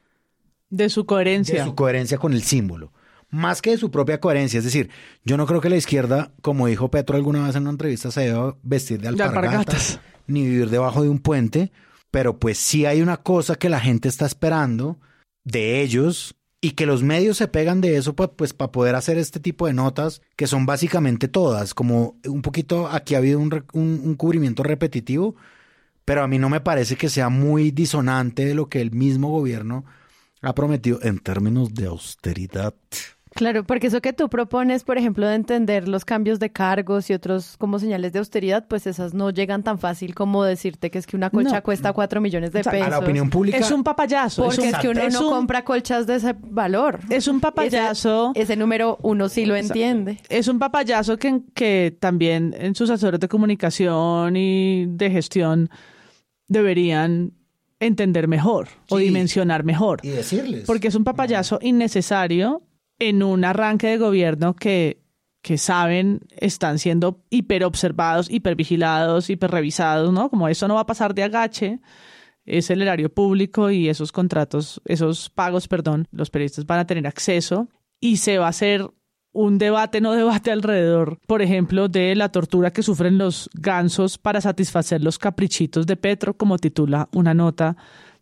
De 0.69 0.91
su 0.91 1.07
coherencia. 1.07 1.61
de 1.61 1.65
su 1.65 1.75
coherencia 1.75 2.19
con 2.19 2.35
el 2.35 2.43
símbolo. 2.43 2.93
Más 3.31 3.63
que 3.63 3.71
de 3.71 3.79
su 3.79 3.91
propia 3.91 4.21
coherencia. 4.21 4.59
Es 4.59 4.65
decir, 4.65 4.91
yo 5.25 5.39
no 5.39 5.47
creo 5.47 5.63
que 5.63 5.71
la 5.71 5.79
izquierda, 5.79 6.33
como 6.43 6.67
dijo 6.67 6.91
Petro 6.91 7.17
alguna 7.17 7.47
vez 7.47 7.57
en 7.57 7.63
una 7.63 7.71
entrevista, 7.71 8.11
se 8.11 8.21
deba 8.27 8.59
vestir 8.63 8.99
de 8.99 9.05
De 9.05 9.09
alpargatas, 9.09 9.47
alpargatas. 9.57 10.01
ni 10.27 10.43
vivir 10.43 10.69
debajo 10.69 11.03
de 11.03 11.09
un 11.09 11.19
puente. 11.19 11.73
Pero 12.11 12.39
pues 12.39 12.59
sí 12.59 12.85
hay 12.85 13.01
una 13.01 13.17
cosa 13.23 13.55
que 13.55 13.71
la 13.71 13.81
gente 13.81 14.09
está 14.11 14.27
esperando 14.27 14.99
de 15.45 15.81
ellos 15.81 16.35
y 16.65 16.71
que 16.73 16.87
los 16.87 17.03
medios 17.03 17.37
se 17.37 17.49
pegan 17.49 17.81
de 17.83 17.97
eso 17.97 18.15
pues 18.15 18.55
para 18.55 18.73
poder 18.73 18.95
hacer 18.95 19.19
este 19.19 19.39
tipo 19.39 19.67
de 19.67 19.75
notas 19.75 20.23
que 20.37 20.47
son 20.47 20.65
básicamente 20.67 21.29
todas, 21.29 21.75
como 21.75 22.17
un 22.27 22.41
poquito 22.43 22.89
aquí 22.89 23.15
ha 23.15 23.19
habido 23.19 23.39
un, 23.39 23.53
un- 23.75 24.01
un 24.05 24.15
cubrimiento 24.15 24.63
repetitivo, 24.63 25.37
pero 26.07 26.23
a 26.23 26.29
mí 26.29 26.39
no 26.39 26.49
me 26.49 26.61
parece 26.61 26.97
que 26.97 27.09
sea 27.11 27.29
muy 27.29 27.71
disonante 27.71 28.45
de 28.47 28.55
lo 28.55 28.69
que 28.69 28.81
el 28.81 28.93
mismo 28.93 29.29
gobierno 29.31 29.85
ha 30.43 30.55
prometido 30.55 30.99
en 31.03 31.19
términos 31.19 31.75
de 31.75 31.87
austeridad. 31.87 32.75
Claro, 33.35 33.65
porque 33.65 33.89
eso 33.89 34.01
que 34.01 34.13
tú 34.13 34.29
propones, 34.29 34.85
por 34.85 34.97
ejemplo, 34.97 35.27
de 35.27 35.35
entender 35.35 35.89
los 35.89 36.05
cambios 36.05 36.39
de 36.39 36.51
cargos 36.51 37.11
y 37.11 37.15
otros 37.15 37.57
como 37.59 37.79
señales 37.81 38.13
de 38.13 38.21
austeridad, 38.21 38.67
pues 38.69 38.87
esas 38.87 39.13
no 39.13 39.31
llegan 39.31 39.63
tan 39.65 39.79
fácil 39.81 40.15
como 40.15 40.45
decirte 40.45 40.91
que 40.91 40.99
es 40.99 41.07
que 41.07 41.17
una 41.17 41.31
colcha 41.31 41.57
No. 41.57 41.63
cuesta 41.65 41.93
cuatro 41.93 42.21
millones 42.21 42.53
de 42.53 42.61
O 42.61 42.63
sea, 42.63 42.71
pesos. 42.73 42.87
A 42.87 42.91
la 42.91 42.99
opinión 43.01 43.31
pública 43.31 43.59
Es 43.59 43.71
un 43.73 43.83
papayazo. 43.83 44.45
Porque 44.45 44.69
es, 44.69 44.75
un- 44.75 44.81
que 44.81 44.89
uno 44.89 45.01
es 45.01 45.15
no 45.15 45.27
un- 45.29 45.35
compra 45.35 45.65
colchas 45.65 46.07
de 46.07 46.15
ese 46.17 46.35
valor. 46.39 47.01
Es 47.11 47.27
un 47.27 47.41
papayazo. 47.41 48.31
Ese, 48.35 48.43
ese 48.45 48.57
número 48.57 48.99
uno 49.03 49.29
sí 49.29 49.47
lo 49.47 49.57
Exacto. 49.57 49.75
entiende. 49.75 50.21
Es 50.29 50.47
un 50.49 50.59
papayazo 50.61 51.17
que, 51.19 51.41
que 51.55 51.97
también 51.99 52.55
en 52.59 52.75
sus 52.77 52.89
asesores 52.89 53.19
de 53.19 53.27
comunicación 53.29 54.37
y 54.37 54.87
de 54.87 55.11
gestión 55.11 55.71
deberían 56.49 57.33
entender 57.81 58.29
mejor 58.29 58.69
o 58.91 58.99
dimensionar 58.99 59.65
mejor. 59.65 60.01
y 60.03 60.11
decirles. 60.11 60.65
Porque 60.67 60.89
es 60.89 60.95
un 60.95 61.05
papayazo 61.05 61.59
innecesario 61.63 62.63
en 62.99 63.23
un 63.23 63.45
arranque 63.45 63.89
de 63.89 63.99
gobierno 63.99 64.55
que, 64.55 65.03
que 65.43 65.59
saben 65.59 66.21
están 66.37 66.79
siendo 66.79 67.23
hiperobservados, 67.31 68.31
hipervigilados, 68.31 69.31
hiperrevisados, 69.31 70.13
¿no? 70.13 70.31
Como 70.31 70.49
eso 70.49 70.69
no 70.69 70.75
va 70.75 70.81
a 70.81 70.87
pasar 70.87 71.15
de 71.15 71.23
agache, 71.23 71.81
es 72.45 72.71
el 72.71 72.83
erario 72.83 73.13
público 73.13 73.71
y 73.71 73.89
esos 73.89 74.13
contratos, 74.13 74.81
esos 74.85 75.31
pagos, 75.31 75.69
perdón, 75.69 76.09
los 76.13 76.31
periodistas 76.31 76.67
van 76.67 76.81
a 76.81 76.87
tener 76.87 77.07
acceso 77.07 77.69
y 78.01 78.19
se 78.19 78.39
va 78.39 78.47
a 78.47 78.51
hacer 78.51 78.87
un 79.33 79.59
debate, 79.59 80.01
no 80.01 80.13
debate 80.13 80.53
alrededor, 80.53 81.19
por 81.27 81.43
ejemplo, 81.43 81.89
de 81.89 82.15
la 82.15 82.31
tortura 82.31 82.73
que 82.73 82.83
sufren 82.83 83.19
los 83.19 83.51
gansos 83.55 84.17
para 84.17 84.41
satisfacer 84.41 85.03
los 85.03 85.19
caprichitos 85.19 85.87
de 85.87 85.97
Petro, 85.97 86.37
como 86.37 86.57
titula 86.57 87.09
una 87.13 87.35
nota 87.35 87.77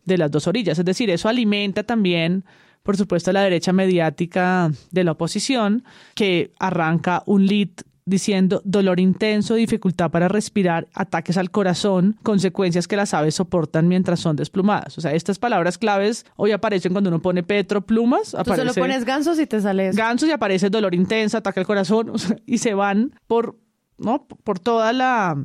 de 0.05 0.19
las 0.19 0.31
dos 0.31 0.47
orillas. 0.47 0.79
Es 0.79 0.85
decir, 0.85 1.11
eso 1.11 1.29
alimenta 1.29 1.83
también, 1.83 2.45
por 2.83 2.97
supuesto, 2.97 3.33
la 3.33 3.43
derecha 3.43 3.73
mediática 3.73 4.71
de 4.91 5.05
la 5.05 5.13
oposición, 5.13 5.85
que 6.15 6.53
arranca 6.59 7.23
un 7.27 7.47
lead 7.47 7.71
diciendo 8.05 8.61
dolor 8.65 8.99
intenso, 9.01 9.55
dificultad 9.55 10.11
para 10.11 10.29
respirar, 10.29 10.89
ataques 10.93 11.37
al 11.37 11.51
corazón, 11.51 12.17
consecuencias 12.23 12.89
que 12.89 12.97
las 12.97 13.15
aves 13.15 13.37
soportan 13.37 13.89
mientras 13.89 14.21
son 14.21 14.37
desplumadas. 14.37 14.99
O 14.99 15.01
sea, 15.01 15.13
estas 15.13 15.39
palabras 15.39 15.79
claves 15.79 16.27
hoy 16.37 16.53
aparecen 16.53 16.93
cuando 16.93 17.11
uno 17.11 17.21
pone 17.21 17.43
Petro 17.43 17.83
plumas, 17.83 18.33
Tú 18.33 18.39
aparece 18.39 18.69
solo 18.69 18.75
pones 18.75 19.05
gansos 19.05 19.39
y 19.39 19.47
te 19.47 19.61
sale 19.61 19.89
eso. 19.89 19.99
gansos 19.99 20.29
y 20.29 20.33
aparece 20.33 20.71
dolor 20.71 20.95
intenso, 20.95 21.39
ataque 21.39 21.61
al 21.61 21.67
corazón, 21.67 22.11
o 22.13 22.19
sea, 22.19 22.37
y 22.47 22.59
se 22.59 22.75
van 22.75 23.15
por, 23.27 23.57
¿no? 23.99 24.27
por 24.27 24.59
toda 24.59 24.93
la, 24.93 25.37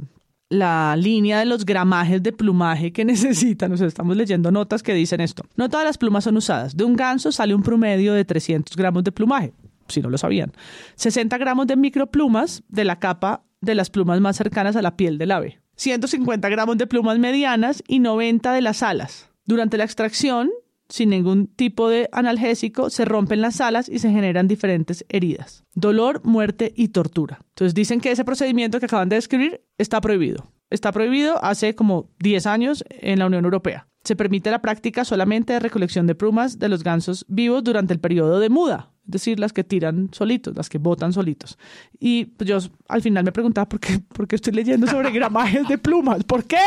la 0.49 0.95
línea 0.95 1.39
de 1.39 1.45
los 1.45 1.65
gramajes 1.65 2.23
de 2.23 2.31
plumaje 2.31 2.91
que 2.91 3.05
necesitan. 3.05 3.71
O 3.71 3.75
estamos 3.75 4.15
leyendo 4.15 4.51
notas 4.51 4.83
que 4.83 4.93
dicen 4.93 5.21
esto. 5.21 5.43
No 5.55 5.69
todas 5.69 5.85
las 5.85 5.97
plumas 5.97 6.23
son 6.23 6.37
usadas. 6.37 6.75
De 6.75 6.83
un 6.83 6.95
ganso 6.95 7.31
sale 7.31 7.53
un 7.53 7.63
promedio 7.63 8.13
de 8.13 8.25
300 8.25 8.75
gramos 8.75 9.03
de 9.03 9.11
plumaje, 9.11 9.53
si 9.87 10.01
no 10.01 10.09
lo 10.09 10.17
sabían. 10.17 10.51
60 10.95 11.37
gramos 11.37 11.67
de 11.67 11.75
microplumas 11.75 12.63
de 12.67 12.85
la 12.85 12.99
capa 12.99 13.43
de 13.61 13.75
las 13.75 13.89
plumas 13.89 14.21
más 14.21 14.37
cercanas 14.37 14.75
a 14.75 14.81
la 14.81 14.95
piel 14.95 15.17
del 15.17 15.31
ave. 15.31 15.59
150 15.75 16.49
gramos 16.49 16.77
de 16.77 16.87
plumas 16.87 17.19
medianas 17.19 17.83
y 17.87 17.99
90 17.99 18.51
de 18.53 18.61
las 18.61 18.81
alas. 18.81 19.29
Durante 19.45 19.77
la 19.77 19.83
extracción, 19.83 20.49
sin 20.89 21.09
ningún 21.09 21.47
tipo 21.47 21.89
de 21.89 22.09
analgésico, 22.11 22.89
se 22.89 23.05
rompen 23.05 23.41
las 23.41 23.61
alas 23.61 23.89
y 23.89 23.99
se 23.99 24.09
generan 24.11 24.47
diferentes 24.47 25.05
heridas. 25.09 25.63
Dolor, 25.73 26.21
muerte 26.23 26.73
y 26.75 26.89
tortura. 26.89 27.39
Entonces 27.49 27.73
dicen 27.73 27.99
que 27.99 28.11
ese 28.11 28.25
procedimiento 28.25 28.79
que 28.79 28.85
acaban 28.85 29.09
de 29.09 29.17
describir 29.17 29.61
está 29.77 30.01
prohibido. 30.01 30.51
Está 30.69 30.91
prohibido 30.91 31.43
hace 31.43 31.75
como 31.75 32.09
10 32.19 32.45
años 32.45 32.83
en 32.89 33.19
la 33.19 33.25
Unión 33.25 33.45
Europea. 33.45 33.87
Se 34.03 34.15
permite 34.15 34.51
la 34.51 34.61
práctica 34.61 35.05
solamente 35.05 35.53
de 35.53 35.59
recolección 35.59 36.07
de 36.07 36.15
plumas 36.15 36.59
de 36.59 36.69
los 36.69 36.83
gansos 36.83 37.25
vivos 37.27 37.63
durante 37.63 37.93
el 37.93 37.99
periodo 37.99 38.39
de 38.39 38.49
muda, 38.49 38.91
es 39.05 39.11
decir, 39.11 39.39
las 39.39 39.53
que 39.53 39.63
tiran 39.63 40.09
solitos, 40.13 40.55
las 40.55 40.69
que 40.69 40.77
botan 40.77 41.11
solitos. 41.11 41.57
Y 41.99 42.25
pues, 42.25 42.49
yo 42.49 42.57
al 42.87 43.01
final 43.01 43.23
me 43.23 43.31
preguntaba 43.31 43.67
por 43.67 43.79
qué, 43.79 43.99
por 43.99 44.27
qué 44.27 44.35
estoy 44.35 44.53
leyendo 44.53 44.87
sobre 44.87 45.11
gramajes 45.13 45.67
de 45.67 45.77
plumas. 45.77 46.23
¿Por 46.23 46.45
qué? 46.45 46.57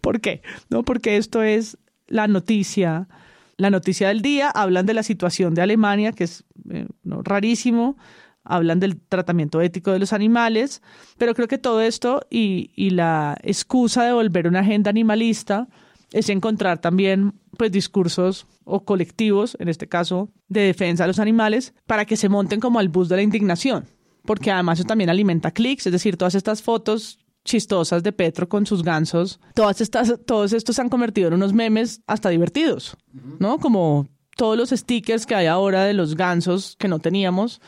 ¿Por 0.00 0.20
qué? 0.20 0.42
No, 0.68 0.82
porque 0.82 1.16
esto 1.16 1.42
es 1.42 1.78
la 2.06 2.28
noticia, 2.28 3.08
la 3.56 3.70
noticia 3.70 4.08
del 4.08 4.22
día. 4.22 4.50
Hablan 4.50 4.86
de 4.86 4.94
la 4.94 5.02
situación 5.02 5.54
de 5.54 5.62
Alemania, 5.62 6.12
que 6.12 6.24
es 6.24 6.44
eh, 6.70 6.86
rarísimo. 7.04 7.96
Hablan 8.44 8.78
del 8.80 9.00
tratamiento 9.00 9.60
ético 9.62 9.90
de 9.90 9.98
los 9.98 10.12
animales, 10.12 10.82
pero 11.16 11.34
creo 11.34 11.48
que 11.48 11.56
todo 11.56 11.80
esto 11.80 12.26
y, 12.28 12.70
y 12.76 12.90
la 12.90 13.38
excusa 13.42 14.04
de 14.04 14.12
volver 14.12 14.46
una 14.46 14.60
agenda 14.60 14.90
animalista 14.90 15.66
es 16.12 16.28
encontrar 16.28 16.78
también 16.78 17.32
pues 17.56 17.72
discursos 17.72 18.46
o 18.64 18.84
colectivos, 18.84 19.56
en 19.58 19.68
este 19.68 19.88
caso 19.88 20.30
de 20.48 20.60
defensa 20.60 21.04
de 21.04 21.08
los 21.08 21.18
animales, 21.18 21.74
para 21.86 22.04
que 22.04 22.16
se 22.16 22.28
monten 22.28 22.60
como 22.60 22.78
al 22.78 22.88
bus 22.88 23.08
de 23.08 23.16
la 23.16 23.22
indignación, 23.22 23.86
porque 24.24 24.50
además 24.50 24.78
eso 24.78 24.86
también 24.86 25.10
alimenta 25.10 25.50
clics, 25.50 25.86
es 25.86 25.92
decir, 25.92 26.16
todas 26.16 26.34
estas 26.34 26.62
fotos 26.62 27.18
chistosas 27.44 28.02
de 28.02 28.12
Petro 28.12 28.48
con 28.48 28.66
sus 28.66 28.82
gansos, 28.82 29.38
todas 29.54 29.80
estas, 29.80 30.14
todos 30.26 30.52
estos 30.52 30.76
se 30.76 30.82
han 30.82 30.88
convertido 30.88 31.28
en 31.28 31.34
unos 31.34 31.52
memes 31.52 32.00
hasta 32.06 32.28
divertidos, 32.30 32.96
¿no? 33.38 33.58
Como 33.58 34.08
todos 34.36 34.56
los 34.56 34.70
stickers 34.70 35.26
que 35.26 35.34
hay 35.34 35.46
ahora 35.46 35.84
de 35.84 35.92
los 35.94 36.16
gansos 36.16 36.74
que 36.78 36.88
no 36.88 36.98
teníamos. 36.98 37.60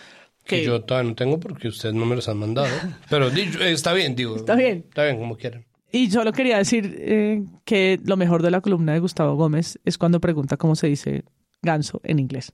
Que 0.45 0.65
yo 0.65 0.83
todavía 0.83 1.11
no 1.11 1.17
tengo 1.17 1.39
porque 1.41 1.69
ustedes 1.69 1.95
no 1.95 2.07
me 2.07 2.17
los 2.17 2.29
han 2.29 2.39
mandado. 2.39 2.69
Pero 3.11 3.31
di- 3.31 3.49
está 3.61 3.93
bien, 3.93 4.15
digo. 4.17 4.37
Está 4.37 4.55
bien. 4.55 4.85
Está 4.89 5.05
bien, 5.05 5.19
como 5.19 5.37
quieran. 5.37 5.67
Y 5.93 6.11
solo 6.11 6.33
quería 6.33 6.59
decir 6.59 6.95
eh, 6.99 7.45
que 7.65 8.01
lo 8.05 8.17
mejor 8.17 8.43
de 8.43 8.51
la 8.51 8.61
columna 8.61 8.93
de 8.93 9.01
Gustavo 9.01 9.35
Gómez 9.37 9.79
es 9.85 9.99
cuando 9.99 10.21
pregunta 10.21 10.57
cómo 10.57 10.75
se 10.77 10.87
dice 10.89 11.25
ganso 11.63 12.01
en 12.05 12.19
inglés. 12.19 12.53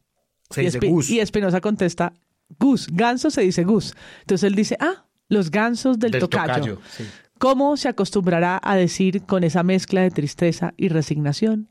Se 0.51 0.63
y, 0.63 0.67
dice 0.67 0.81
Espi- 0.81 0.91
goose. 0.91 1.13
y 1.15 1.21
Espinosa 1.21 1.61
contesta 1.61 2.13
goose. 2.59 2.89
Ganso 2.93 3.31
se 3.31 3.43
dice 3.43 3.65
goose. 3.65 3.95
Entonces 4.21 4.47
él 4.49 4.55
dice, 4.55 4.77
ah, 4.81 5.07
los 5.33 5.51
gansos 5.51 5.99
del, 5.99 6.11
Del 6.13 6.21
tocayo. 6.21 6.55
tocayo, 6.55 6.79
sí. 6.91 7.05
¿Cómo 7.39 7.77
se 7.77 7.89
acostumbrará 7.89 8.61
a 8.63 8.77
decir 8.77 9.23
con 9.25 9.43
esa 9.43 9.63
mezcla 9.65 10.01
de 10.03 10.11
tristeza 10.11 10.75
y 10.77 10.89
resignación? 10.89 11.69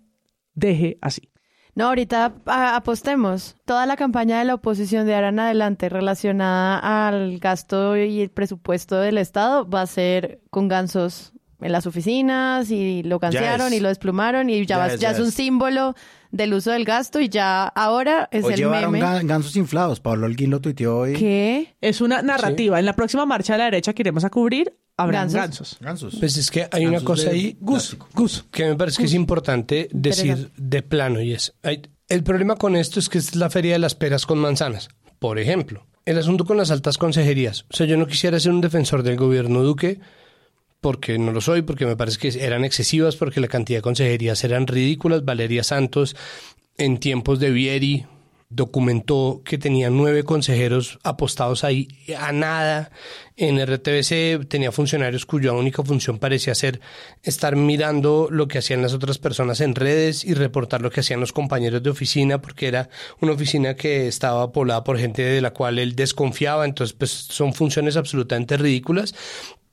Deje 0.53 0.97
así. 1.01 1.29
No, 1.75 1.85
ahorita 1.87 2.33
apostemos. 2.45 3.55
Toda 3.65 3.85
la 3.85 3.95
campaña 3.95 4.39
de 4.39 4.45
la 4.45 4.55
oposición 4.55 5.05
de 5.05 5.15
ahora 5.15 5.29
en 5.29 5.39
adelante 5.39 5.87
relacionada 5.87 7.07
al 7.07 7.39
gasto 7.39 7.95
y 7.95 8.21
el 8.21 8.29
presupuesto 8.29 8.97
del 8.99 9.17
Estado 9.17 9.69
va 9.69 9.81
a 9.81 9.87
ser 9.87 10.41
con 10.49 10.67
gansos 10.67 11.31
en 11.61 11.71
las 11.71 11.87
oficinas 11.87 12.71
y 12.71 13.03
lo 13.03 13.19
gansearon 13.19 13.67
es. 13.67 13.73
y 13.73 13.79
lo 13.79 13.87
desplumaron 13.89 14.49
y 14.49 14.65
ya, 14.65 14.77
va- 14.79 14.87
es, 14.87 14.99
ya 14.99 15.11
es 15.11 15.19
un 15.19 15.31
símbolo 15.31 15.95
del 16.31 16.53
uso 16.53 16.71
del 16.71 16.85
gasto 16.85 17.19
y 17.19 17.29
ya 17.29 17.65
ahora 17.67 18.27
es 18.31 18.43
O 18.45 18.49
el 18.49 18.55
llevaron 18.55 18.91
meme. 18.91 19.05
ga- 19.05 19.25
gansos 19.25 19.55
inflados. 19.55 19.99
Pablo 19.99 20.25
Alguín 20.25 20.49
lo 20.49 20.61
tuiteó 20.61 20.97
hoy. 20.99 21.13
¿Qué? 21.13 21.75
Es 21.81 22.01
una 22.01 22.21
narrativa. 22.21 22.79
En 22.79 22.85
la 22.85 22.93
próxima 22.95 23.25
marcha 23.25 23.53
de 23.53 23.59
la 23.59 23.65
derecha 23.65 23.93
que 23.93 24.01
iremos 24.03 24.23
a 24.23 24.29
cubrir, 24.29 24.73
habrá 24.97 25.19
Gansos. 25.19 25.39
gansos. 25.39 25.77
Gansos. 25.81 26.15
Pues 26.19 26.37
es 26.37 26.49
que 26.51 26.67
hay 26.71 26.85
una 26.85 27.01
cosa 27.01 27.29
ahí 27.31 27.57
Gus. 27.59 27.97
Gus. 28.13 28.45
que 28.51 28.65
me 28.65 28.75
parece 28.75 28.99
que 28.99 29.05
es 29.05 29.13
importante 29.13 29.89
decir 29.91 30.51
de 30.57 30.81
plano 30.81 31.21
y 31.21 31.33
es, 31.33 31.53
hay- 31.63 31.81
el 32.07 32.23
problema 32.23 32.55
con 32.55 32.75
esto 32.75 32.99
es 32.99 33.09
que 33.09 33.17
es 33.17 33.35
la 33.35 33.49
feria 33.49 33.73
de 33.73 33.79
las 33.79 33.95
peras 33.95 34.25
con 34.25 34.37
manzanas. 34.39 34.89
Por 35.19 35.37
ejemplo, 35.39 35.85
el 36.05 36.17
asunto 36.17 36.45
con 36.45 36.57
las 36.57 36.71
altas 36.71 36.97
consejerías. 36.97 37.65
O 37.71 37.75
sea, 37.75 37.85
yo 37.85 37.95
no 37.97 38.07
quisiera 38.07 38.39
ser 38.39 38.51
un 38.51 38.59
defensor 38.61 39.03
del 39.03 39.17
gobierno 39.17 39.61
Duque, 39.63 39.99
porque 40.81 41.19
no 41.19 41.31
lo 41.31 41.41
soy, 41.41 41.61
porque 41.61 41.85
me 41.85 41.95
parece 41.95 42.17
que 42.17 42.43
eran 42.43 42.65
excesivas, 42.65 43.15
porque 43.15 43.39
la 43.39 43.47
cantidad 43.47 43.77
de 43.77 43.83
consejerías 43.83 44.43
eran 44.43 44.67
ridículas. 44.67 45.23
Valeria 45.23 45.63
Santos, 45.63 46.15
en 46.77 46.97
tiempos 46.97 47.39
de 47.39 47.51
Vieri, 47.51 48.05
documentó 48.49 49.41
que 49.45 49.57
tenía 49.57 49.89
nueve 49.89 50.23
consejeros 50.23 50.99
apostados 51.03 51.63
ahí 51.63 51.87
a 52.17 52.31
nada. 52.31 52.91
En 53.37 53.63
RTBC 53.63 54.47
tenía 54.49 54.71
funcionarios 54.71 55.25
cuya 55.25 55.53
única 55.53 55.83
función 55.83 56.19
parecía 56.19 56.53
ser 56.53 56.81
estar 57.23 57.55
mirando 57.55 58.27
lo 58.29 58.47
que 58.47 58.57
hacían 58.57 58.81
las 58.81 58.93
otras 58.93 59.19
personas 59.19 59.61
en 59.61 59.73
redes 59.73 60.25
y 60.25 60.33
reportar 60.33 60.81
lo 60.81 60.91
que 60.91 60.99
hacían 60.99 61.21
los 61.21 61.31
compañeros 61.31 61.81
de 61.81 61.91
oficina, 61.91 62.41
porque 62.41 62.67
era 62.67 62.89
una 63.21 63.31
oficina 63.31 63.75
que 63.75 64.07
estaba 64.07 64.51
poblada 64.51 64.83
por 64.83 64.97
gente 64.97 65.21
de 65.21 65.41
la 65.41 65.53
cual 65.53 65.79
él 65.79 65.95
desconfiaba. 65.95 66.65
Entonces, 66.65 66.93
pues 66.93 67.11
son 67.11 67.53
funciones 67.53 67.95
absolutamente 67.95 68.57
ridículas. 68.57 69.15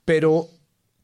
Pero 0.05 0.47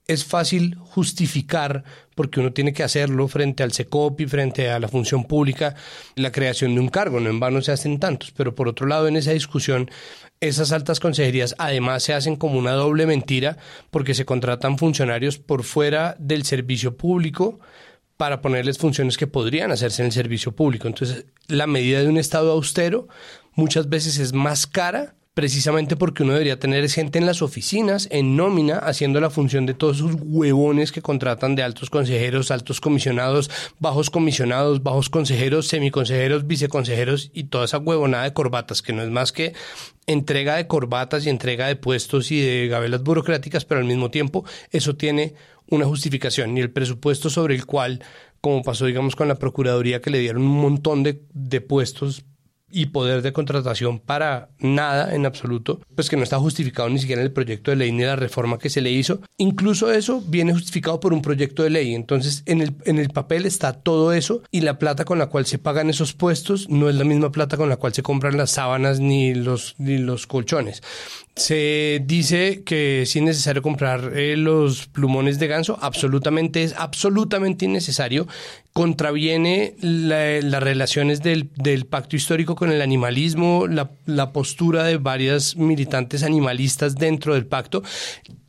es 0.07 0.23
fácil 0.23 0.75
justificar, 0.75 1.83
porque 2.13 2.39
uno 2.39 2.53
tiene 2.53 2.73
que 2.73 2.83
hacerlo 2.83 3.27
frente 3.27 3.63
al 3.63 3.71
SECOPI, 3.71 4.27
frente 4.27 4.69
a 4.69 4.79
la 4.79 4.87
función 4.87 5.25
pública, 5.25 5.75
la 6.15 6.31
creación 6.31 6.75
de 6.75 6.81
un 6.81 6.89
cargo, 6.89 7.19
no 7.19 7.29
en 7.29 7.39
vano 7.39 7.61
se 7.61 7.71
hacen 7.71 7.99
tantos, 7.99 8.31
pero 8.31 8.53
por 8.53 8.67
otro 8.67 8.87
lado 8.87 9.07
en 9.07 9.15
esa 9.15 9.31
discusión 9.31 9.89
esas 10.41 10.71
altas 10.71 10.99
consejerías 10.99 11.55
además 11.57 12.03
se 12.03 12.13
hacen 12.13 12.35
como 12.35 12.59
una 12.59 12.73
doble 12.73 13.05
mentira 13.05 13.57
porque 13.89 14.13
se 14.13 14.25
contratan 14.25 14.77
funcionarios 14.77 15.37
por 15.37 15.63
fuera 15.63 16.15
del 16.19 16.43
servicio 16.43 16.97
público 16.97 17.59
para 18.17 18.41
ponerles 18.41 18.77
funciones 18.77 19.17
que 19.17 19.27
podrían 19.27 19.71
hacerse 19.71 20.01
en 20.01 20.07
el 20.07 20.11
servicio 20.11 20.53
público. 20.53 20.87
Entonces, 20.87 21.25
la 21.47 21.67
medida 21.67 22.01
de 22.01 22.07
un 22.07 22.17
Estado 22.17 22.51
austero 22.51 23.07
muchas 23.53 23.89
veces 23.89 24.19
es 24.19 24.33
más 24.33 24.67
cara 24.67 25.15
precisamente 25.35 25.97
porque 25.97 26.23
uno 26.23 26.31
debería 26.31 26.59
tener 26.59 26.89
gente 26.89 27.19
en 27.19 27.25
las 27.25 27.41
oficinas, 27.41 28.07
en 28.09 28.37
nómina, 28.37 28.77
haciendo 28.77 29.19
la 29.19 29.29
función 29.29 29.65
de 29.65 29.73
todos 29.73 29.97
esos 29.97 30.15
huevones 30.21 30.93
que 30.93 31.01
contratan 31.01 31.55
de 31.55 31.61
altos 31.61 31.89
consejeros, 31.89 32.51
altos 32.51 32.79
comisionados, 32.79 33.51
bajos 33.77 34.09
comisionados, 34.09 34.81
bajos 34.81 35.09
consejeros, 35.09 35.67
semiconsejeros, 35.67 36.47
viceconsejeros 36.47 37.31
y 37.33 37.43
toda 37.45 37.65
esa 37.65 37.79
huevonada 37.79 38.23
de 38.23 38.33
corbatas, 38.33 38.81
que 38.81 38.93
no 38.93 39.03
es 39.03 39.09
más 39.09 39.33
que 39.33 39.53
entrega 40.07 40.55
de 40.55 40.67
corbatas 40.67 41.25
y 41.25 41.29
entrega 41.29 41.67
de 41.67 41.75
puestos 41.75 42.31
y 42.31 42.39
de 42.39 42.69
gabelas 42.69 43.03
burocráticas, 43.03 43.65
pero 43.65 43.81
al 43.81 43.85
mismo 43.85 44.09
tiempo 44.09 44.45
eso 44.71 44.95
tiene 44.95 45.35
una 45.67 45.85
justificación. 45.85 46.57
Y 46.57 46.61
el 46.61 46.71
presupuesto 46.71 47.29
sobre 47.29 47.55
el 47.55 47.65
cual, 47.65 48.01
como 48.39 48.63
pasó 48.63 48.85
digamos 48.85 49.17
con 49.17 49.27
la 49.27 49.35
Procuraduría, 49.35 49.99
que 50.01 50.11
le 50.11 50.19
dieron 50.19 50.43
un 50.43 50.61
montón 50.61 51.03
de, 51.03 51.21
de 51.33 51.59
puestos 51.59 52.23
y 52.71 52.87
poder 52.87 53.21
de 53.21 53.33
contratación 53.33 53.99
para 53.99 54.49
nada 54.59 55.15
en 55.15 55.25
absoluto, 55.25 55.79
pues 55.95 56.09
que 56.09 56.17
no 56.17 56.23
está 56.23 56.39
justificado 56.39 56.89
ni 56.89 56.99
siquiera 56.99 57.21
en 57.21 57.27
el 57.27 57.33
proyecto 57.33 57.71
de 57.71 57.77
ley 57.77 57.91
ni 57.91 58.03
la 58.03 58.15
reforma 58.15 58.57
que 58.57 58.69
se 58.69 58.81
le 58.81 58.91
hizo. 58.91 59.21
Incluso 59.37 59.91
eso 59.91 60.21
viene 60.27 60.53
justificado 60.53 60.99
por 60.99 61.13
un 61.13 61.21
proyecto 61.21 61.63
de 61.63 61.69
ley. 61.69 61.95
Entonces, 61.95 62.43
en 62.45 62.61
el, 62.61 62.73
en 62.85 62.99
el 62.99 63.09
papel 63.09 63.45
está 63.45 63.73
todo 63.73 64.13
eso 64.13 64.41
y 64.51 64.61
la 64.61 64.79
plata 64.79 65.05
con 65.05 65.19
la 65.19 65.27
cual 65.27 65.45
se 65.45 65.59
pagan 65.59 65.89
esos 65.89 66.13
puestos 66.13 66.69
no 66.69 66.89
es 66.89 66.95
la 66.95 67.03
misma 67.03 67.31
plata 67.31 67.57
con 67.57 67.69
la 67.69 67.77
cual 67.77 67.93
se 67.93 68.03
compran 68.03 68.37
las 68.37 68.51
sábanas 68.51 68.99
ni 68.99 69.33
los, 69.33 69.75
ni 69.77 69.97
los 69.97 70.27
colchones. 70.27 70.81
Se 71.35 72.01
dice 72.05 72.63
que 72.63 73.01
es 73.01 73.15
necesario 73.17 73.61
comprar 73.61 74.11
eh, 74.15 74.37
los 74.37 74.87
plumones 74.87 75.37
de 75.37 75.47
ganso, 75.47 75.77
absolutamente 75.81 76.63
es 76.63 76.73
absolutamente 76.77 77.65
innecesario. 77.65 78.27
Contraviene 78.75 79.73
las 79.79 80.61
relaciones 80.61 81.21
del, 81.23 81.49
del, 81.55 81.85
pacto 81.85 82.17
histórico 82.17 82.55
con 82.55 82.73
el 82.73 82.81
animalismo, 82.81 83.67
la, 83.67 83.91
la 84.05 84.33
postura 84.33 84.83
de 84.83 84.97
varias 84.97 85.55
militantes 85.55 86.23
animalistas 86.23 86.95
dentro 86.95 87.35
del 87.35 87.45
pacto, 87.45 87.83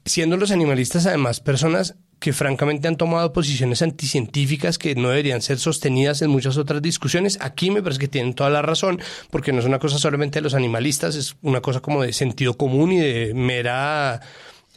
siendo 0.04 0.36
los 0.36 0.50
animalistas 0.50 1.06
además 1.06 1.38
personas 1.38 1.94
que 2.18 2.32
francamente 2.32 2.88
han 2.88 2.96
tomado 2.96 3.32
posiciones 3.32 3.82
anticientíficas 3.82 4.78
que 4.78 4.94
no 4.96 5.10
deberían 5.10 5.42
ser 5.42 5.58
sostenidas 5.58 6.22
en 6.22 6.30
muchas 6.30 6.56
otras 6.56 6.82
discusiones. 6.82 7.38
Aquí 7.40 7.70
me 7.70 7.82
parece 7.82 8.00
que 8.00 8.08
tienen 8.08 8.34
toda 8.34 8.50
la 8.50 8.62
razón, 8.62 9.00
porque 9.30 9.52
no 9.52 9.60
es 9.60 9.64
una 9.64 9.78
cosa 9.78 9.98
solamente 9.98 10.38
de 10.38 10.42
los 10.42 10.54
animalistas, 10.54 11.14
es 11.14 11.36
una 11.42 11.60
cosa 11.60 11.80
como 11.80 12.02
de 12.02 12.12
sentido 12.12 12.54
común 12.54 12.92
y 12.92 12.98
de 12.98 13.32
mera 13.32 14.20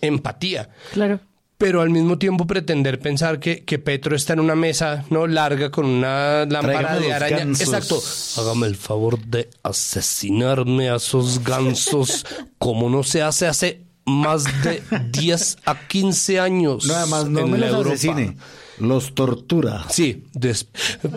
empatía. 0.01 0.69
Claro. 0.93 1.21
Pero 1.59 1.81
al 1.81 1.89
mismo 1.89 2.17
tiempo 2.17 2.47
pretender 2.47 2.99
pensar 2.99 3.41
que, 3.41 3.65
que 3.65 3.79
Petro 3.79 4.15
está 4.15 4.31
en 4.31 4.39
una 4.39 4.55
mesa 4.55 5.03
no 5.09 5.27
larga 5.27 5.69
con 5.69 5.85
una 5.85 6.45
lámpara 6.45 6.97
de 6.97 7.13
araña. 7.13 7.41
Exacto. 7.41 8.01
Hágame 8.37 8.65
el 8.65 8.77
favor 8.77 9.19
de 9.19 9.49
asesinarme 9.61 10.89
a 10.89 10.95
esos 10.95 11.43
gansos 11.43 12.25
como 12.57 12.89
no 12.89 13.03
se 13.03 13.21
hace 13.21 13.45
hace 13.45 13.81
más 14.05 14.45
de 14.63 14.81
10 15.11 15.57
a 15.65 15.87
15 15.87 16.39
años. 16.39 16.85
No, 16.85 16.95
además 16.95 17.27
no 17.27 17.45
me 17.45 17.57
los 17.57 17.85
asesine. 17.85 18.37
Los 18.79 19.13
tortura. 19.13 19.85
Sí, 19.89 20.23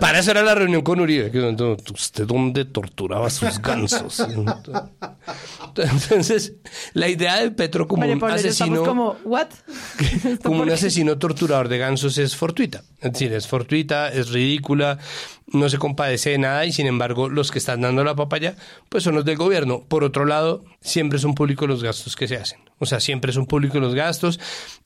para 0.01 0.19
eso 0.19 0.33
era 0.33 0.43
la 0.43 0.57
reunión 0.57 0.83
con 0.83 0.99
Uribe. 0.99 1.31
¿Usted 1.95 2.27
dónde 2.27 2.65
torturaba 2.65 3.29
a 3.29 3.31
sus 3.31 3.61
gansos? 3.61 4.27
Entonces, 5.83 6.55
la 6.95 7.09
idea 7.09 7.41
de 7.41 7.51
Petro 7.51 7.87
como 7.89 8.07
un 8.07 8.25
asesino. 8.25 8.85
Como, 8.85 9.17
¿what? 9.25 9.49
como 10.43 10.63
un 10.63 10.71
asesino 10.71 11.19
torturador 11.19 11.69
de 11.69 11.79
gansos 11.79 12.19
es 12.19 12.37
fortuita. 12.37 12.83
Es 13.01 13.13
decir, 13.13 13.33
es 13.33 13.47
fortuita, 13.47 14.09
es 14.13 14.31
ridícula, 14.31 14.99
no 15.53 15.69
se 15.69 15.79
compadece 15.79 16.31
de 16.31 16.39
nada 16.39 16.67
y 16.67 16.73
sin 16.73 16.87
embargo 16.87 17.29
los 17.29 17.51
que 17.51 17.59
están 17.59 17.81
dando 17.81 18.05
la 18.05 18.15
papaya 18.15 18.57
pues 18.89 19.05
son 19.05 19.15
los 19.15 19.25
del 19.25 19.37
gobierno. 19.37 19.85
Por 19.87 20.05
otro 20.05 20.25
lado, 20.25 20.65
siempre 20.81 21.19
son 21.19 21.35
públicos 21.35 21.69
los 21.69 21.83
gastos 21.83 22.17
que 22.17 22.29
se 22.29 22.37
hacen. 22.37 22.61
O 22.79 22.87
sea, 22.87 23.01
siempre 23.01 23.33
son 23.33 23.47
públicos 23.47 23.81
los 23.81 23.95
gastos 23.95 24.41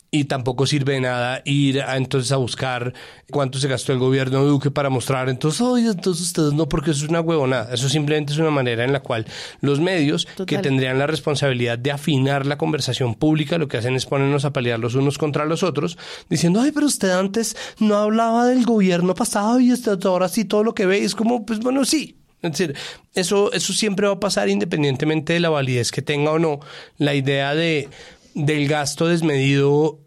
y 0.09 0.25
tampoco 0.25 0.65
sirve 0.65 0.93
de 0.93 1.01
nada 1.01 1.41
ir 1.43 1.81
a, 1.81 1.97
entonces 1.97 2.31
a 2.31 2.37
buscar 2.37 2.93
cuánto 3.29 3.59
se 3.59 3.67
gastó 3.67 3.91
el 3.91 3.99
gobierno 3.99 4.41
de 4.41 4.49
Duque 4.49 4.71
para 4.71 4.89
mostrar 4.89 5.27
entonces, 5.27 5.59
oye, 5.61 5.87
entonces 5.89 6.27
ustedes 6.27 6.53
no, 6.53 6.69
porque 6.69 6.91
eso 6.91 7.03
es 7.03 7.09
una 7.09 7.19
huevonada. 7.19 7.73
Eso 7.73 7.89
simplemente 7.89 8.31
es 8.31 8.39
una 8.39 8.49
manera 8.49 8.85
en 8.85 8.93
la 8.93 9.01
cual 9.01 9.25
los 9.59 9.79
medios 9.81 10.27
que 10.45 10.59
tendrían 10.59 10.97
la 10.97 11.07
responsabilidad 11.07 11.77
de 11.77 11.91
afinar 11.91 12.45
la 12.45 12.57
conversación 12.57 13.15
pública, 13.15 13.57
lo 13.57 13.67
que 13.67 13.77
hacen 13.77 13.95
es 13.95 14.05
ponernos 14.05 14.45
a 14.45 14.53
pelear 14.53 14.79
los 14.79 14.95
unos 14.95 15.17
contra 15.17 15.45
los 15.45 15.63
otros, 15.63 15.97
diciendo, 16.29 16.61
ay, 16.61 16.71
pero 16.71 16.85
usted 16.85 17.11
antes 17.11 17.57
no 17.79 17.97
hablaba 17.97 18.45
del 18.45 18.65
gobierno 18.65 19.13
pasado 19.13 19.59
y 19.59 19.73
usted 19.73 19.99
ahora 20.05 20.29
sí 20.29 20.45
todo 20.45 20.56
lo 20.63 20.73
que 20.73 20.85
ve 20.85 21.03
es 21.03 21.15
como, 21.15 21.45
pues 21.45 21.59
bueno, 21.59 21.85
sí, 21.85 22.17
es 22.41 22.51
decir, 22.51 22.75
eso, 23.13 23.51
eso 23.51 23.73
siempre 23.73 24.07
va 24.07 24.13
a 24.13 24.19
pasar 24.19 24.49
independientemente 24.49 25.33
de 25.33 25.39
la 25.39 25.49
validez 25.49 25.91
que 25.91 26.01
tenga 26.01 26.31
o 26.31 26.39
no. 26.39 26.59
La 26.97 27.15
idea 27.15 27.55
de, 27.55 27.89
del 28.35 28.67
gasto 28.67 29.07
desmedido 29.07 29.99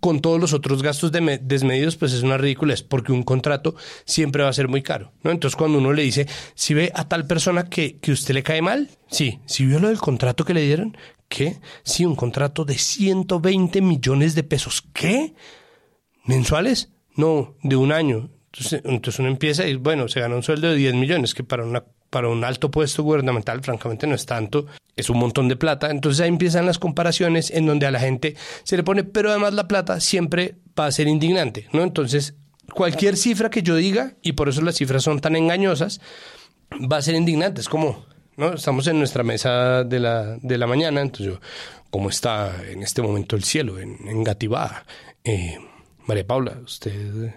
con 0.00 0.20
todos 0.20 0.40
los 0.40 0.52
otros 0.52 0.82
gastos 0.82 1.12
desmedidos, 1.12 1.96
pues 1.96 2.12
es 2.12 2.22
una 2.22 2.36
ridiculez, 2.36 2.82
porque 2.82 3.12
un 3.12 3.22
contrato 3.22 3.76
siempre 4.04 4.42
va 4.42 4.48
a 4.48 4.52
ser 4.52 4.68
muy 4.68 4.82
caro, 4.82 5.12
¿no? 5.22 5.30
Entonces, 5.30 5.56
cuando 5.56 5.78
uno 5.78 5.92
le 5.92 6.02
dice, 6.02 6.26
si 6.54 6.74
ve 6.74 6.90
a 6.94 7.08
tal 7.08 7.26
persona 7.26 7.68
que, 7.68 7.98
que 7.98 8.12
usted 8.12 8.34
le 8.34 8.42
cae 8.42 8.62
mal, 8.62 8.90
sí, 9.08 9.40
si 9.46 9.64
vio 9.64 9.78
lo 9.78 9.88
del 9.88 9.98
contrato 9.98 10.44
que 10.44 10.54
le 10.54 10.62
dieron, 10.62 10.96
¿qué? 11.28 11.60
Sí, 11.82 12.04
un 12.04 12.16
contrato 12.16 12.64
de 12.64 12.76
120 12.76 13.80
millones 13.80 14.34
de 14.34 14.42
pesos, 14.42 14.84
¿qué? 14.92 15.34
¿Mensuales? 16.24 16.90
No, 17.14 17.56
de 17.62 17.76
un 17.76 17.92
año. 17.92 18.30
Entonces, 18.84 19.18
uno 19.18 19.28
empieza 19.28 19.66
y, 19.66 19.74
bueno, 19.74 20.08
se 20.08 20.20
gana 20.20 20.36
un 20.36 20.42
sueldo 20.42 20.68
de 20.68 20.76
10 20.76 20.94
millones, 20.94 21.34
que 21.34 21.44
para, 21.44 21.64
una, 21.64 21.84
para 22.10 22.28
un 22.28 22.44
alto 22.44 22.70
puesto 22.70 23.02
gubernamental, 23.02 23.62
francamente, 23.62 24.06
no 24.06 24.14
es 24.14 24.26
tanto, 24.26 24.66
es 24.96 25.10
un 25.10 25.18
montón 25.18 25.48
de 25.48 25.56
plata. 25.56 25.90
Entonces 25.90 26.20
ahí 26.22 26.28
empiezan 26.28 26.66
las 26.66 26.78
comparaciones 26.78 27.50
en 27.50 27.66
donde 27.66 27.86
a 27.86 27.90
la 27.90 28.00
gente 28.00 28.34
se 28.64 28.76
le 28.76 28.82
pone, 28.82 29.04
pero 29.04 29.30
además 29.30 29.54
la 29.54 29.68
plata 29.68 30.00
siempre 30.00 30.56
va 30.78 30.86
a 30.86 30.92
ser 30.92 31.06
indignante, 31.08 31.68
¿no? 31.72 31.82
Entonces, 31.82 32.34
cualquier 32.72 33.16
cifra 33.16 33.50
que 33.50 33.62
yo 33.62 33.76
diga, 33.76 34.14
y 34.22 34.32
por 34.32 34.48
eso 34.48 34.62
las 34.62 34.76
cifras 34.76 35.02
son 35.02 35.20
tan 35.20 35.36
engañosas, 35.36 36.00
va 36.72 36.96
a 36.96 37.02
ser 37.02 37.14
indignante. 37.14 37.60
Es 37.60 37.68
como, 37.68 38.06
¿no? 38.36 38.54
Estamos 38.54 38.86
en 38.86 38.98
nuestra 38.98 39.22
mesa 39.22 39.84
de 39.84 40.00
la, 40.00 40.38
de 40.40 40.58
la 40.58 40.66
mañana, 40.66 41.02
entonces 41.02 41.34
yo, 41.34 41.40
¿cómo 41.90 42.08
está 42.08 42.54
en 42.68 42.82
este 42.82 43.02
momento 43.02 43.36
el 43.36 43.44
cielo 43.44 43.78
en, 43.78 43.98
en 44.08 44.24
Gativá? 44.24 44.84
Eh, 45.24 45.58
María 46.06 46.26
Paula, 46.26 46.58
usted 46.64 47.34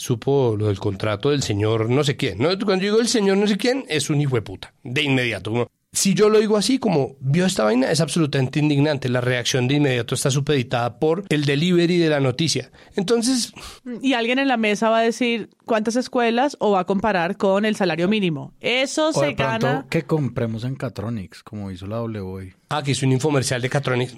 supo 0.00 0.56
lo 0.56 0.68
del 0.68 0.78
contrato 0.78 1.28
del 1.30 1.42
señor 1.42 1.90
no 1.90 2.02
sé 2.02 2.16
quién. 2.16 2.38
¿no? 2.38 2.48
Cuando 2.64 2.82
digo 2.82 3.00
el 3.00 3.08
señor 3.08 3.36
no 3.36 3.46
sé 3.46 3.56
quién, 3.56 3.84
es 3.88 4.08
un 4.08 4.20
hijo 4.20 4.36
de 4.36 4.42
puta, 4.42 4.72
de 4.82 5.02
inmediato. 5.02 5.68
Si 5.92 6.14
yo 6.14 6.28
lo 6.28 6.38
digo 6.38 6.56
así, 6.56 6.78
como 6.78 7.16
vio 7.18 7.44
esta 7.44 7.64
vaina, 7.64 7.90
es 7.90 8.00
absolutamente 8.00 8.60
indignante. 8.60 9.08
La 9.08 9.20
reacción 9.20 9.66
de 9.66 9.74
inmediato 9.74 10.14
está 10.14 10.30
supeditada 10.30 11.00
por 11.00 11.24
el 11.28 11.44
delivery 11.44 11.98
de 11.98 12.08
la 12.08 12.20
noticia. 12.20 12.70
Entonces... 12.94 13.52
Y 14.00 14.14
alguien 14.14 14.38
en 14.38 14.46
la 14.46 14.56
mesa 14.56 14.88
va 14.88 15.00
a 15.00 15.02
decir 15.02 15.50
cuántas 15.66 15.96
escuelas 15.96 16.56
o 16.60 16.70
va 16.70 16.80
a 16.80 16.84
comparar 16.84 17.36
con 17.36 17.64
el 17.64 17.74
salario 17.74 18.06
mínimo. 18.06 18.54
Eso 18.60 19.12
se 19.12 19.34
gana... 19.34 19.86
que 19.90 20.04
compremos 20.04 20.62
en 20.62 20.76
Catronics, 20.76 21.42
como 21.42 21.72
hizo 21.72 21.88
la 21.88 21.96
W 21.96 22.59
Ah, 22.72 22.84
que 22.84 22.92
es 22.92 23.02
un 23.02 23.10
infomercial 23.10 23.60
de 23.60 23.68
Catronics. 23.68 24.14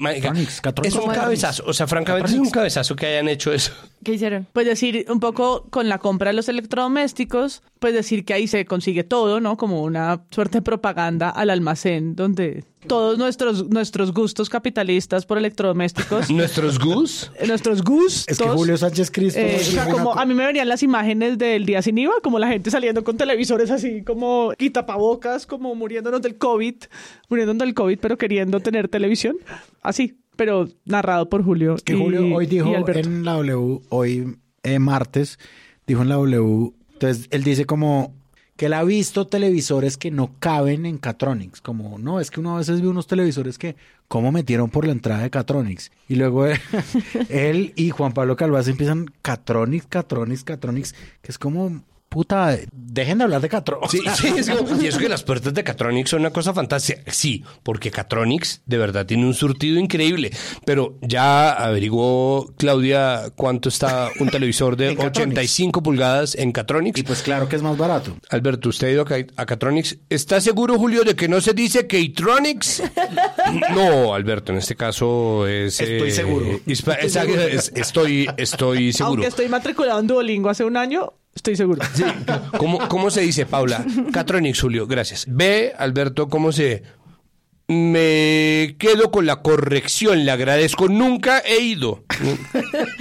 Es 0.84 0.94
un 0.94 1.10
cabezazo. 1.10 1.64
O 1.66 1.72
sea, 1.72 1.86
francamente 1.86 2.32
es 2.32 2.38
un 2.38 2.50
cabezazo 2.50 2.94
que 2.94 3.06
hayan 3.06 3.26
hecho 3.28 3.50
eso. 3.50 3.72
¿Qué 4.04 4.12
hicieron? 4.12 4.46
Pues 4.52 4.66
decir, 4.66 5.06
un 5.08 5.20
poco 5.20 5.66
con 5.70 5.88
la 5.88 5.98
compra 5.98 6.30
de 6.30 6.34
los 6.34 6.50
electrodomésticos, 6.50 7.62
pues 7.78 7.94
decir 7.94 8.26
que 8.26 8.34
ahí 8.34 8.46
se 8.46 8.66
consigue 8.66 9.04
todo, 9.04 9.40
¿no? 9.40 9.56
Como 9.56 9.82
una 9.82 10.24
suerte 10.30 10.58
de 10.58 10.62
propaganda 10.62 11.30
al 11.30 11.48
almacén 11.48 12.14
donde 12.14 12.64
todos 12.86 13.18
nuestros, 13.18 13.68
nuestros 13.68 14.12
gustos 14.12 14.48
capitalistas 14.48 15.26
por 15.26 15.38
electrodomésticos. 15.38 16.30
¿Nuestros 16.30 16.78
gus? 16.78 17.30
Eh, 17.38 17.46
Nuestros 17.46 17.82
gustos. 17.82 18.24
Es 18.28 18.38
que 18.38 18.48
Julio 18.48 18.76
Sánchez 18.76 19.10
Cristo. 19.10 19.40
Eh, 19.40 19.58
o 19.60 19.64
sea, 19.64 19.88
como 19.88 20.14
a 20.14 20.24
mí 20.24 20.34
me 20.34 20.46
venían 20.46 20.68
las 20.68 20.82
imágenes 20.82 21.38
del 21.38 21.64
día 21.66 21.82
sin 21.82 21.98
IVA, 21.98 22.14
como 22.22 22.38
la 22.38 22.48
gente 22.48 22.70
saliendo 22.70 23.04
con 23.04 23.16
televisores 23.16 23.70
así, 23.70 24.02
como 24.02 24.52
quitapabocas, 24.58 25.46
como 25.46 25.74
muriéndonos 25.74 26.22
del 26.22 26.36
COVID, 26.38 26.74
muriéndonos 27.28 27.60
del 27.66 27.74
COVID, 27.74 27.98
pero 28.00 28.18
queriendo 28.18 28.60
tener 28.60 28.88
televisión. 28.88 29.36
Así, 29.82 30.18
pero 30.36 30.68
narrado 30.84 31.28
por 31.28 31.44
Julio. 31.44 31.76
que 31.84 31.94
y- 31.94 31.98
Julio 31.98 32.34
hoy 32.34 32.46
dijo 32.46 32.70
y 32.70 32.74
en 32.98 33.24
la 33.24 33.32
W, 33.34 33.80
hoy 33.90 34.36
eh, 34.62 34.78
martes, 34.78 35.38
dijo 35.86 36.02
en 36.02 36.08
la 36.08 36.16
W, 36.16 36.72
entonces 36.94 37.26
él 37.30 37.42
dice 37.44 37.64
como 37.66 38.14
que 38.62 38.66
él 38.66 38.74
ha 38.74 38.84
visto 38.84 39.26
televisores 39.26 39.96
que 39.96 40.12
no 40.12 40.36
caben 40.38 40.86
en 40.86 40.98
Catronics, 40.98 41.60
como 41.60 41.98
no, 41.98 42.20
es 42.20 42.30
que 42.30 42.38
uno 42.38 42.54
a 42.54 42.58
veces 42.58 42.80
ve 42.80 42.86
unos 42.86 43.08
televisores 43.08 43.58
que 43.58 43.74
cómo 44.06 44.30
metieron 44.30 44.70
por 44.70 44.86
la 44.86 44.92
entrada 44.92 45.24
de 45.24 45.30
Catronics 45.30 45.90
y 46.08 46.14
luego 46.14 46.46
él, 47.28 47.72
y 47.74 47.90
Juan 47.90 48.12
Pablo 48.12 48.36
Calvás 48.36 48.68
empiezan 48.68 49.12
Catronics, 49.20 49.86
Catronics, 49.88 50.44
Catronics, 50.44 50.94
que 51.22 51.32
es 51.32 51.38
como 51.38 51.82
puta, 52.12 52.58
dejen 52.70 53.18
de 53.18 53.24
hablar 53.24 53.40
de 53.40 53.48
Catronics. 53.48 53.90
Sí, 53.90 54.00
sí, 54.16 54.28
es 54.36 54.50
como- 54.50 54.82
y 54.82 54.86
eso 54.86 54.98
que 54.98 55.08
las 55.08 55.22
puertas 55.22 55.54
de 55.54 55.64
Catronics 55.64 56.10
son 56.10 56.20
una 56.20 56.30
cosa 56.30 56.52
fantástica. 56.52 57.00
Sí, 57.10 57.42
porque 57.62 57.90
Catronics 57.90 58.60
de 58.66 58.76
verdad 58.78 59.06
tiene 59.06 59.24
un 59.26 59.32
surtido 59.34 59.78
increíble. 59.78 60.30
Pero 60.66 60.98
ya 61.00 61.50
averiguó 61.52 62.52
Claudia 62.58 63.30
cuánto 63.34 63.68
está 63.70 64.10
un 64.20 64.28
televisor 64.28 64.76
de 64.76 64.88
En 64.90 64.96
Catronics. 64.96 65.20
85 65.38 65.82
pulgadas 65.82 66.34
en 66.34 66.52
Catronics. 66.52 67.00
Y 67.00 67.02
pues 67.02 67.22
claro 67.22 67.48
que 67.48 67.56
es 67.56 67.62
más 67.62 67.76
barato. 67.78 68.14
Alberto, 68.28 68.68
usted 68.68 68.88
ha 68.88 68.90
ido 68.90 69.02
a, 69.02 69.06
Ca- 69.06 69.26
a 69.36 69.46
Catronics. 69.46 69.96
¿Está 70.10 70.40
seguro, 70.42 70.78
Julio, 70.78 71.02
de 71.04 71.16
que 71.16 71.28
no 71.28 71.40
se 71.40 71.54
dice 71.54 71.86
Keytronics? 71.86 72.82
No, 73.74 74.14
Alberto, 74.14 74.52
en 74.52 74.58
este 74.58 74.76
caso 74.76 75.46
es... 75.46 75.80
Estoy 75.80 76.10
seguro. 76.10 76.46
es- 76.66 76.84
es- 76.86 77.72
estoy, 77.74 78.28
estoy 78.36 78.92
seguro. 78.92 79.14
Aunque 79.14 79.26
estoy 79.28 79.48
matriculado 79.48 80.00
en 80.00 80.06
Duolingo 80.06 80.48
hace 80.50 80.64
un 80.64 80.76
año, 80.76 81.12
estoy 81.34 81.56
seguro. 81.56 81.80
Sí, 81.94 82.04
¿Cómo, 82.58 82.88
¿Cómo 82.88 83.10
se 83.10 83.20
dice, 83.22 83.46
Paula? 83.46 83.84
Catronics, 84.12 84.60
Julio, 84.60 84.86
gracias. 84.86 85.26
Ve, 85.28 85.72
Alberto, 85.78 86.28
¿cómo 86.28 86.52
se...? 86.52 86.82
Me 87.68 88.74
quedo 88.78 89.10
con 89.10 89.24
la 89.24 89.36
corrección, 89.40 90.24
le 90.26 90.30
agradezco. 90.30 90.88
Nunca 90.88 91.38
he 91.38 91.60
ido. 91.62 92.04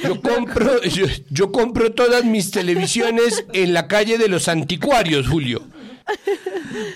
Yo 0.03 0.21
compro, 0.21 0.81
yo, 0.83 1.07
yo 1.29 1.51
compro 1.51 1.91
todas 1.91 2.23
mis 2.23 2.51
televisiones 2.51 3.43
en 3.53 3.73
la 3.73 3.87
calle 3.87 4.17
de 4.17 4.29
los 4.29 4.47
anticuarios, 4.47 5.27
Julio. 5.27 5.61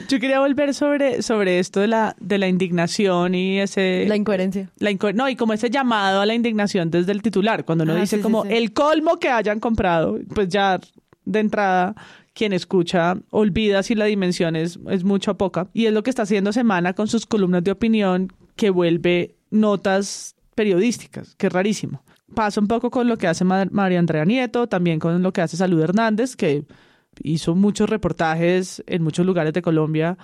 Yo 0.07 0.19
quería 0.19 0.39
volver 0.39 0.73
sobre, 0.73 1.21
sobre 1.21 1.59
esto 1.59 1.79
de 1.81 1.87
la, 1.87 2.15
de 2.19 2.37
la 2.37 2.47
indignación 2.47 3.35
y 3.35 3.59
ese... 3.59 4.05
La 4.07 4.15
incoherencia. 4.15 4.69
La 4.77 4.91
inco- 4.91 5.13
no, 5.13 5.27
y 5.27 5.35
como 5.35 5.51
ese 5.53 5.69
llamado 5.69 6.21
a 6.21 6.25
la 6.25 6.33
indignación 6.33 6.91
desde 6.91 7.11
el 7.11 7.21
titular, 7.21 7.65
cuando 7.65 7.83
uno 7.83 7.93
Ah, 7.93 7.95
dice 7.99 8.15
sí, 8.15 8.15
sí, 8.17 8.21
como 8.23 8.43
sí. 8.43 8.49
el 8.53 8.71
colmo 8.73 9.17
que 9.19 9.29
hayan 9.29 9.59
comprado, 9.59 10.17
pues 10.33 10.47
ya 10.49 10.79
de 11.25 11.39
entrada 11.39 11.95
quien 12.33 12.53
escucha 12.53 13.17
olvida 13.29 13.81
si 13.83 13.95
la 13.95 14.05
dimensión 14.05 14.55
es, 14.55 14.79
es 14.89 15.03
mucho 15.03 15.31
o 15.31 15.37
poca. 15.37 15.67
Y 15.73 15.85
es 15.85 15.93
lo 15.93 16.03
que 16.03 16.09
está 16.09 16.23
haciendo 16.23 16.51
Semana 16.51 16.93
con 16.93 17.07
sus 17.07 17.25
columnas 17.25 17.63
de 17.63 17.71
opinión 17.71 18.31
que 18.55 18.69
vuelve 18.69 19.35
notas 19.51 20.35
periodísticas, 20.55 21.35
que 21.35 21.47
es 21.47 21.53
rarísimo. 21.53 22.03
Pasa 22.33 22.59
un 22.59 22.67
poco 22.67 22.89
con 22.89 23.07
lo 23.07 23.17
que 23.17 23.27
hace 23.27 23.45
Ma- 23.45 23.67
María 23.71 23.99
Andrea 23.99 24.25
Nieto, 24.25 24.67
también 24.67 24.99
con 24.99 25.21
lo 25.21 25.31
que 25.31 25.41
hace 25.41 25.57
Salud 25.57 25.81
Hernández, 25.81 26.35
que 26.35 26.65
hizo 27.21 27.55
muchos 27.55 27.89
reportajes 27.89 28.83
en 28.87 29.03
muchos 29.03 29.25
lugares 29.25 29.53
de 29.53 29.61
Colombia 29.61 30.17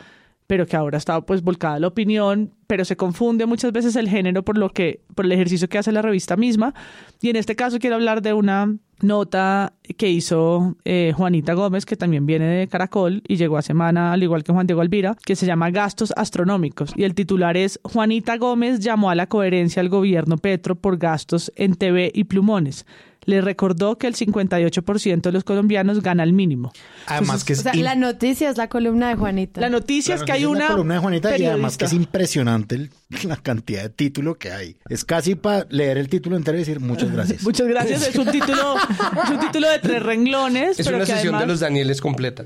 pero 0.52 0.68
que 0.68 0.76
ahora 0.76 0.98
está 0.98 1.22
pues 1.22 1.42
volcada 1.44 1.80
la 1.80 1.88
opinión, 1.88 2.52
pero 2.68 2.84
se 2.84 2.98
confunde 2.98 3.46
muchas 3.46 3.72
veces 3.72 3.96
el 3.96 4.10
género 4.10 4.44
por 4.44 4.58
lo 4.58 4.68
que 4.68 5.00
por 5.16 5.24
el 5.24 5.32
ejercicio 5.32 5.70
que 5.70 5.78
hace 5.78 5.94
la 5.94 6.02
revista 6.02 6.36
misma. 6.36 6.74
Y 7.22 7.30
en 7.30 7.38
este 7.38 7.56
caso 7.56 7.80
quiero 7.80 7.96
hablar 7.96 8.22
de 8.22 8.34
una 8.34 8.76
nota 9.02 9.72
que 9.98 10.10
hizo 10.10 10.76
eh, 10.84 11.14
Juanita 11.16 11.54
Gómez, 11.54 11.86
que 11.86 11.96
también 11.96 12.26
viene 12.26 12.48
de 12.48 12.68
Caracol 12.68 13.24
y 13.30 13.38
llegó 13.38 13.58
a 13.58 13.62
semana, 13.62 14.12
al 14.12 14.24
igual 14.24 14.44
que 14.44 14.52
Juan 14.52 14.68
Diego 14.68 14.82
Alvira, 14.82 15.16
que 15.24 15.38
se 15.38 15.46
llama 15.46 15.72
Gastos 15.72 16.14
Astronómicos. 16.18 16.92
Y 16.98 17.06
el 17.06 17.16
titular 17.16 17.56
es 17.56 17.80
Juanita 17.84 18.36
Gómez 18.36 18.82
llamó 18.82 19.10
a 19.10 19.16
la 19.16 19.28
coherencia 19.28 19.80
al 19.80 19.88
gobierno 19.88 20.38
Petro 20.38 20.76
por 20.76 20.98
gastos 20.98 21.54
en 21.56 21.76
TV 21.76 22.12
y 22.14 22.26
plumones. 22.26 22.86
Le 23.26 23.40
recordó 23.40 23.98
que 24.00 24.08
el 24.08 24.16
58% 24.16 25.22
de 25.22 25.32
los 25.32 25.44
colombianos 25.44 26.02
gana 26.02 26.24
el 26.24 26.34
mínimo. 26.34 26.72
Además 27.06 27.44
que 27.44 27.54
O 27.54 27.56
es 27.56 27.62
sea, 27.62 27.74
im- 27.74 27.84
la 27.84 27.96
noticia 27.96 28.50
es 28.50 28.58
la 28.58 28.68
columna 28.68 29.10
de 29.10 29.16
Juanita. 29.16 29.62
La 29.62 29.70
noticia 29.70 30.16
es 30.16 30.24
que 30.24 30.32
hay 30.32 30.42
La 30.42 30.50
una 30.50 30.68
columna 30.70 30.96
de 30.96 31.00
Juanita 31.02 31.38
y 31.38 31.46
además 31.46 31.78
que 31.78 31.86
es 31.86 31.94
impresionante 31.94 32.76
el- 32.76 32.90
la 33.28 33.36
cantidad 33.38 33.84
de 33.84 33.90
título 33.90 34.36
que 34.40 34.52
hay. 34.52 34.78
Es 34.90 35.06
casi 35.06 35.36
para 35.36 35.68
leer 35.70 35.98
el 36.00 36.10
título 36.10 36.36
entero 36.36 36.58
y 36.58 36.62
decir 36.62 36.80
muchas 36.80 37.12
gracias. 37.14 37.44
Muchas 37.44 37.68
gracias. 37.68 38.08
Es 38.08 38.16
un 38.16 38.32
título, 38.32 38.76
es 39.24 39.30
un 39.30 39.40
título 39.40 39.70
de 39.70 39.78
tres 39.80 40.02
renglones. 40.02 40.80
Es 40.80 40.86
pero 40.86 40.98
una 40.98 41.06
que 41.06 41.12
sesión 41.12 41.36
además- 41.36 41.42
de 41.42 41.48
los 41.48 41.60
Danieles 41.60 42.02
completa. 42.02 42.46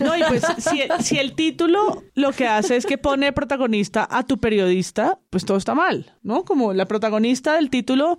No, 0.00 0.16
y 0.16 0.22
pues 0.28 0.42
si, 0.58 0.82
si 1.02 1.18
el 1.18 1.32
título 1.34 2.02
lo 2.14 2.32
que 2.32 2.46
hace 2.46 2.76
es 2.76 2.84
que 2.84 2.98
pone 2.98 3.32
protagonista 3.32 4.06
a 4.10 4.24
tu 4.26 4.38
periodista, 4.38 5.18
pues 5.30 5.44
todo 5.46 5.56
está 5.56 5.74
mal, 5.74 6.12
¿no? 6.22 6.44
Como 6.44 6.72
la 6.74 6.86
protagonista 6.86 7.54
del 7.54 7.70
título 7.70 8.18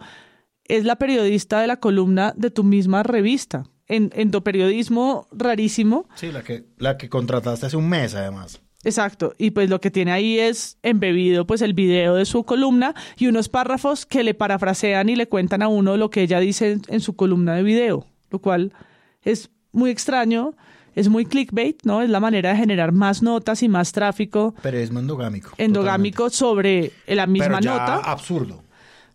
es 0.67 0.83
la 0.85 0.95
periodista 0.97 1.59
de 1.59 1.67
la 1.67 1.77
columna 1.79 2.33
de 2.35 2.49
tu 2.51 2.63
misma 2.63 3.03
revista. 3.03 3.63
En 3.87 4.11
endoperiodismo 4.15 5.27
rarísimo. 5.31 6.07
Sí, 6.15 6.31
la 6.31 6.43
que, 6.43 6.65
la 6.77 6.97
que 6.97 7.09
contrataste 7.09 7.67
hace 7.67 7.77
un 7.77 7.87
mes 7.89 8.15
además. 8.15 8.61
Exacto, 8.83 9.33
y 9.39 9.51
pues 9.51 9.69
lo 9.69 9.81
que 9.81 9.89
tiene 9.91 10.11
ahí 10.11 10.37
es 10.39 10.77
embebido 10.83 11.47
pues 11.47 11.61
el 11.63 11.73
video 11.73 12.13
de 12.15 12.25
su 12.25 12.43
columna 12.43 12.93
y 13.17 13.25
unos 13.27 13.49
párrafos 13.49 14.05
que 14.05 14.23
le 14.23 14.35
parafrasean 14.35 15.09
y 15.09 15.15
le 15.15 15.27
cuentan 15.27 15.63
a 15.63 15.67
uno 15.67 15.97
lo 15.97 16.11
que 16.11 16.21
ella 16.21 16.39
dice 16.39 16.73
en, 16.73 16.81
en 16.87 16.99
su 17.01 17.15
columna 17.15 17.55
de 17.55 17.63
video, 17.63 18.05
lo 18.29 18.39
cual 18.39 18.73
es 19.23 19.49
muy 19.71 19.89
extraño, 19.89 20.53
es 20.93 21.09
muy 21.09 21.25
clickbait, 21.25 21.77
¿no? 21.83 22.03
Es 22.03 22.09
la 22.11 22.19
manera 22.19 22.51
de 22.51 22.57
generar 22.57 22.91
más 22.91 23.23
notas 23.23 23.63
y 23.63 23.69
más 23.69 23.91
tráfico 23.91 24.53
Periodismo 24.61 24.99
endogámico. 24.99 25.51
endogámico 25.57 26.29
sobre 26.29 26.91
la 27.07 27.25
misma 27.25 27.57
Pero 27.57 27.59
ya 27.61 27.71
nota 27.71 27.95
absurdo. 28.11 28.63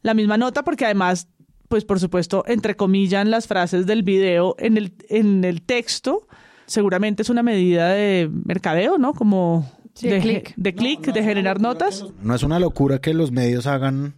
la 0.02 0.14
misma 0.14 0.36
nota 0.36 0.64
porque 0.64 0.84
además, 0.84 1.28
pues 1.70 1.84
por 1.84 2.00
supuesto, 2.00 2.42
entrecomillan 2.48 3.30
las 3.30 3.46
frases 3.46 3.86
del 3.86 4.02
video 4.02 4.56
en 4.58 4.76
el, 4.76 4.92
en 5.08 5.44
el 5.44 5.62
texto. 5.62 6.26
Seguramente 6.66 7.22
es 7.22 7.30
una 7.30 7.44
medida 7.44 7.90
de 7.90 8.28
mercadeo, 8.44 8.98
¿no? 8.98 9.14
Como 9.14 9.70
Sí, 9.94 10.08
de 10.08 10.14
de 10.16 10.20
clic. 10.20 10.54
de, 10.56 10.74
clic, 10.74 11.00
de 11.12 11.22
generar 11.22 11.60
notas. 11.60 12.04
No 12.22 12.34
es 12.34 12.42
una 12.42 12.58
locura 12.58 13.00
que 13.00 13.14
los 13.14 13.30
medios 13.30 13.68
hagan 13.68 14.16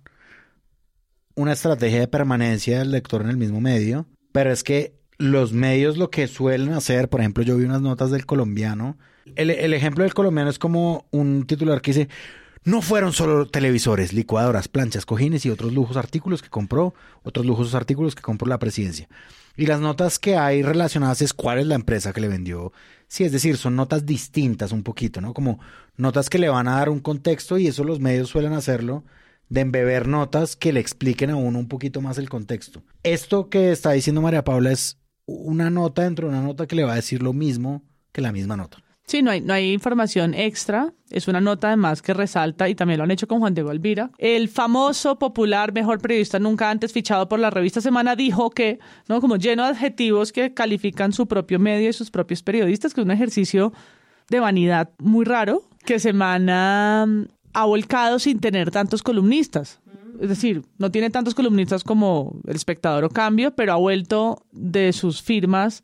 una 1.34 1.52
estrategia 1.52 2.00
de 2.00 2.08
permanencia 2.08 2.78
del 2.78 2.90
lector 2.90 3.20
en 3.20 3.28
el 3.28 3.36
mismo 3.36 3.60
medio, 3.60 4.06
pero 4.32 4.50
es 4.50 4.62
que 4.64 4.94
los 5.18 5.52
medios 5.52 5.98
lo 5.98 6.08
que 6.08 6.28
suelen 6.28 6.72
hacer, 6.72 7.10
por 7.10 7.20
ejemplo, 7.20 7.44
yo 7.44 7.58
vi 7.58 7.64
unas 7.66 7.82
notas 7.82 8.10
del 8.10 8.24
colombiano. 8.24 8.96
El, 9.36 9.50
el 9.50 9.74
ejemplo 9.74 10.04
del 10.04 10.14
colombiano 10.14 10.48
es 10.48 10.58
como 10.58 11.04
un 11.10 11.44
titular 11.46 11.82
que 11.82 11.90
dice, 11.92 12.08
no 12.64 12.80
fueron 12.80 13.12
solo 13.12 13.46
televisores, 13.46 14.12
licuadoras, 14.12 14.68
planchas, 14.68 15.04
cojines 15.04 15.44
y 15.44 15.50
otros 15.50 15.72
lujos 15.72 15.96
artículos 15.96 16.42
que 16.42 16.48
compró, 16.48 16.94
otros 17.22 17.44
lujos 17.44 17.74
artículos 17.74 18.14
que 18.14 18.22
compró 18.22 18.48
la 18.48 18.58
presidencia. 18.58 19.08
Y 19.56 19.66
las 19.66 19.80
notas 19.80 20.18
que 20.18 20.36
hay 20.36 20.62
relacionadas 20.62 21.22
es 21.22 21.34
cuál 21.34 21.58
es 21.58 21.66
la 21.66 21.74
empresa 21.74 22.12
que 22.12 22.20
le 22.20 22.28
vendió. 22.28 22.72
Sí, 23.08 23.24
es 23.24 23.32
decir, 23.32 23.56
son 23.56 23.76
notas 23.76 24.06
distintas 24.06 24.72
un 24.72 24.82
poquito, 24.82 25.20
¿no? 25.20 25.34
Como 25.34 25.58
notas 25.96 26.30
que 26.30 26.38
le 26.38 26.48
van 26.48 26.68
a 26.68 26.76
dar 26.76 26.88
un 26.88 27.00
contexto 27.00 27.58
y 27.58 27.66
eso 27.66 27.84
los 27.84 28.00
medios 28.00 28.30
suelen 28.30 28.52
hacerlo 28.52 29.04
de 29.48 29.60
embeber 29.60 30.08
notas 30.08 30.56
que 30.56 30.72
le 30.72 30.80
expliquen 30.80 31.30
a 31.30 31.36
uno 31.36 31.58
un 31.58 31.68
poquito 31.68 32.00
más 32.00 32.16
el 32.16 32.30
contexto. 32.30 32.82
Esto 33.02 33.50
que 33.50 33.72
está 33.72 33.90
diciendo 33.90 34.22
María 34.22 34.44
Paula 34.44 34.72
es 34.72 34.98
una 35.26 35.68
nota 35.68 36.02
dentro 36.02 36.28
de 36.28 36.34
una 36.34 36.42
nota 36.42 36.66
que 36.66 36.76
le 36.76 36.84
va 36.84 36.92
a 36.92 36.96
decir 36.96 37.22
lo 37.22 37.32
mismo 37.32 37.82
que 38.12 38.22
la 38.22 38.32
misma 38.32 38.56
nota. 38.56 38.78
Sí, 39.06 39.20
no 39.22 39.30
hay, 39.30 39.40
no 39.40 39.52
hay 39.52 39.72
información 39.72 40.32
extra. 40.34 40.92
Es 41.10 41.28
una 41.28 41.40
nota 41.40 41.68
además 41.68 42.02
que 42.02 42.14
resalta, 42.14 42.68
y 42.68 42.74
también 42.74 42.98
lo 42.98 43.04
han 43.04 43.10
hecho 43.10 43.28
con 43.28 43.40
Juan 43.40 43.54
Diego 43.54 43.70
Alvira. 43.70 44.10
El 44.16 44.48
famoso, 44.48 45.18
popular, 45.18 45.72
mejor 45.72 46.00
periodista 46.00 46.38
nunca 46.38 46.70
antes 46.70 46.92
fichado 46.92 47.28
por 47.28 47.38
la 47.38 47.50
revista 47.50 47.80
Semana 47.80 48.16
dijo 48.16 48.50
que, 48.50 48.78
¿no? 49.08 49.20
Como 49.20 49.36
lleno 49.36 49.64
de 49.64 49.70
adjetivos 49.70 50.32
que 50.32 50.54
califican 50.54 51.12
su 51.12 51.26
propio 51.26 51.58
medio 51.58 51.90
y 51.90 51.92
sus 51.92 52.10
propios 52.10 52.42
periodistas, 52.42 52.94
que 52.94 53.00
es 53.00 53.04
un 53.04 53.10
ejercicio 53.10 53.72
de 54.30 54.40
vanidad 54.40 54.90
muy 54.98 55.24
raro, 55.24 55.62
que 55.84 55.98
Semana 55.98 57.04
mm, 57.06 57.24
ha 57.52 57.64
volcado 57.66 58.18
sin 58.18 58.40
tener 58.40 58.70
tantos 58.70 59.02
columnistas. 59.02 59.80
Es 60.20 60.28
decir, 60.28 60.62
no 60.78 60.90
tiene 60.90 61.10
tantos 61.10 61.34
columnistas 61.34 61.84
como 61.84 62.36
El 62.46 62.54
Espectador 62.54 63.04
o 63.04 63.10
Cambio, 63.10 63.54
pero 63.54 63.72
ha 63.72 63.76
vuelto 63.76 64.46
de 64.52 64.92
sus 64.92 65.20
firmas 65.20 65.82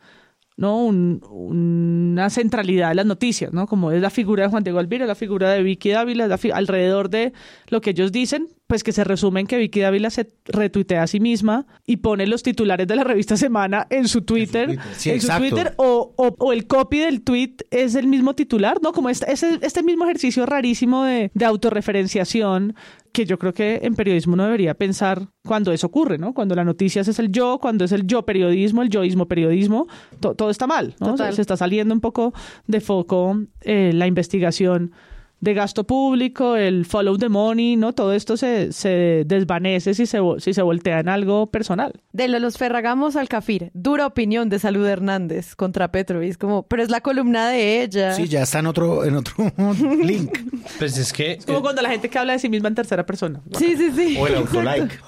¿no? 0.58 0.84
Un- 0.84 1.22
una 1.30 2.28
centralidad 2.30 2.90
de 2.90 2.96
las 2.96 3.06
noticias, 3.06 3.52
¿no? 3.54 3.66
Como 3.66 3.90
es 3.92 4.02
la 4.02 4.10
figura 4.10 4.42
de 4.42 4.50
Juan 4.50 4.64
Diego 4.64 4.78
Alvira, 4.80 5.06
la 5.06 5.14
figura 5.14 5.50
de 5.52 5.62
Vicky 5.62 5.90
Dávila, 5.90 6.26
la 6.26 6.38
alrededor 6.52 7.08
de 7.08 7.32
lo 7.68 7.80
que 7.80 7.90
ellos 7.90 8.12
dicen, 8.12 8.48
pues 8.66 8.82
que 8.84 8.92
se 8.92 9.02
resume 9.04 9.40
en 9.40 9.46
que 9.46 9.56
Vicky 9.56 9.80
Dávila 9.80 10.10
se 10.10 10.30
retuitea 10.46 11.04
a 11.04 11.06
sí 11.06 11.20
misma 11.20 11.66
y 11.86 11.98
pone 11.98 12.26
los 12.26 12.42
titulares 12.42 12.86
de 12.86 12.96
la 12.96 13.04
revista 13.04 13.36
Semana 13.38 13.86
en 13.88 14.08
su 14.08 14.22
Twitter, 14.22 14.66
Twitter. 14.66 14.84
Sí, 14.96 15.10
en 15.10 15.20
su. 15.22 15.28
Twitter 15.38 15.72
o, 15.76 16.12
o- 16.16 16.34
o 16.38 16.52
el 16.52 16.66
copy 16.66 16.98
del 16.98 17.22
tweet 17.22 17.54
es 17.70 17.94
el 17.94 18.08
mismo 18.08 18.34
titular, 18.34 18.78
¿no? 18.82 18.92
Como 18.92 19.08
este, 19.08 19.32
ese- 19.32 19.58
este 19.62 19.82
mismo 19.82 20.04
ejercicio 20.04 20.44
rarísimo 20.44 21.04
de, 21.04 21.30
de 21.32 21.44
autorreferenciación 21.46 22.74
que 23.18 23.26
yo 23.26 23.38
creo 23.38 23.52
que 23.52 23.80
en 23.82 23.94
periodismo 23.96 24.34
uno 24.34 24.44
debería 24.44 24.74
pensar 24.74 25.28
cuando 25.44 25.72
eso 25.72 25.86
ocurre, 25.88 26.18
¿no? 26.18 26.32
Cuando 26.34 26.54
la 26.54 26.62
noticia 26.64 27.02
es 27.02 27.18
el 27.18 27.32
yo, 27.32 27.58
cuando 27.60 27.84
es 27.84 27.90
el 27.92 28.06
yo 28.06 28.24
periodismo, 28.24 28.82
el 28.82 28.90
yoísmo 28.90 29.26
periodismo, 29.26 29.86
to- 30.20 30.34
todo 30.34 30.50
está 30.50 30.66
mal, 30.66 30.94
¿no? 31.00 31.06
Se, 31.30 31.36
se 31.36 31.42
está 31.42 31.56
saliendo 31.56 31.92
un 31.92 32.00
poco 32.00 32.32
de 32.68 32.80
foco 32.80 33.38
eh, 33.62 33.90
la 33.92 34.06
investigación 34.06 34.92
de 35.40 35.54
gasto 35.54 35.84
público, 35.84 36.56
el 36.56 36.84
follow 36.84 37.16
the 37.16 37.28
money, 37.28 37.76
¿no? 37.76 37.92
Todo 37.92 38.12
esto 38.12 38.36
se, 38.36 38.72
se 38.72 39.22
desvanece 39.26 39.94
si 39.94 40.06
se, 40.06 40.18
si 40.38 40.52
se 40.52 40.62
voltea 40.62 40.98
en 41.00 41.08
algo 41.08 41.46
personal. 41.46 41.92
De 42.12 42.26
lo- 42.28 42.38
los 42.40 42.58
Ferragamos 42.58 43.14
al 43.16 43.28
Cafir, 43.28 43.70
dura 43.74 44.06
opinión 44.06 44.48
de 44.48 44.58
Salud 44.58 44.84
Hernández 44.86 45.54
contra 45.54 45.92
Petro. 45.92 46.22
Y 46.24 46.28
es 46.28 46.38
como, 46.38 46.64
pero 46.64 46.82
es 46.82 46.90
la 46.90 47.00
columna 47.00 47.48
de 47.50 47.82
ella. 47.82 48.12
Sí, 48.14 48.26
ya 48.26 48.42
está 48.42 48.58
en 48.58 48.66
otro, 48.66 49.04
en 49.04 49.14
otro 49.16 49.34
link. 50.02 50.36
Pues 50.78 50.98
es 50.98 51.12
que... 51.12 51.32
Es 51.32 51.46
como 51.46 51.62
cuando 51.62 51.82
la 51.82 51.90
gente 51.90 52.08
que 52.10 52.18
habla 52.18 52.32
de 52.32 52.38
sí 52.40 52.48
misma 52.48 52.68
en 52.68 52.74
tercera 52.74 53.06
persona. 53.06 53.40
sí, 53.56 53.76
sí. 53.76 53.90
sí. 53.94 54.16
O 54.18 54.26
el 54.26 54.34
autolike. 54.36 55.00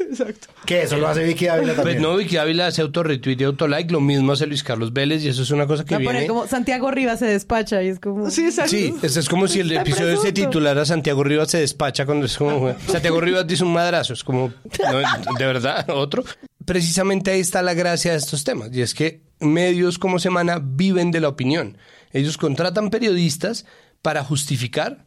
Exacto. 0.00 0.48
Que 0.66 0.82
eso 0.82 0.96
lo 0.96 1.08
hace 1.08 1.24
Vicky 1.24 1.46
Dávila 1.46 1.74
Pues 1.74 1.76
también. 1.76 2.02
no, 2.02 2.16
Vicky 2.16 2.36
Ávila 2.36 2.66
hace 2.66 2.82
autorretweet 2.82 3.40
y 3.40 3.44
autolike, 3.44 3.90
lo 3.90 4.00
mismo 4.00 4.32
hace 4.32 4.46
Luis 4.46 4.62
Carlos 4.62 4.92
Vélez 4.92 5.22
y 5.24 5.28
eso 5.28 5.42
es 5.42 5.50
una 5.50 5.66
cosa 5.66 5.84
que 5.84 5.94
Va 5.94 6.00
a 6.00 6.04
poner 6.04 6.22
viene... 6.22 6.26
como 6.26 6.46
Santiago 6.46 6.90
Rivas 6.90 7.18
se 7.18 7.26
despacha 7.26 7.82
y 7.82 7.88
es 7.88 8.00
como... 8.00 8.30
Sí, 8.30 8.44
exacto. 8.46 8.70
Sí, 8.70 8.94
eso 9.02 9.20
es 9.20 9.28
como 9.28 9.46
si 9.48 9.60
el 9.60 9.72
episodio 9.72 10.20
se 10.20 10.32
titulara 10.32 10.84
Santiago 10.84 11.22
Rivas 11.24 11.50
se 11.50 11.58
despacha 11.58 12.06
cuando 12.06 12.26
es 12.26 12.36
como 12.36 12.74
Santiago 12.86 13.20
Rivas 13.20 13.46
dice 13.46 13.64
un 13.64 13.72
madrazo, 13.72 14.12
es 14.12 14.24
como 14.24 14.52
no, 14.90 15.34
de 15.38 15.46
verdad 15.46 15.88
otro. 15.90 16.24
Precisamente 16.64 17.30
ahí 17.30 17.40
está 17.40 17.62
la 17.62 17.74
gracia 17.74 18.12
de 18.12 18.18
estos 18.18 18.42
temas 18.44 18.70
y 18.72 18.80
es 18.82 18.94
que 18.94 19.22
medios 19.40 19.98
como 19.98 20.18
Semana 20.18 20.60
viven 20.62 21.10
de 21.10 21.20
la 21.20 21.28
opinión. 21.28 21.76
Ellos 22.12 22.38
contratan 22.38 22.90
periodistas 22.90 23.66
para 24.02 24.24
justificar 24.24 25.04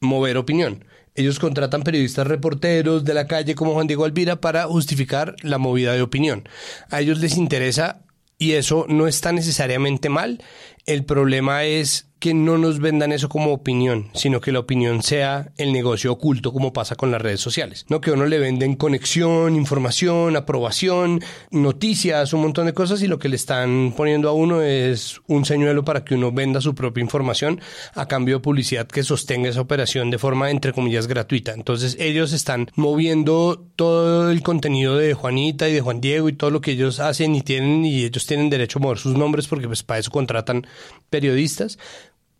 mover 0.00 0.36
opinión. 0.36 0.84
Ellos 1.16 1.38
contratan 1.38 1.82
periodistas 1.82 2.26
reporteros 2.26 3.04
de 3.04 3.14
la 3.14 3.26
calle 3.26 3.54
como 3.54 3.72
Juan 3.72 3.86
Diego 3.86 4.04
Alvira 4.04 4.36
para 4.36 4.64
justificar 4.64 5.34
la 5.42 5.58
movida 5.58 5.94
de 5.94 6.02
opinión. 6.02 6.48
A 6.90 7.00
ellos 7.00 7.20
les 7.20 7.36
interesa 7.36 8.02
y 8.38 8.52
eso 8.52 8.84
no 8.88 9.06
está 9.06 9.32
necesariamente 9.32 10.08
mal. 10.08 10.42
El 10.86 11.04
problema 11.04 11.64
es 11.64 12.06
que 12.18 12.32
no 12.32 12.56
nos 12.56 12.80
vendan 12.80 13.12
eso 13.12 13.28
como 13.28 13.52
opinión, 13.52 14.08
sino 14.14 14.40
que 14.40 14.50
la 14.50 14.60
opinión 14.60 15.02
sea 15.02 15.52
el 15.58 15.72
negocio 15.72 16.10
oculto 16.12 16.52
como 16.52 16.72
pasa 16.72 16.96
con 16.96 17.10
las 17.10 17.20
redes 17.20 17.40
sociales. 17.40 17.84
No 17.88 18.00
que 18.00 18.10
uno 18.10 18.24
le 18.24 18.38
venden 18.38 18.74
conexión, 18.74 19.54
información, 19.54 20.34
aprobación, 20.34 21.20
noticias, 21.50 22.32
un 22.32 22.40
montón 22.40 22.66
de 22.66 22.72
cosas 22.72 23.02
y 23.02 23.06
lo 23.06 23.18
que 23.18 23.28
le 23.28 23.36
están 23.36 23.92
poniendo 23.94 24.30
a 24.30 24.32
uno 24.32 24.62
es 24.62 25.20
un 25.26 25.44
señuelo 25.44 25.84
para 25.84 26.04
que 26.04 26.14
uno 26.14 26.32
venda 26.32 26.60
su 26.62 26.74
propia 26.74 27.02
información 27.02 27.60
a 27.94 28.08
cambio 28.08 28.36
de 28.36 28.42
publicidad 28.42 28.86
que 28.86 29.02
sostenga 29.02 29.50
esa 29.50 29.60
operación 29.60 30.10
de 30.10 30.18
forma 30.18 30.50
entre 30.50 30.72
comillas 30.72 31.08
gratuita. 31.08 31.52
Entonces 31.52 31.96
ellos 32.00 32.32
están 32.32 32.70
moviendo 32.76 33.66
todo 33.76 34.30
el 34.30 34.42
contenido 34.42 34.96
de 34.96 35.12
Juanita 35.12 35.68
y 35.68 35.74
de 35.74 35.82
Juan 35.82 36.00
Diego 36.00 36.30
y 36.30 36.32
todo 36.32 36.50
lo 36.50 36.62
que 36.62 36.72
ellos 36.72 36.98
hacen 36.98 37.34
y 37.34 37.42
tienen 37.42 37.84
y 37.84 38.04
ellos 38.04 38.26
tienen 38.26 38.48
derecho 38.48 38.78
a 38.78 38.82
mover 38.82 38.98
sus 38.98 39.16
nombres 39.16 39.46
porque 39.48 39.66
pues 39.66 39.82
para 39.82 40.00
eso 40.00 40.10
contratan 40.10 40.66
periodistas 41.10 41.78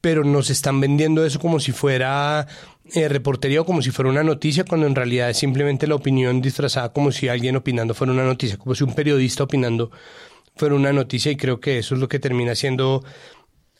pero 0.06 0.22
nos 0.22 0.50
están 0.50 0.80
vendiendo 0.80 1.26
eso 1.26 1.40
como 1.40 1.58
si 1.58 1.72
fuera 1.72 2.46
eh, 2.94 3.08
reportería 3.08 3.62
o 3.62 3.64
como 3.64 3.82
si 3.82 3.90
fuera 3.90 4.08
una 4.08 4.22
noticia, 4.22 4.64
cuando 4.64 4.86
en 4.86 4.94
realidad 4.94 5.30
es 5.30 5.38
simplemente 5.38 5.88
la 5.88 5.96
opinión 5.96 6.40
disfrazada 6.40 6.92
como 6.92 7.10
si 7.10 7.26
alguien 7.26 7.56
opinando 7.56 7.92
fuera 7.92 8.12
una 8.12 8.24
noticia, 8.24 8.56
como 8.56 8.76
si 8.76 8.84
un 8.84 8.94
periodista 8.94 9.42
opinando 9.42 9.90
fuera 10.54 10.76
una 10.76 10.92
noticia 10.92 11.32
y 11.32 11.36
creo 11.36 11.58
que 11.58 11.78
eso 11.78 11.96
es 11.96 12.00
lo 12.00 12.08
que 12.08 12.20
termina 12.20 12.54
siendo 12.54 13.02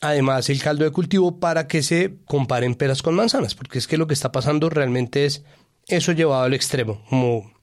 además 0.01 0.49
el 0.49 0.61
caldo 0.61 0.83
de 0.83 0.91
cultivo 0.91 1.39
para 1.39 1.65
que 1.65 1.81
se 1.81 2.17
comparen 2.25 2.75
peras 2.75 3.01
con 3.01 3.15
manzanas, 3.15 3.55
porque 3.55 3.77
es 3.77 3.87
que 3.87 3.95
lo 3.95 4.05
que 4.05 4.13
está 4.13 4.33
pasando 4.33 4.69
realmente 4.69 5.25
es 5.25 5.45
eso 5.87 6.11
llevado 6.11 6.43
al 6.43 6.53
extremo, 6.53 7.05
como 7.09 7.53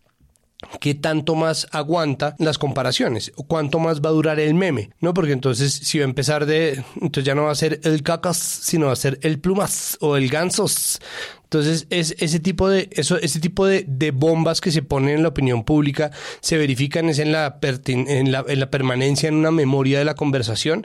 qué 0.81 0.95
tanto 0.95 1.35
más 1.35 1.67
aguanta 1.73 2.35
las 2.39 2.59
comparaciones, 2.59 3.33
o 3.37 3.45
cuánto 3.45 3.79
más 3.79 4.01
va 4.01 4.11
a 4.11 4.13
durar 4.13 4.41
el 4.41 4.55
meme, 4.55 4.91
¿no? 5.01 5.15
Porque 5.15 5.33
entonces 5.33 5.73
si 5.73 5.99
va 5.99 6.05
a 6.05 6.09
empezar 6.09 6.47
de, 6.47 6.85
entonces 7.01 7.25
ya 7.25 7.35
no 7.35 7.45
va 7.45 7.53
a 7.53 7.57
ser 7.57 7.81
el 7.85 8.03
cacas, 8.03 8.37
sino 8.37 8.87
va 8.87 8.93
a 8.93 8.97
ser 8.97 9.19
el 9.23 9.41
plumas 9.41 9.97
o 10.01 10.17
el 10.17 10.29
gansos. 10.29 11.01
Entonces 11.45 11.87
es 11.91 12.17
ese 12.19 12.41
tipo 12.41 12.69
de 12.69 12.89
eso, 12.93 13.17
ese 13.17 13.39
tipo 13.39 13.67
de, 13.67 13.85
de 13.87 14.11
bombas 14.11 14.61
que 14.61 14.73
se 14.73 14.83
ponen 14.83 15.17
en 15.17 15.23
la 15.23 15.29
opinión 15.29 15.63
pública 15.63 16.11
se 16.41 16.59
verifican 16.59 17.09
es 17.09 17.21
en 17.21 17.31
la, 17.31 17.59
en 17.63 18.33
en 18.35 18.61
la 18.61 18.71
permanencia 18.71 19.29
en 19.29 19.37
una 19.37 19.53
memoria 19.53 19.99
de 19.99 20.05
la 20.05 20.15
conversación 20.15 20.85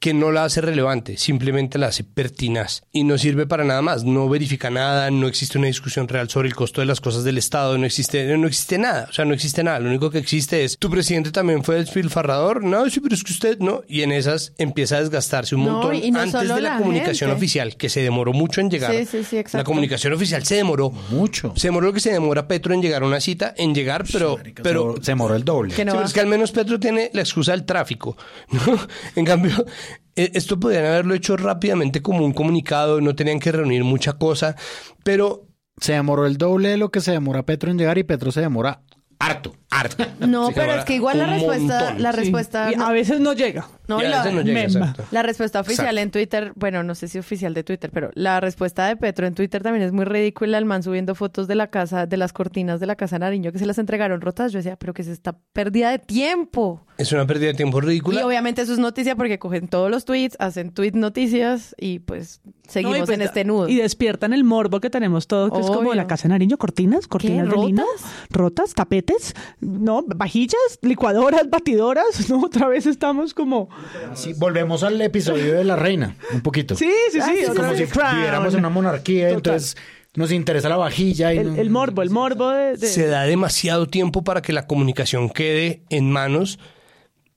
que 0.00 0.14
no 0.14 0.30
la 0.30 0.44
hace 0.44 0.60
relevante, 0.60 1.16
simplemente 1.16 1.78
la 1.78 1.88
hace 1.88 2.04
pertinaz 2.04 2.82
y 2.92 3.04
no 3.04 3.18
sirve 3.18 3.46
para 3.46 3.64
nada 3.64 3.82
más, 3.82 4.04
no 4.04 4.28
verifica 4.28 4.70
nada, 4.70 5.10
no 5.10 5.26
existe 5.26 5.58
una 5.58 5.66
discusión 5.66 6.06
real 6.08 6.28
sobre 6.28 6.48
el 6.48 6.54
costo 6.54 6.80
de 6.80 6.86
las 6.86 7.00
cosas 7.00 7.24
del 7.24 7.36
Estado, 7.38 7.76
no 7.78 7.86
existe, 7.86 8.36
no 8.36 8.46
existe 8.46 8.78
nada, 8.78 9.06
o 9.10 9.12
sea, 9.12 9.24
no 9.24 9.34
existe 9.34 9.64
nada, 9.64 9.80
lo 9.80 9.88
único 9.88 10.10
que 10.10 10.18
existe 10.18 10.62
es, 10.64 10.78
¿tu 10.78 10.88
presidente 10.90 11.32
también 11.32 11.64
fue 11.64 11.76
despilfarrador? 11.76 12.62
No, 12.62 12.88
sí, 12.90 13.00
pero 13.00 13.14
es 13.14 13.24
que 13.24 13.32
usted 13.32 13.58
no, 13.58 13.82
y 13.88 14.02
en 14.02 14.12
esas 14.12 14.52
empieza 14.58 14.96
a 14.96 15.00
desgastarse 15.00 15.54
un 15.56 15.64
No, 15.64 15.72
montón 15.72 15.94
y 15.96 16.10
no 16.10 16.20
antes 16.20 16.42
de 16.42 16.46
la, 16.46 16.60
la 16.60 16.78
comunicación 16.78 17.30
gente. 17.30 17.36
oficial, 17.38 17.76
que 17.76 17.88
se 17.88 18.00
demoró 18.02 18.32
mucho 18.32 18.60
en 18.60 18.70
llegar. 18.70 18.92
Sí, 18.94 19.04
sí, 19.04 19.24
sí, 19.24 19.36
exacto. 19.38 19.58
La 19.58 19.64
comunicación 19.64 20.12
oficial 20.12 20.44
se 20.44 20.56
demoró 20.56 20.90
Mucho. 21.10 21.52
Se 21.56 21.68
demoró 21.68 21.88
lo 21.88 21.92
que 21.92 22.00
se 22.00 22.12
demora 22.12 22.46
Petro 22.46 22.72
en 22.74 22.82
llegar 22.82 23.02
a 23.02 23.06
una 23.06 23.20
cita, 23.20 23.54
en 23.56 23.74
llegar, 23.74 24.04
pero, 24.12 24.38
pero 24.62 24.94
se 25.00 25.10
demoró 25.12 25.34
el 25.34 25.44
doble. 25.44 25.74
Que 25.74 25.84
no 25.84 25.92
Sí, 25.92 25.96
pero 25.96 26.06
es 26.06 26.12
que 26.12 26.20
al 26.20 26.26
menos 26.26 26.52
Petro 26.52 26.78
tiene 26.78 27.10
la 27.14 27.20
excusa 27.22 27.52
del 27.52 27.64
tráfico. 27.64 28.16
¿no? 28.50 28.60
En 29.16 29.24
cambio, 29.24 29.64
esto 30.18 30.58
podrían 30.58 30.86
haberlo 30.86 31.14
hecho 31.14 31.36
rápidamente 31.36 32.02
como 32.02 32.24
un 32.24 32.32
comunicado, 32.32 33.00
no 33.00 33.14
tenían 33.14 33.38
que 33.38 33.52
reunir 33.52 33.84
mucha 33.84 34.14
cosa, 34.14 34.56
pero 35.04 35.44
Se 35.80 35.92
demoró 35.92 36.26
el 36.26 36.38
doble 36.38 36.70
de 36.70 36.76
lo 36.76 36.90
que 36.90 37.00
se 37.00 37.12
demora 37.12 37.44
Petro 37.44 37.70
en 37.70 37.78
llegar 37.78 37.98
y 37.98 38.02
Petro 38.02 38.32
se 38.32 38.40
demora 38.40 38.82
harto. 39.20 39.54
No, 40.20 40.50
pero 40.54 40.74
es 40.74 40.84
que 40.84 40.94
igual 40.94 41.18
la 41.18 41.26
respuesta, 41.26 41.80
montón. 41.80 42.02
la 42.02 42.12
respuesta, 42.12 42.72
Y 42.72 42.76
no- 42.76 42.86
a 42.86 42.92
veces 42.92 43.20
no 43.20 43.32
llega. 43.34 43.66
no, 43.86 44.00
Y 44.00 44.04
a 44.04 44.08
y 44.08 44.10
la- 44.10 44.22
veces 44.22 44.34
no 44.34 44.42
llega. 44.42 44.94
La 45.10 45.22
respuesta 45.22 45.60
oficial 45.60 45.86
Exacto. 45.88 46.00
en 46.02 46.10
Twitter, 46.10 46.52
bueno, 46.56 46.82
no 46.82 46.94
sé 46.94 47.06
si 47.08 47.18
oficial 47.18 47.52
de 47.54 47.64
Twitter, 47.64 47.90
pero 47.92 48.10
la 48.14 48.40
respuesta 48.40 48.86
de 48.86 48.96
Petro 48.96 49.26
en 49.26 49.34
Twitter 49.34 49.62
también 49.62 49.84
es 49.84 49.92
muy 49.92 50.04
ridícula. 50.04 50.58
El 50.58 50.64
man 50.64 50.82
subiendo 50.82 51.14
fotos 51.14 51.46
de 51.48 51.54
la 51.54 51.68
casa, 51.68 52.06
de 52.06 52.16
las 52.16 52.32
cortinas 52.32 52.80
de 52.80 52.86
la 52.86 52.96
casa 52.96 53.18
Nariño 53.18 53.52
que 53.52 53.58
se 53.58 53.66
las 53.66 53.78
entregaron 53.78 54.20
rotas. 54.20 54.52
Yo 54.52 54.58
decía, 54.58 54.76
pero 54.76 54.94
que 54.94 55.02
es 55.02 55.08
esta 55.08 55.36
pérdida 55.52 55.90
de 55.90 55.98
tiempo. 55.98 56.84
Es 56.96 57.12
una 57.12 57.26
pérdida 57.26 57.48
de 57.48 57.54
tiempo 57.54 57.78
Y 57.78 57.82
ridícula. 57.82 58.26
obviamente 58.26 58.62
eso 58.62 58.72
es 58.72 58.78
noticia 58.80 59.14
porque 59.16 59.38
cogen 59.38 59.68
todos 59.68 59.90
los 59.90 60.04
tweets, 60.04 60.36
hacen 60.40 60.72
tweet 60.72 60.92
noticias 60.94 61.74
y 61.78 62.00
pues 62.00 62.40
seguimos 62.66 62.96
No, 62.98 63.04
y 63.04 63.06
pues 63.06 63.16
en 63.18 63.22
este 63.22 63.44
nudo. 63.44 63.68
Y 63.68 63.76
despiertan 63.76 64.32
el 64.32 64.42
morbo 64.42 64.80
que 64.80 64.90
tenemos 64.90 65.28
todos, 65.28 65.52
que 65.52 65.60
es 65.60 65.66
como 65.66 65.94
la 65.94 66.06
casa 66.08 66.24
de 66.24 66.30
Nariño, 66.30 66.56
cortinas, 66.58 67.06
cortinas 67.06 67.48
de 67.48 67.56
lino, 67.56 67.82
¿Rotas? 67.84 68.12
rotas, 68.30 68.74
tapetes, 68.74 69.34
no, 69.60 70.04
vajillas, 70.06 70.78
licuadoras, 70.82 71.48
batidoras, 71.50 72.04
no, 72.30 72.40
otra 72.44 72.68
vez 72.68 72.86
estamos 72.86 73.34
como 73.34 73.68
Sí, 74.14 74.32
volvemos 74.36 74.82
al 74.82 75.00
episodio 75.00 75.54
de 75.54 75.64
la 75.64 75.76
reina, 75.76 76.16
un 76.32 76.40
poquito. 76.42 76.74
Sí, 76.76 76.90
sí, 77.12 77.20
sí, 77.20 77.44
como 77.54 77.74
si 77.74 77.84
viviéramos 77.84 78.52
en 78.54 78.60
una 78.60 78.68
monarquía, 78.70 79.28
Total. 79.28 79.36
entonces 79.54 79.76
nos 80.14 80.32
interesa 80.32 80.68
la 80.68 80.76
vajilla. 80.76 81.32
Y 81.34 81.38
el, 81.38 81.54
no- 81.54 81.60
el 81.60 81.70
morbo, 81.70 82.02
el 82.02 82.10
morbo 82.10 82.50
de, 82.50 82.76
de- 82.76 82.86
Se 82.88 83.06
da 83.06 83.22
demasiado 83.22 83.86
tiempo 83.86 84.24
para 84.24 84.42
que 84.42 84.52
la 84.52 84.66
comunicación 84.66 85.28
quede 85.30 85.82
en 85.90 86.10
manos 86.10 86.58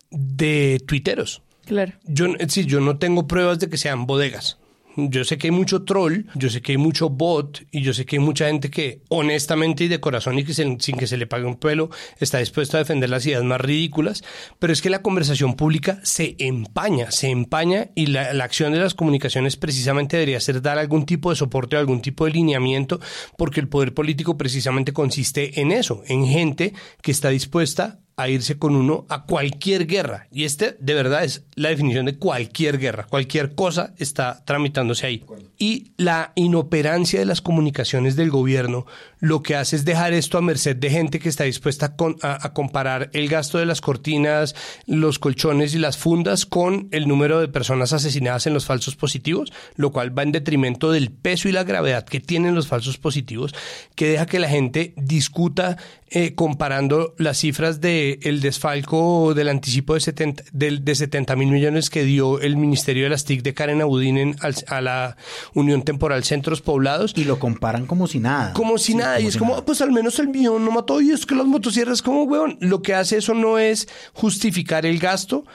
de 0.09 0.81
tuiteros. 0.87 1.41
Claro. 1.65 1.93
Yo, 2.05 2.25
sí, 2.47 2.65
yo 2.65 2.79
no 2.81 2.97
tengo 2.97 3.27
pruebas 3.27 3.59
de 3.59 3.69
que 3.69 3.77
sean 3.77 4.05
bodegas. 4.07 4.57
Yo 4.97 5.23
sé 5.23 5.37
que 5.37 5.47
hay 5.47 5.51
mucho 5.51 5.83
troll, 5.83 6.25
yo 6.35 6.49
sé 6.49 6.61
que 6.61 6.73
hay 6.73 6.77
mucho 6.77 7.09
bot 7.09 7.61
y 7.71 7.81
yo 7.81 7.93
sé 7.93 8.05
que 8.05 8.17
hay 8.17 8.19
mucha 8.21 8.47
gente 8.47 8.69
que 8.69 9.01
honestamente 9.09 9.85
y 9.85 9.87
de 9.87 9.99
corazón 10.01 10.37
y 10.37 10.43
que 10.43 10.53
se- 10.53 10.77
sin 10.79 10.97
que 10.97 11.07
se 11.07 11.15
le 11.17 11.27
pague 11.27 11.45
un 11.45 11.55
pelo 11.55 11.89
está 12.19 12.39
dispuesto 12.39 12.75
a 12.75 12.81
defender 12.81 13.09
las 13.09 13.25
ideas 13.25 13.43
más 13.43 13.61
ridículas, 13.61 14.23
pero 14.59 14.73
es 14.73 14.81
que 14.81 14.89
la 14.89 15.01
conversación 15.01 15.55
pública 15.55 15.99
se 16.03 16.35
empaña, 16.39 17.09
se 17.11 17.29
empaña 17.29 17.91
y 17.95 18.07
la, 18.07 18.33
la 18.33 18.43
acción 18.43 18.73
de 18.73 18.79
las 18.79 18.93
comunicaciones 18.93 19.55
precisamente 19.55 20.17
debería 20.17 20.39
ser 20.41 20.61
dar 20.61 20.77
algún 20.77 21.05
tipo 21.05 21.29
de 21.29 21.35
soporte, 21.37 21.77
algún 21.77 22.01
tipo 22.01 22.25
de 22.25 22.31
lineamiento, 22.31 22.99
porque 23.37 23.61
el 23.61 23.69
poder 23.69 23.93
político 23.93 24.37
precisamente 24.37 24.91
consiste 24.93 25.61
en 25.61 25.71
eso, 25.71 26.03
en 26.07 26.25
gente 26.27 26.73
que 27.01 27.11
está 27.11 27.29
dispuesta 27.29 27.99
a 28.15 28.29
irse 28.29 28.57
con 28.57 28.75
uno 28.75 29.05
a 29.09 29.25
cualquier 29.25 29.87
guerra. 29.87 30.27
Y 30.31 30.43
este 30.43 30.77
de 30.79 30.93
verdad 30.93 31.23
es 31.23 31.45
la 31.55 31.69
definición 31.69 32.05
de 32.05 32.17
cualquier 32.17 32.77
guerra. 32.77 33.07
Cualquier 33.07 33.55
cosa 33.55 33.93
está 33.97 34.43
tramitándose 34.45 35.07
ahí. 35.07 35.25
Y 35.57 35.91
la 35.97 36.31
inoperancia 36.35 37.19
de 37.19 37.25
las 37.25 37.41
comunicaciones 37.41 38.15
del 38.15 38.29
gobierno 38.29 38.85
lo 39.19 39.43
que 39.43 39.55
hace 39.55 39.75
es 39.75 39.85
dejar 39.85 40.13
esto 40.13 40.37
a 40.37 40.41
merced 40.41 40.75
de 40.75 40.89
gente 40.89 41.19
que 41.19 41.29
está 41.29 41.43
dispuesta 41.43 41.95
a, 42.21 42.45
a 42.45 42.53
comparar 42.53 43.09
el 43.13 43.29
gasto 43.29 43.57
de 43.57 43.65
las 43.65 43.81
cortinas, 43.81 44.55
los 44.87 45.19
colchones 45.19 45.75
y 45.75 45.79
las 45.79 45.97
fundas 45.97 46.45
con 46.45 46.87
el 46.91 47.07
número 47.07 47.39
de 47.39 47.47
personas 47.47 47.93
asesinadas 47.93 48.47
en 48.47 48.53
los 48.53 48.65
falsos 48.65 48.95
positivos, 48.95 49.53
lo 49.75 49.91
cual 49.91 50.17
va 50.17 50.23
en 50.23 50.31
detrimento 50.31 50.91
del 50.91 51.11
peso 51.11 51.47
y 51.47 51.51
la 51.51 51.63
gravedad 51.63 52.05
que 52.05 52.19
tienen 52.19 52.55
los 52.55 52.67
falsos 52.67 52.97
positivos, 52.97 53.53
que 53.95 54.07
deja 54.07 54.25
que 54.25 54.39
la 54.39 54.49
gente 54.49 54.93
discuta 54.97 55.77
eh, 56.09 56.35
comparando 56.35 57.15
las 57.17 57.37
cifras 57.37 57.79
del 58.01 58.19
el 58.21 58.41
desfalco 58.41 59.33
del 59.33 59.49
anticipo 59.49 59.93
de 59.93 59.99
70, 59.99 60.43
de, 60.51 60.95
70 60.95 61.35
mil 61.35 61.49
millones 61.49 61.89
que 61.89 62.03
dio 62.03 62.39
el 62.39 62.57
Ministerio 62.57 63.03
de 63.03 63.09
las 63.09 63.25
TIC 63.25 63.43
de 63.43 63.53
Karen 63.53 63.81
Abudinen 63.81 64.35
a 64.67 64.81
la 64.81 65.17
Unión 65.53 65.83
Temporal 65.83 66.23
Centros 66.23 66.61
Poblados. 66.61 67.13
Y 67.15 67.25
lo 67.25 67.39
comparan 67.39 67.85
como 67.85 68.07
si 68.07 68.19
nada. 68.19 68.53
Como 68.53 68.77
si 68.77 68.95
nada. 68.95 69.19
y 69.19 69.27
es 69.27 69.37
como, 69.37 69.63
pues 69.65 69.81
al 69.81 69.91
menos 69.91 70.19
el 70.19 70.29
millón 70.29 70.65
no 70.65 70.71
mató. 70.71 71.01
Y 71.01 71.11
es 71.11 71.25
que 71.25 71.35
las 71.35 71.45
motosierras, 71.45 72.01
como, 72.01 72.23
weón, 72.23 72.57
lo 72.59 72.81
que 72.81 72.93
hace 72.93 73.17
eso 73.17 73.33
no 73.33 73.57
es 73.57 73.87
justificar 74.13 74.85
el 74.85 74.99
gasto, 74.99 75.45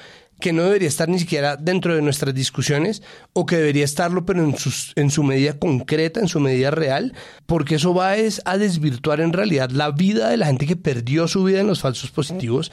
que 0.40 0.52
no 0.52 0.64
debería 0.64 0.88
estar 0.88 1.08
ni 1.08 1.18
siquiera 1.18 1.56
dentro 1.56 1.94
de 1.94 2.02
nuestras 2.02 2.34
discusiones 2.34 3.02
o 3.32 3.46
que 3.46 3.56
debería 3.56 3.84
estarlo 3.84 4.26
pero 4.26 4.44
en, 4.44 4.56
sus, 4.56 4.92
en 4.96 5.10
su 5.10 5.22
medida 5.22 5.58
concreta, 5.58 6.20
en 6.20 6.28
su 6.28 6.40
medida 6.40 6.70
real, 6.70 7.14
porque 7.46 7.76
eso 7.76 7.94
va 7.94 8.12
a 8.12 8.58
desvirtuar 8.58 9.20
en 9.20 9.32
realidad 9.32 9.70
la 9.70 9.90
vida 9.90 10.28
de 10.28 10.36
la 10.36 10.46
gente 10.46 10.66
que 10.66 10.76
perdió 10.76 11.28
su 11.28 11.44
vida 11.44 11.60
en 11.60 11.66
los 11.66 11.80
falsos 11.80 12.10
positivos 12.10 12.70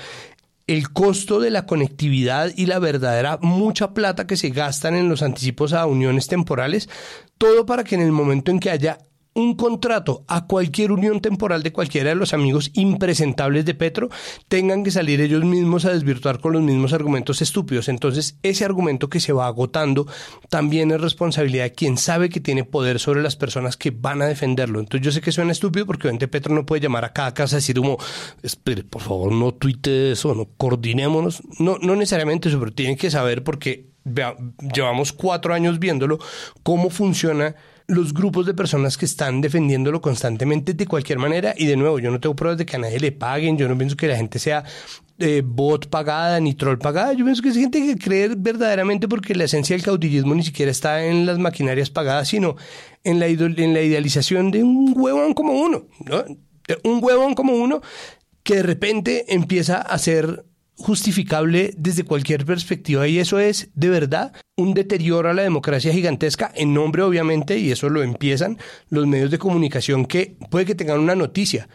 el 0.67 0.91
costo 0.91 1.39
de 1.39 1.49
la 1.49 1.65
conectividad 1.65 2.51
y 2.55 2.67
la 2.67 2.79
verdadera 2.79 3.37
mucha 3.41 3.93
plata 3.93 4.27
que 4.27 4.37
se 4.37 4.49
gastan 4.49 4.95
en 4.95 5.09
los 5.09 5.21
anticipos 5.21 5.73
a 5.73 5.85
uniones 5.85 6.27
temporales, 6.27 6.89
todo 7.37 7.65
para 7.65 7.83
que 7.83 7.95
en 7.95 8.01
el 8.01 8.11
momento 8.11 8.51
en 8.51 8.59
que 8.59 8.69
haya 8.69 8.99
un 9.35 9.55
contrato 9.55 10.23
a 10.27 10.45
cualquier 10.45 10.91
unión 10.91 11.19
temporal 11.19 11.63
de 11.63 11.73
cualquiera 11.73 12.09
de 12.09 12.15
los 12.15 12.33
amigos 12.33 12.71
impresentables 12.73 13.65
de 13.65 13.73
Petro, 13.73 14.09
tengan 14.47 14.83
que 14.83 14.91
salir 14.91 15.21
ellos 15.21 15.43
mismos 15.43 15.85
a 15.85 15.91
desvirtuar 15.91 16.39
con 16.39 16.53
los 16.53 16.61
mismos 16.61 16.93
argumentos 16.93 17.41
estúpidos. 17.41 17.89
Entonces, 17.89 18.37
ese 18.43 18.65
argumento 18.65 19.09
que 19.09 19.19
se 19.19 19.33
va 19.33 19.47
agotando 19.47 20.07
también 20.49 20.91
es 20.91 21.01
responsabilidad 21.01 21.65
de 21.65 21.73
quien 21.73 21.97
sabe 21.97 22.29
que 22.29 22.39
tiene 22.39 22.63
poder 22.63 22.99
sobre 22.99 23.23
las 23.23 23.35
personas 23.35 23.77
que 23.77 23.91
van 23.91 24.21
a 24.21 24.27
defenderlo. 24.27 24.79
Entonces, 24.79 25.05
yo 25.05 25.11
sé 25.11 25.21
que 25.21 25.31
suena 25.31 25.51
estúpido 25.51 25.85
porque 25.85 26.07
obviamente 26.07 26.27
Petro 26.27 26.53
no 26.53 26.65
puede 26.65 26.81
llamar 26.81 27.05
a 27.05 27.13
cada 27.13 27.33
casa 27.33 27.55
y 27.55 27.57
decir 27.57 27.77
como, 27.77 27.97
por 28.89 29.01
favor, 29.01 29.31
no 29.31 29.53
tuite 29.53 30.11
eso, 30.11 30.35
no 30.35 30.47
coordinémonos. 30.57 31.41
No, 31.59 31.77
no 31.81 31.95
necesariamente 31.95 32.49
eso, 32.49 32.59
pero 32.59 32.73
tienen 32.73 32.97
que 32.97 33.09
saber 33.09 33.43
porque 33.43 33.93
llevamos 34.75 35.13
cuatro 35.13 35.53
años 35.53 35.79
viéndolo, 35.79 36.19
cómo 36.61 36.89
funciona 36.89 37.55
los 37.87 38.13
grupos 38.13 38.45
de 38.45 38.53
personas 38.53 38.97
que 38.97 39.05
están 39.05 39.41
defendiéndolo 39.41 40.01
constantemente 40.01 40.73
de 40.73 40.87
cualquier 40.87 41.19
manera. 41.19 41.53
Y 41.57 41.65
de 41.65 41.75
nuevo, 41.75 41.99
yo 41.99 42.11
no 42.11 42.19
tengo 42.19 42.35
pruebas 42.35 42.57
de 42.57 42.65
que 42.65 42.75
a 42.75 42.79
nadie 42.79 42.99
le 42.99 43.11
paguen, 43.11 43.57
yo 43.57 43.67
no 43.67 43.77
pienso 43.77 43.95
que 43.95 44.07
la 44.07 44.15
gente 44.15 44.39
sea 44.39 44.63
eh, 45.19 45.41
bot 45.45 45.89
pagada 45.89 46.39
ni 46.39 46.53
troll 46.53 46.77
pagada. 46.77 47.13
Yo 47.13 47.25
pienso 47.25 47.41
que 47.41 47.49
es 47.49 47.55
gente 47.55 47.79
que 47.79 47.97
cree 47.97 48.29
verdaderamente 48.35 49.07
porque 49.07 49.35
la 49.35 49.45
esencia 49.45 49.75
del 49.75 49.85
caudillismo 49.85 50.33
ni 50.35 50.43
siquiera 50.43 50.71
está 50.71 51.05
en 51.05 51.25
las 51.25 51.39
maquinarias 51.39 51.89
pagadas, 51.89 52.27
sino 52.27 52.55
en 53.03 53.19
la, 53.19 53.27
idealización 53.27 54.51
de 54.51 54.63
un 54.63 54.93
huevón 54.95 55.33
como 55.33 55.53
uno, 55.53 55.85
¿no? 56.05 56.23
un 56.83 57.03
huevón 57.03 57.35
como 57.35 57.53
uno 57.53 57.81
que 58.43 58.55
de 58.55 58.63
repente 58.63 59.33
empieza 59.33 59.81
a 59.81 59.97
ser 59.97 60.45
justificable 60.75 61.73
desde 61.77 62.03
cualquier 62.03 62.45
perspectiva. 62.45 63.07
Y 63.07 63.19
eso 63.19 63.39
es 63.39 63.69
de 63.75 63.89
verdad 63.89 64.33
un 64.55 64.73
deterioro 64.73 65.29
a 65.29 65.33
la 65.33 65.41
democracia 65.41 65.93
gigantesca 65.93 66.51
en 66.55 66.73
nombre 66.73 67.01
obviamente 67.01 67.57
y 67.57 67.71
eso 67.71 67.89
lo 67.89 68.03
empiezan 68.03 68.57
los 68.89 69.07
medios 69.07 69.31
de 69.31 69.39
comunicación 69.39 70.05
que 70.05 70.35
puede 70.49 70.65
que 70.65 70.75
tengan 70.75 70.99
una 70.99 71.15
noticia 71.15 71.67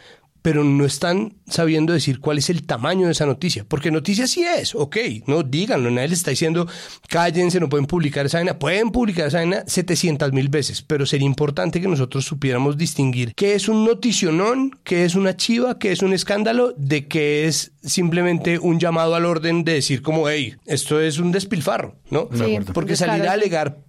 pero 0.49 0.65
no 0.65 0.87
están 0.87 1.35
sabiendo 1.47 1.93
decir 1.93 2.21
cuál 2.21 2.39
es 2.39 2.49
el 2.49 2.63
tamaño 2.63 3.05
de 3.05 3.13
esa 3.13 3.27
noticia. 3.27 3.67
Porque 3.69 3.91
noticia 3.91 4.27
sí 4.27 4.45
es, 4.45 4.75
ok, 4.75 4.97
no 5.27 5.43
díganlo, 5.43 5.91
nadie 5.91 6.09
les 6.09 6.21
está 6.21 6.31
diciendo 6.31 6.67
cállense, 7.07 7.61
no 7.61 7.69
pueden 7.69 7.85
publicar 7.85 8.25
esa 8.25 8.39
vaina. 8.39 8.59
Pueden 8.59 8.91
publicar 8.91 9.27
esa 9.27 9.37
vaina 9.41 9.65
700 9.67 10.33
mil 10.33 10.49
veces, 10.49 10.81
pero 10.81 11.05
sería 11.05 11.27
importante 11.27 11.83
que 11.83 11.87
nosotros 11.87 12.25
supiéramos 12.25 12.79
distinguir 12.79 13.35
qué 13.35 13.57
es 13.57 13.69
un 13.69 13.85
noticionón, 13.85 14.71
qué 14.85 15.05
es 15.05 15.17
una 15.17 15.37
chiva, 15.37 15.79
qué 15.79 15.93
es 15.93 16.01
un 16.01 16.15
escándalo, 16.15 16.73
de 16.79 17.09
qué 17.09 17.47
es 17.47 17.73
simplemente 17.83 18.59
un 18.59 18.81
llamado 18.81 19.17
al 19.17 19.27
orden 19.27 19.65
de 19.65 19.75
decir 19.75 20.01
como, 20.01 20.31
hey, 20.31 20.55
esto 20.65 20.99
es 20.99 21.19
un 21.19 21.31
despilfarro, 21.31 21.97
¿no? 22.09 22.31
Porque 22.73 22.97
salir 22.97 23.29
a 23.29 23.33
alegar 23.33 23.85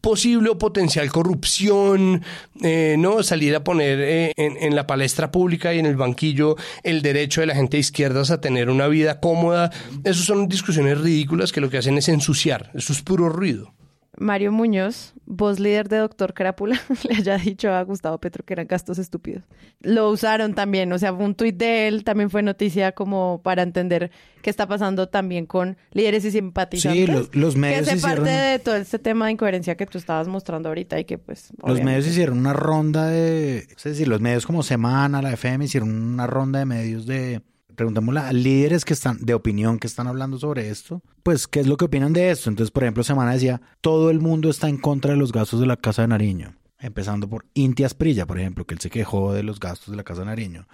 posible 0.00 0.50
o 0.50 0.58
potencial 0.58 1.10
corrupción, 1.10 2.22
eh, 2.62 2.96
no 2.98 3.22
salir 3.22 3.54
a 3.54 3.64
poner 3.64 4.00
eh, 4.00 4.32
en, 4.36 4.56
en, 4.60 4.74
la 4.74 4.86
palestra 4.86 5.30
pública 5.30 5.74
y 5.74 5.78
en 5.78 5.86
el 5.86 5.96
banquillo 5.96 6.56
el 6.82 7.02
derecho 7.02 7.40
de 7.40 7.48
la 7.48 7.54
gente 7.54 7.76
de 7.76 7.80
izquierdas 7.80 8.30
a 8.30 8.40
tener 8.40 8.70
una 8.70 8.88
vida 8.88 9.20
cómoda. 9.20 9.70
Esas 10.04 10.24
son 10.24 10.48
discusiones 10.48 10.98
ridículas 10.98 11.52
que 11.52 11.60
lo 11.60 11.70
que 11.70 11.78
hacen 11.78 11.98
es 11.98 12.08
ensuciar. 12.08 12.70
Eso 12.74 12.92
es 12.92 13.02
puro 13.02 13.28
ruido. 13.28 13.77
Mario 14.18 14.52
Muñoz, 14.52 15.14
voz 15.26 15.60
líder 15.60 15.88
de 15.88 15.98
Doctor 15.98 16.34
Crápula, 16.34 16.80
le 17.08 17.16
haya 17.16 17.38
dicho 17.38 17.72
a 17.72 17.82
Gustavo 17.82 18.18
Petro 18.18 18.44
que 18.44 18.52
eran 18.54 18.66
gastos 18.66 18.98
estúpidos. 18.98 19.44
Lo 19.80 20.10
usaron 20.10 20.54
también, 20.54 20.92
o 20.92 20.98
sea, 20.98 21.12
un 21.12 21.34
tuit 21.34 21.56
de 21.56 21.88
él 21.88 22.04
también 22.04 22.30
fue 22.30 22.42
noticia 22.42 22.92
como 22.92 23.40
para 23.42 23.62
entender 23.62 24.10
qué 24.42 24.50
está 24.50 24.66
pasando 24.66 25.08
también 25.08 25.46
con 25.46 25.76
líderes 25.92 26.24
y 26.24 26.30
simpatizantes. 26.30 27.28
Sí, 27.32 27.38
los, 27.38 27.56
medios 27.56 27.86
que 27.86 27.92
hace 27.92 28.02
parte 28.02 28.30
de 28.30 28.58
todo 28.58 28.76
este 28.76 28.98
tema 28.98 29.26
de 29.26 29.32
incoherencia 29.32 29.76
que 29.76 29.86
tú 29.86 29.98
estabas 29.98 30.28
mostrando 30.28 30.68
ahorita 30.68 30.98
y 30.98 31.04
que 31.04 31.18
pues... 31.18 31.52
Los 31.64 31.82
medios 31.82 32.06
hicieron 32.06 32.38
una 32.38 32.52
ronda 32.52 33.06
de... 33.06 33.58
Es 33.58 33.84
decir, 33.84 34.08
los 34.08 34.20
medios 34.20 34.46
como 34.46 34.62
Semana, 34.62 35.22
la 35.22 35.32
FM 35.32 35.64
hicieron 35.64 35.90
una 35.90 36.26
ronda 36.26 36.58
de 36.58 36.64
medios 36.66 37.06
de 37.06 37.42
preguntémosle 37.78 38.20
a 38.20 38.32
líderes 38.32 38.84
que 38.84 38.92
están 38.92 39.24
de 39.24 39.34
opinión 39.34 39.78
que 39.78 39.86
están 39.86 40.08
hablando 40.08 40.36
sobre 40.36 40.68
esto, 40.68 41.00
pues 41.22 41.46
qué 41.46 41.60
es 41.60 41.66
lo 41.68 41.76
que 41.76 41.84
opinan 41.86 42.12
de 42.12 42.30
esto. 42.30 42.50
Entonces, 42.50 42.72
por 42.72 42.82
ejemplo, 42.82 43.04
Semana 43.04 43.32
decía, 43.32 43.62
todo 43.80 44.10
el 44.10 44.18
mundo 44.20 44.50
está 44.50 44.68
en 44.68 44.78
contra 44.78 45.12
de 45.12 45.16
los 45.16 45.32
gastos 45.32 45.60
de 45.60 45.66
la 45.66 45.76
Casa 45.76 46.02
de 46.02 46.08
Nariño, 46.08 46.56
empezando 46.80 47.28
por 47.28 47.46
Inti 47.54 47.84
Asprilla, 47.84 48.26
por 48.26 48.38
ejemplo, 48.38 48.66
que 48.66 48.74
él 48.74 48.80
se 48.80 48.90
quejó 48.90 49.32
de 49.32 49.44
los 49.44 49.60
gastos 49.60 49.92
de 49.92 49.96
la 49.96 50.02
Casa 50.02 50.20
de 50.20 50.26
Nariño. 50.26 50.66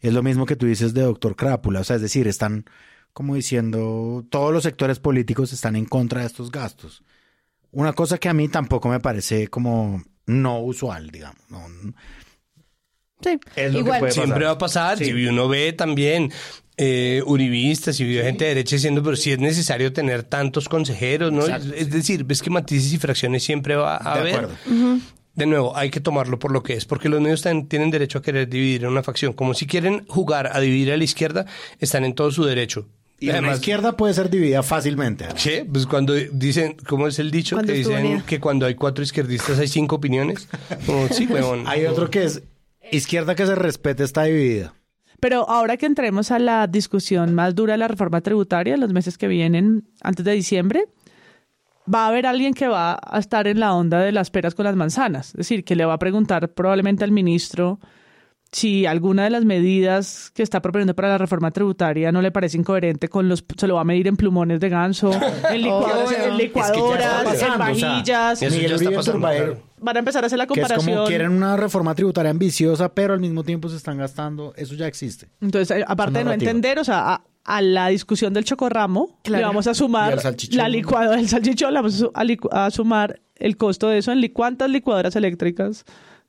Es 0.00 0.12
lo 0.12 0.22
mismo 0.22 0.44
que 0.44 0.54
tú 0.54 0.66
dices 0.66 0.92
de 0.92 1.00
Doctor 1.00 1.34
Crápula, 1.34 1.80
o 1.80 1.84
sea, 1.84 1.96
es 1.96 2.02
decir, 2.02 2.28
están 2.28 2.66
como 3.14 3.36
diciendo, 3.36 4.26
todos 4.28 4.52
los 4.52 4.64
sectores 4.64 5.00
políticos 5.00 5.52
están 5.52 5.76
en 5.76 5.86
contra 5.86 6.20
de 6.20 6.26
estos 6.26 6.52
gastos. 6.52 7.02
Una 7.70 7.94
cosa 7.94 8.18
que 8.18 8.28
a 8.28 8.34
mí 8.34 8.48
tampoco 8.48 8.88
me 8.90 9.00
parece 9.00 9.48
como 9.48 10.02
no 10.26 10.60
usual, 10.60 11.10
digamos. 11.10 11.40
Sí, 13.20 13.38
igual. 13.72 14.10
Siempre 14.12 14.44
va 14.44 14.52
a 14.52 14.58
pasar. 14.58 14.98
Si 14.98 15.12
uno 15.26 15.48
ve 15.48 15.72
también 15.72 16.32
eh, 16.76 17.22
uribistas 17.24 18.00
y 18.00 18.14
gente 18.14 18.44
de 18.44 18.50
derecha 18.50 18.76
diciendo, 18.76 19.02
pero 19.02 19.16
si 19.16 19.32
es 19.32 19.38
necesario 19.38 19.92
tener 19.92 20.24
tantos 20.24 20.68
consejeros, 20.68 21.32
¿no? 21.32 21.46
Es 21.46 21.90
decir, 21.90 22.24
ves 22.24 22.42
que 22.42 22.50
matices 22.50 22.92
y 22.92 22.98
fracciones 22.98 23.44
siempre 23.44 23.76
va 23.76 23.96
a 23.96 24.14
haber. 24.14 24.48
De 25.34 25.46
nuevo, 25.46 25.76
hay 25.76 25.90
que 25.90 25.98
tomarlo 25.98 26.38
por 26.38 26.52
lo 26.52 26.62
que 26.62 26.74
es, 26.74 26.84
porque 26.84 27.08
los 27.08 27.20
medios 27.20 27.42
tienen 27.42 27.90
derecho 27.90 28.18
a 28.18 28.22
querer 28.22 28.48
dividir 28.48 28.84
en 28.84 28.90
una 28.90 29.02
facción. 29.02 29.32
Como 29.32 29.52
si 29.54 29.66
quieren 29.66 30.06
jugar 30.06 30.50
a 30.52 30.60
dividir 30.60 30.92
a 30.92 30.96
la 30.96 31.02
izquierda, 31.02 31.44
están 31.80 32.04
en 32.04 32.14
todo 32.14 32.30
su 32.30 32.44
derecho. 32.44 32.86
Y 33.18 33.30
Además, 33.30 33.50
la 33.50 33.56
izquierda 33.56 33.96
puede 33.96 34.14
ser 34.14 34.30
dividida 34.30 34.62
fácilmente. 34.62 35.26
Sí, 35.36 35.62
pues 35.70 35.86
cuando 35.86 36.14
dicen, 36.14 36.76
¿cómo 36.86 37.08
es 37.08 37.18
el 37.18 37.30
dicho? 37.30 37.56
Que 37.58 37.72
dicen 37.72 38.22
que 38.22 38.38
cuando 38.38 38.66
hay 38.66 38.74
cuatro 38.74 39.02
izquierdistas 39.02 39.58
hay 39.58 39.68
cinco 39.68 39.96
opiniones. 39.96 40.48
sí, 41.10 41.28
Hay 41.66 41.86
otro 41.86 42.10
que 42.10 42.24
es 42.24 42.42
Izquierda 42.92 43.34
que 43.34 43.46
se 43.46 43.54
respete 43.54 44.04
está 44.04 44.24
dividida. 44.24 44.74
Pero 45.20 45.48
ahora 45.48 45.76
que 45.76 45.86
entremos 45.86 46.30
a 46.30 46.38
la 46.38 46.66
discusión 46.66 47.34
más 47.34 47.54
dura 47.54 47.72
de 47.72 47.78
la 47.78 47.88
reforma 47.88 48.20
tributaria, 48.20 48.76
los 48.76 48.92
meses 48.92 49.16
que 49.16 49.28
vienen 49.28 49.88
antes 50.02 50.24
de 50.24 50.32
diciembre, 50.32 50.86
va 51.92 52.04
a 52.04 52.08
haber 52.08 52.26
alguien 52.26 52.54
que 52.54 52.68
va 52.68 52.98
a 53.02 53.18
estar 53.18 53.46
en 53.46 53.60
la 53.60 53.74
onda 53.74 54.00
de 54.00 54.12
las 54.12 54.30
peras 54.30 54.54
con 54.54 54.64
las 54.64 54.76
manzanas. 54.76 55.28
Es 55.28 55.34
decir, 55.34 55.64
que 55.64 55.76
le 55.76 55.84
va 55.84 55.94
a 55.94 55.98
preguntar 55.98 56.52
probablemente 56.52 57.04
al 57.04 57.10
ministro 57.10 57.78
si 58.54 58.86
alguna 58.86 59.24
de 59.24 59.30
las 59.30 59.44
medidas 59.44 60.30
que 60.32 60.42
está 60.42 60.62
proponiendo 60.62 60.94
para 60.94 61.08
la 61.08 61.18
reforma 61.18 61.50
tributaria 61.50 62.12
no 62.12 62.22
le 62.22 62.30
parece 62.30 62.56
incoherente 62.56 63.08
con 63.08 63.28
los 63.28 63.44
se 63.56 63.66
lo 63.66 63.74
va 63.74 63.80
a 63.80 63.84
medir 63.84 64.06
en 64.06 64.16
plumones 64.16 64.60
de 64.60 64.68
ganso, 64.68 65.10
en 65.50 65.62
licuadoras, 66.36 67.42
en, 67.42 67.58
vajillas. 67.58 68.40
Van 69.80 69.96
a 69.96 69.98
empezar 69.98 70.22
a 70.22 70.28
hacer 70.28 70.38
la 70.38 70.46
comparación. 70.46 70.88
es 70.88 70.94
como 70.94 71.06
quieren 71.06 71.32
una 71.32 71.56
reforma 71.56 71.94
tributaria 71.94 72.30
ambiciosa, 72.30 72.94
pero 72.94 73.12
al 73.12 73.20
mismo 73.20 73.42
tiempo 73.42 73.68
se 73.68 73.76
están 73.76 73.98
gastando. 73.98 74.54
Eso 74.56 74.74
ya 74.76 74.86
existe. 74.86 75.28
Entonces, 75.40 75.76
eh, 75.76 75.84
aparte 75.86 76.18
de 76.18 76.24
no 76.24 76.32
entender, 76.32 76.78
o 76.78 76.84
sea, 76.84 77.22
a, 77.44 77.60
la 77.60 77.88
discusión 77.88 78.32
del 78.32 78.44
chocorramo, 78.44 79.18
le 79.24 79.42
vamos 79.42 79.66
a 79.66 79.74
sumar 79.74 80.16
la 80.52 80.68
licuadora 80.68 81.16
del 81.16 81.28
salchichón, 81.28 81.74
le 81.74 81.80
vamos 81.80 82.08
a, 82.52 82.70
sumar 82.70 83.20
el 83.34 83.56
costo 83.56 83.88
de 83.88 83.98
eso 83.98 84.12
en 84.12 84.26
cuántas 84.28 84.70
licuadoras 84.70 85.16
eléctricas 85.16 85.84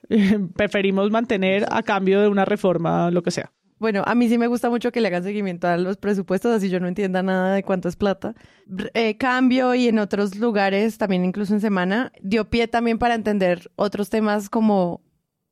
preferimos 0.56 1.12
mantener 1.12 1.66
a 1.70 1.84
cambio 1.84 2.22
de 2.22 2.28
una 2.28 2.46
reforma, 2.46 3.12
lo 3.12 3.24
que 3.24 3.32
sea. 3.32 3.52
Bueno, 3.78 4.04
a 4.06 4.16
mí 4.16 4.30
sí 4.30 4.38
me 4.38 4.48
gusta 4.48 4.70
mucho 4.70 4.92
que 4.92 5.02
le 5.02 5.10
hagan 5.10 5.24
seguimiento 5.24 5.68
a 5.68 5.76
los 5.78 5.98
presupuestos, 5.98 6.56
así 6.56 6.70
yo 6.70 6.80
no 6.80 6.88
entienda 6.88 7.22
nada 7.24 7.54
de 7.54 7.64
cuánto 7.64 7.90
es 7.90 7.98
plata. 7.98 8.34
Eh, 8.94 9.18
cambio 9.18 9.76
y 9.76 9.90
en 9.90 10.00
otros 10.00 10.36
lugares, 10.38 10.98
también 10.98 11.26
incluso 11.26 11.54
en 11.54 11.60
semana, 11.60 12.14
dio 12.22 12.50
pie 12.50 12.70
también 12.70 12.98
para 12.98 13.16
entender 13.16 13.70
otros 13.76 14.10
temas 14.10 14.50
como 14.50 15.02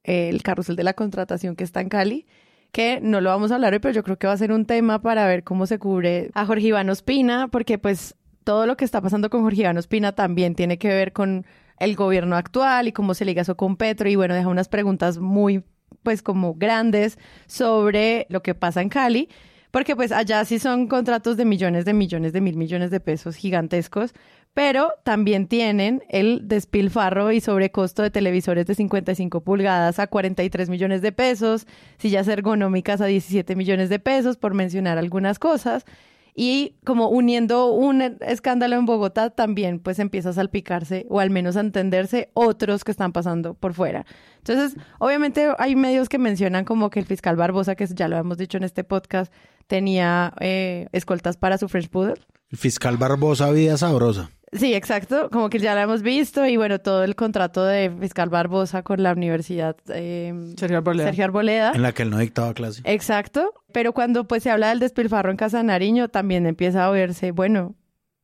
el 0.03 0.41
carrusel 0.41 0.77
de 0.77 0.83
la 0.83 0.93
contratación 0.93 1.55
que 1.55 1.65
está 1.65 1.81
en 1.81 1.89
Cali, 1.89 2.25
que 2.71 2.99
no 3.01 3.19
lo 3.19 3.29
vamos 3.29 3.51
a 3.51 3.55
hablar 3.55 3.73
hoy, 3.73 3.79
pero 3.79 3.93
yo 3.93 4.03
creo 4.03 4.17
que 4.17 4.27
va 4.27 4.33
a 4.33 4.37
ser 4.37 4.51
un 4.53 4.65
tema 4.65 5.01
para 5.01 5.27
ver 5.27 5.43
cómo 5.43 5.65
se 5.67 5.77
cubre 5.77 6.31
a 6.33 6.45
Jorge 6.45 6.67
Iván 6.67 6.89
Ospina, 6.89 7.49
porque 7.49 7.77
pues 7.77 8.15
todo 8.45 8.65
lo 8.65 8.77
que 8.77 8.85
está 8.85 9.01
pasando 9.01 9.29
con 9.29 9.43
Jorge 9.43 9.61
Iván 9.61 9.77
Ospina 9.77 10.13
también 10.13 10.55
tiene 10.55 10.77
que 10.77 10.87
ver 10.87 11.11
con 11.11 11.45
el 11.83 11.95
gobierno 11.95 12.35
actual 12.35 12.87
y 12.87 12.91
cómo 12.91 13.13
se 13.13 13.25
liga 13.25 13.41
eso 13.41 13.57
con 13.57 13.77
Petro 13.77 14.09
y 14.09 14.15
bueno, 14.15 14.33
deja 14.33 14.47
unas 14.47 14.69
preguntas 14.69 15.19
muy 15.19 15.63
pues 16.01 16.21
como 16.21 16.55
grandes 16.55 17.17
sobre 17.47 18.25
lo 18.29 18.43
que 18.43 18.55
pasa 18.55 18.81
en 18.81 18.89
Cali, 18.89 19.29
porque 19.71 19.95
pues 19.95 20.11
allá 20.11 20.43
sí 20.45 20.59
son 20.59 20.87
contratos 20.87 21.37
de 21.37 21.45
millones 21.45 21.85
de 21.85 21.93
millones 21.93 22.33
de 22.33 22.41
mil 22.41 22.57
millones 22.57 22.91
de 22.91 22.99
pesos 22.99 23.35
gigantescos, 23.35 24.13
pero 24.53 24.91
también 25.03 25.47
tienen 25.47 26.03
el 26.09 26.47
despilfarro 26.47 27.31
y 27.31 27.41
sobrecosto 27.41 28.03
de 28.03 28.11
televisores 28.11 28.67
de 28.67 28.75
55 28.75 29.41
pulgadas 29.41 29.97
a 29.97 30.07
43 30.07 30.69
millones 30.69 31.01
de 31.01 31.11
pesos, 31.11 31.65
sillas 31.97 32.27
ergonómicas 32.27 33.01
a 33.01 33.05
17 33.05 33.55
millones 33.55 33.89
de 33.89 33.97
pesos, 33.97 34.37
por 34.37 34.53
mencionar 34.53 34.99
algunas 34.99 35.39
cosas. 35.39 35.85
Y 36.35 36.75
como 36.83 37.09
uniendo 37.09 37.71
un 37.71 38.01
escándalo 38.21 38.75
en 38.75 38.85
Bogotá, 38.85 39.29
también 39.29 39.79
pues 39.79 39.99
empieza 39.99 40.29
a 40.29 40.33
salpicarse 40.33 41.05
o 41.09 41.19
al 41.19 41.29
menos 41.29 41.55
a 41.57 41.59
entenderse 41.59 42.31
otros 42.33 42.83
que 42.83 42.91
están 42.91 43.11
pasando 43.11 43.53
por 43.53 43.73
fuera. 43.73 44.05
Entonces, 44.37 44.75
obviamente 44.99 45.47
hay 45.59 45.75
medios 45.75 46.09
que 46.09 46.17
mencionan 46.17 46.65
como 46.65 46.89
que 46.89 46.99
el 46.99 47.05
fiscal 47.05 47.35
Barbosa, 47.35 47.75
que 47.75 47.85
ya 47.87 48.07
lo 48.07 48.17
hemos 48.17 48.37
dicho 48.37 48.57
en 48.57 48.63
este 48.63 48.83
podcast, 48.83 49.31
tenía 49.67 50.33
eh, 50.39 50.87
escoltas 50.91 51.37
para 51.37 51.57
su 51.57 51.69
French 51.69 51.89
Poodle. 51.89 52.15
El 52.49 52.57
fiscal 52.57 52.97
Barbosa, 52.97 53.51
vida 53.51 53.77
sabrosa. 53.77 54.31
Sí, 54.55 54.73
exacto, 54.73 55.29
como 55.31 55.49
que 55.49 55.59
ya 55.59 55.73
lo 55.75 55.81
hemos 55.81 56.01
visto 56.01 56.45
y 56.45 56.57
bueno, 56.57 56.79
todo 56.79 57.03
el 57.03 57.15
contrato 57.15 57.65
de 57.65 57.91
fiscal 57.99 58.29
Barbosa 58.29 58.83
con 58.83 59.01
la 59.01 59.13
universidad 59.13 59.75
eh, 59.89 60.33
Sergio 60.57 60.77
Arboleda. 60.77 61.05
Sergio 61.07 61.25
Arboleda. 61.25 61.71
En 61.73 61.81
la 61.81 61.91
que 61.91 62.03
él 62.03 62.09
no 62.09 62.19
dictaba 62.19 62.53
clase. 62.53 62.81
Exacto, 62.85 63.53
pero 63.71 63.93
cuando 63.93 64.27
pues 64.27 64.43
se 64.43 64.51
habla 64.51 64.69
del 64.69 64.79
despilfarro 64.79 65.31
en 65.31 65.37
Casa 65.37 65.63
Nariño 65.63 66.09
también 66.09 66.45
empieza 66.45 66.85
a 66.85 66.91
verse, 66.91 67.31
bueno, 67.31 67.75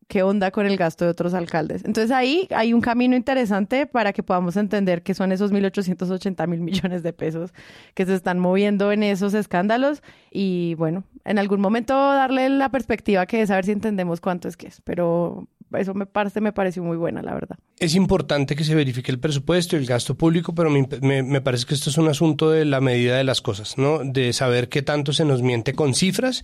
qué 0.10 0.24
onda 0.24 0.50
con 0.50 0.66
el 0.66 0.76
gasto 0.76 1.06
de 1.06 1.12
otros 1.12 1.36
alcaldes. 1.36 1.86
Entonces 1.86 2.12
ahí 2.12 2.48
hay 2.50 2.74
un 2.74 2.82
camino 2.82 3.16
interesante 3.16 3.86
para 3.86 4.12
que 4.12 4.24
podamos 4.24 4.58
entender 4.58 5.04
qué 5.04 5.14
son 5.14 5.32
esos 5.32 5.54
1.880 5.54 6.48
mil 6.48 6.62
millones 6.62 7.04
de 7.04 7.14
pesos 7.14 7.54
que 7.94 8.06
se 8.06 8.16
están 8.16 8.40
moviendo 8.40 8.92
en 8.92 9.04
esos 9.04 9.36
escándalos 9.36 10.02
y 10.32 10.74
bueno, 10.76 11.04
en 11.26 11.38
algún 11.38 11.62
momento 11.62 11.94
darle 11.94 12.50
la 12.50 12.70
perspectiva 12.70 13.28
que 13.28 13.42
es 13.42 13.52
a 13.52 13.56
ver 13.56 13.66
si 13.66 13.72
entendemos 13.72 14.20
cuánto 14.20 14.48
es 14.48 14.58
que 14.58 14.68
es, 14.68 14.82
pero 14.82 15.48
eso 15.78 15.94
me 15.94 16.06
parece, 16.06 16.42
me 16.42 16.52
pareció 16.52 16.84
muy 16.84 16.98
buena, 16.98 17.22
la 17.22 17.34
verdad. 17.34 17.58
Es 17.78 17.96
importante 17.96 18.56
que 18.56 18.64
se 18.64 18.76
verifique 18.76 19.12
el 19.12 19.20
presupuesto 19.20 19.76
y 19.76 19.80
el 19.80 19.86
gasto 19.86 20.16
público, 20.16 20.54
pero 20.54 20.70
me, 20.70 20.88
me, 21.02 21.24
me, 21.24 21.42
parece 21.42 21.66
que 21.66 21.74
esto 21.74 21.90
es 21.90 21.98
un 21.98 22.08
asunto 22.08 22.50
de 22.50 22.66
la 22.66 22.82
medida 22.82 23.18
de 23.18 23.24
las 23.24 23.42
cosas, 23.42 23.78
¿no? 23.78 24.00
De 24.04 24.34
saber 24.34 24.68
qué 24.68 24.82
tanto 24.82 25.14
se 25.14 25.24
nos 25.26 25.42
miente 25.42 25.74
con 25.74 25.94
cifras, 25.94 26.44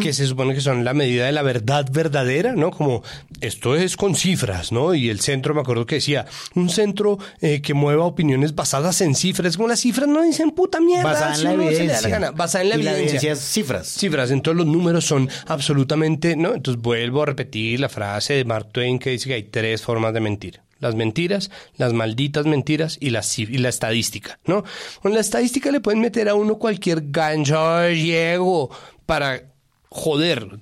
que 0.00 0.12
se 0.12 0.26
supone 0.26 0.54
que 0.54 0.60
son 0.60 0.84
la 0.84 0.94
medida 0.94 1.26
de 1.26 1.32
la 1.32 1.42
verdad 1.42 1.88
verdadera, 1.90 2.54
¿no? 2.54 2.70
Como 2.70 3.02
esto 3.40 3.74
es 3.74 3.96
con 3.96 4.14
cifras, 4.14 4.70
¿no? 4.70 4.94
Y 4.94 5.08
el 5.08 5.20
centro, 5.20 5.54
me 5.54 5.62
acuerdo 5.62 5.86
que 5.86 5.96
decía, 5.96 6.26
un 6.54 6.68
centro 6.68 7.18
eh, 7.40 7.60
que 7.62 7.74
mueva 7.74 8.04
opiniones 8.04 8.54
basadas 8.54 9.00
en 9.00 9.14
cifras, 9.14 9.56
como 9.56 9.68
las 9.68 9.80
cifras 9.80 10.08
no 10.08 10.22
dicen 10.22 10.50
puta 10.52 10.80
mierda. 10.80 11.04
Basada 11.04 11.34
en 11.34 11.44
la 11.44 11.52
evidencia. 11.54 12.18
La 12.20 12.30
Basada 12.30 12.62
en 12.62 12.68
la 12.70 12.76
y 12.76 12.78
evidencia. 12.78 12.92
la 12.92 12.98
evidencia 12.98 13.32
es 13.32 13.40
cifras. 13.40 13.88
Cifras, 13.88 14.30
entonces 14.30 14.64
los 14.64 14.72
números 14.72 15.04
son 15.04 15.28
absolutamente, 15.46 16.36
¿no? 16.36 16.54
Entonces 16.54 16.80
vuelvo 16.80 17.22
a 17.22 17.26
repetir 17.26 17.80
la 17.80 17.88
frase 17.88 18.34
de 18.34 18.44
Mark 18.44 18.65
Twain 18.72 18.98
que 18.98 19.10
dice 19.10 19.28
que 19.28 19.34
hay 19.34 19.42
tres 19.44 19.82
formas 19.82 20.12
de 20.14 20.20
mentir. 20.20 20.60
Las 20.78 20.94
mentiras, 20.94 21.50
las 21.76 21.94
malditas 21.94 22.44
mentiras 22.44 22.98
y 23.00 23.10
la, 23.10 23.22
y 23.36 23.58
la 23.58 23.70
estadística, 23.70 24.38
¿no? 24.44 24.62
Con 25.00 25.14
la 25.14 25.20
estadística 25.20 25.70
le 25.70 25.80
pueden 25.80 26.00
meter 26.00 26.28
a 26.28 26.34
uno 26.34 26.58
cualquier 26.58 27.10
gancho 27.10 27.88
ciego 27.94 28.70
para 29.06 29.55
joder, 29.96 30.58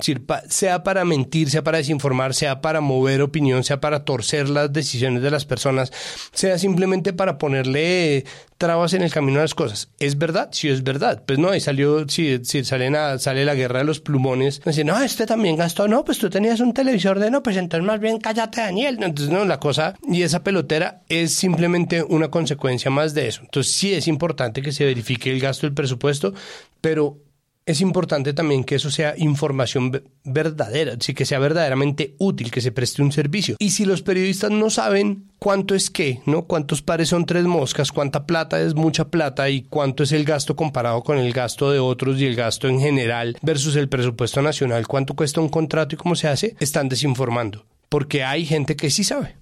sea 0.49 0.85
para 0.85 1.05
mentir, 1.05 1.51
sea 1.51 1.65
para 1.65 1.79
desinformar, 1.79 2.35
sea 2.35 2.61
para 2.61 2.81
mover 2.81 3.21
opinión, 3.21 3.65
sea 3.65 3.81
para 3.81 4.05
torcer 4.05 4.49
las 4.49 4.73
decisiones 4.73 5.23
de 5.23 5.31
las 5.31 5.45
personas, 5.45 5.93
sea 6.33 6.57
simplemente 6.57 7.13
para 7.13 7.37
ponerle 7.37 8.25
trabas 8.59 8.95
en 8.95 9.03
el 9.03 9.13
camino 9.13 9.41
a 9.41 9.43
las 9.43 9.55
cosas. 9.55 9.91
¿Es 9.99 10.17
verdad? 10.17 10.51
Sí, 10.53 10.69
es 10.69 10.85
verdad. 10.85 11.25
Pues 11.27 11.41
no, 11.41 11.51
ahí 11.51 11.61
salió, 11.61 12.09
si, 12.09 12.45
si 12.45 12.65
salen 12.65 12.95
a, 12.95 13.19
sale 13.19 13.45
la 13.45 13.57
guerra 13.57 13.81
de 13.81 13.85
los 13.85 14.01
plumones, 14.01 14.63
dicen, 14.65 14.87
no, 14.87 15.03
este 15.03 15.27
también 15.27 15.57
gastó, 15.57 15.89
no, 15.89 16.05
pues 16.05 16.19
tú 16.19 16.31
tenías 16.31 16.61
un 16.61 16.73
televisor 16.73 17.19
de 17.19 17.33
no, 17.33 17.43
pues 17.43 17.57
entonces 17.57 17.85
más 17.85 17.99
bien 17.99 18.19
cállate, 18.19 18.61
Daniel. 18.61 18.99
Entonces, 19.03 19.31
no, 19.31 19.45
la 19.45 19.59
cosa, 19.59 19.95
y 20.09 20.23
esa 20.23 20.45
pelotera 20.45 21.03
es 21.09 21.35
simplemente 21.35 22.05
una 22.05 22.31
consecuencia 22.31 22.91
más 22.91 23.15
de 23.15 23.27
eso. 23.27 23.41
Entonces, 23.43 23.73
sí 23.73 23.93
es 23.93 24.07
importante 24.07 24.63
que 24.63 24.71
se 24.71 24.85
verifique 24.85 25.33
el 25.33 25.41
gasto 25.41 25.67
del 25.67 25.75
presupuesto, 25.75 26.33
pero 26.81 27.19
es 27.67 27.81
importante 27.81 28.35
también 28.35 28.65
que 28.65 28.75
eso 28.75 28.91
sea 28.91 29.15
información 29.17 30.03
verdadera, 30.25 30.97
sí, 31.01 31.15
que 31.15 31.25
sea 31.25 31.39
verdaderamente 31.39 32.15
útil, 32.19 32.51
que 32.51 32.61
se 32.61 32.73
preste 32.73 33.03
un 33.03 33.13
servicio. 33.13 33.57
Y 33.59 33.71
si 33.71 33.85
los 33.87 34.03
periodistas 34.03 34.51
no 34.51 34.69
saben 34.69 35.31
cuánto 35.39 35.75
es 35.75 35.91
qué, 35.91 36.21
¿no? 36.27 36.43
Cuántos 36.43 36.83
pares 36.83 37.09
son 37.09 37.25
tres 37.25 37.45
moscas, 37.45 37.91
cuánta 37.91 38.27
plata 38.27 38.61
es 38.61 38.75
mucha 38.75 39.09
plata 39.09 39.49
y 39.49 39.63
cuánto 39.63 40.03
es 40.03 40.13
el 40.13 40.25
gasto 40.25 40.57
comparado 40.57 41.03
con 41.03 41.19
el 41.19 41.33
gasto 41.33 41.71
de 41.71 41.79
otros 41.79 42.21
y 42.21 42.27
el 42.27 42.37
gasto 42.37 42.69
en 42.69 42.81
general 42.81 43.37
versus 43.41 43.77
el 43.77 43.89
presupuesto 43.89 44.43
nacional, 44.43 44.87
cuánto 44.87 45.15
cuesta 45.15 45.41
un 45.41 45.49
contrato 45.49 45.95
y 45.95 45.99
cómo 45.99 46.17
se 46.17 46.29
hace, 46.29 46.57
están 46.61 46.89
desinformando. 46.89 47.65
Porque 47.89 48.25
hay 48.25 48.45
gente 48.45 48.77
que 48.77 48.91
sí 48.91 49.05
sabe. 49.05 49.37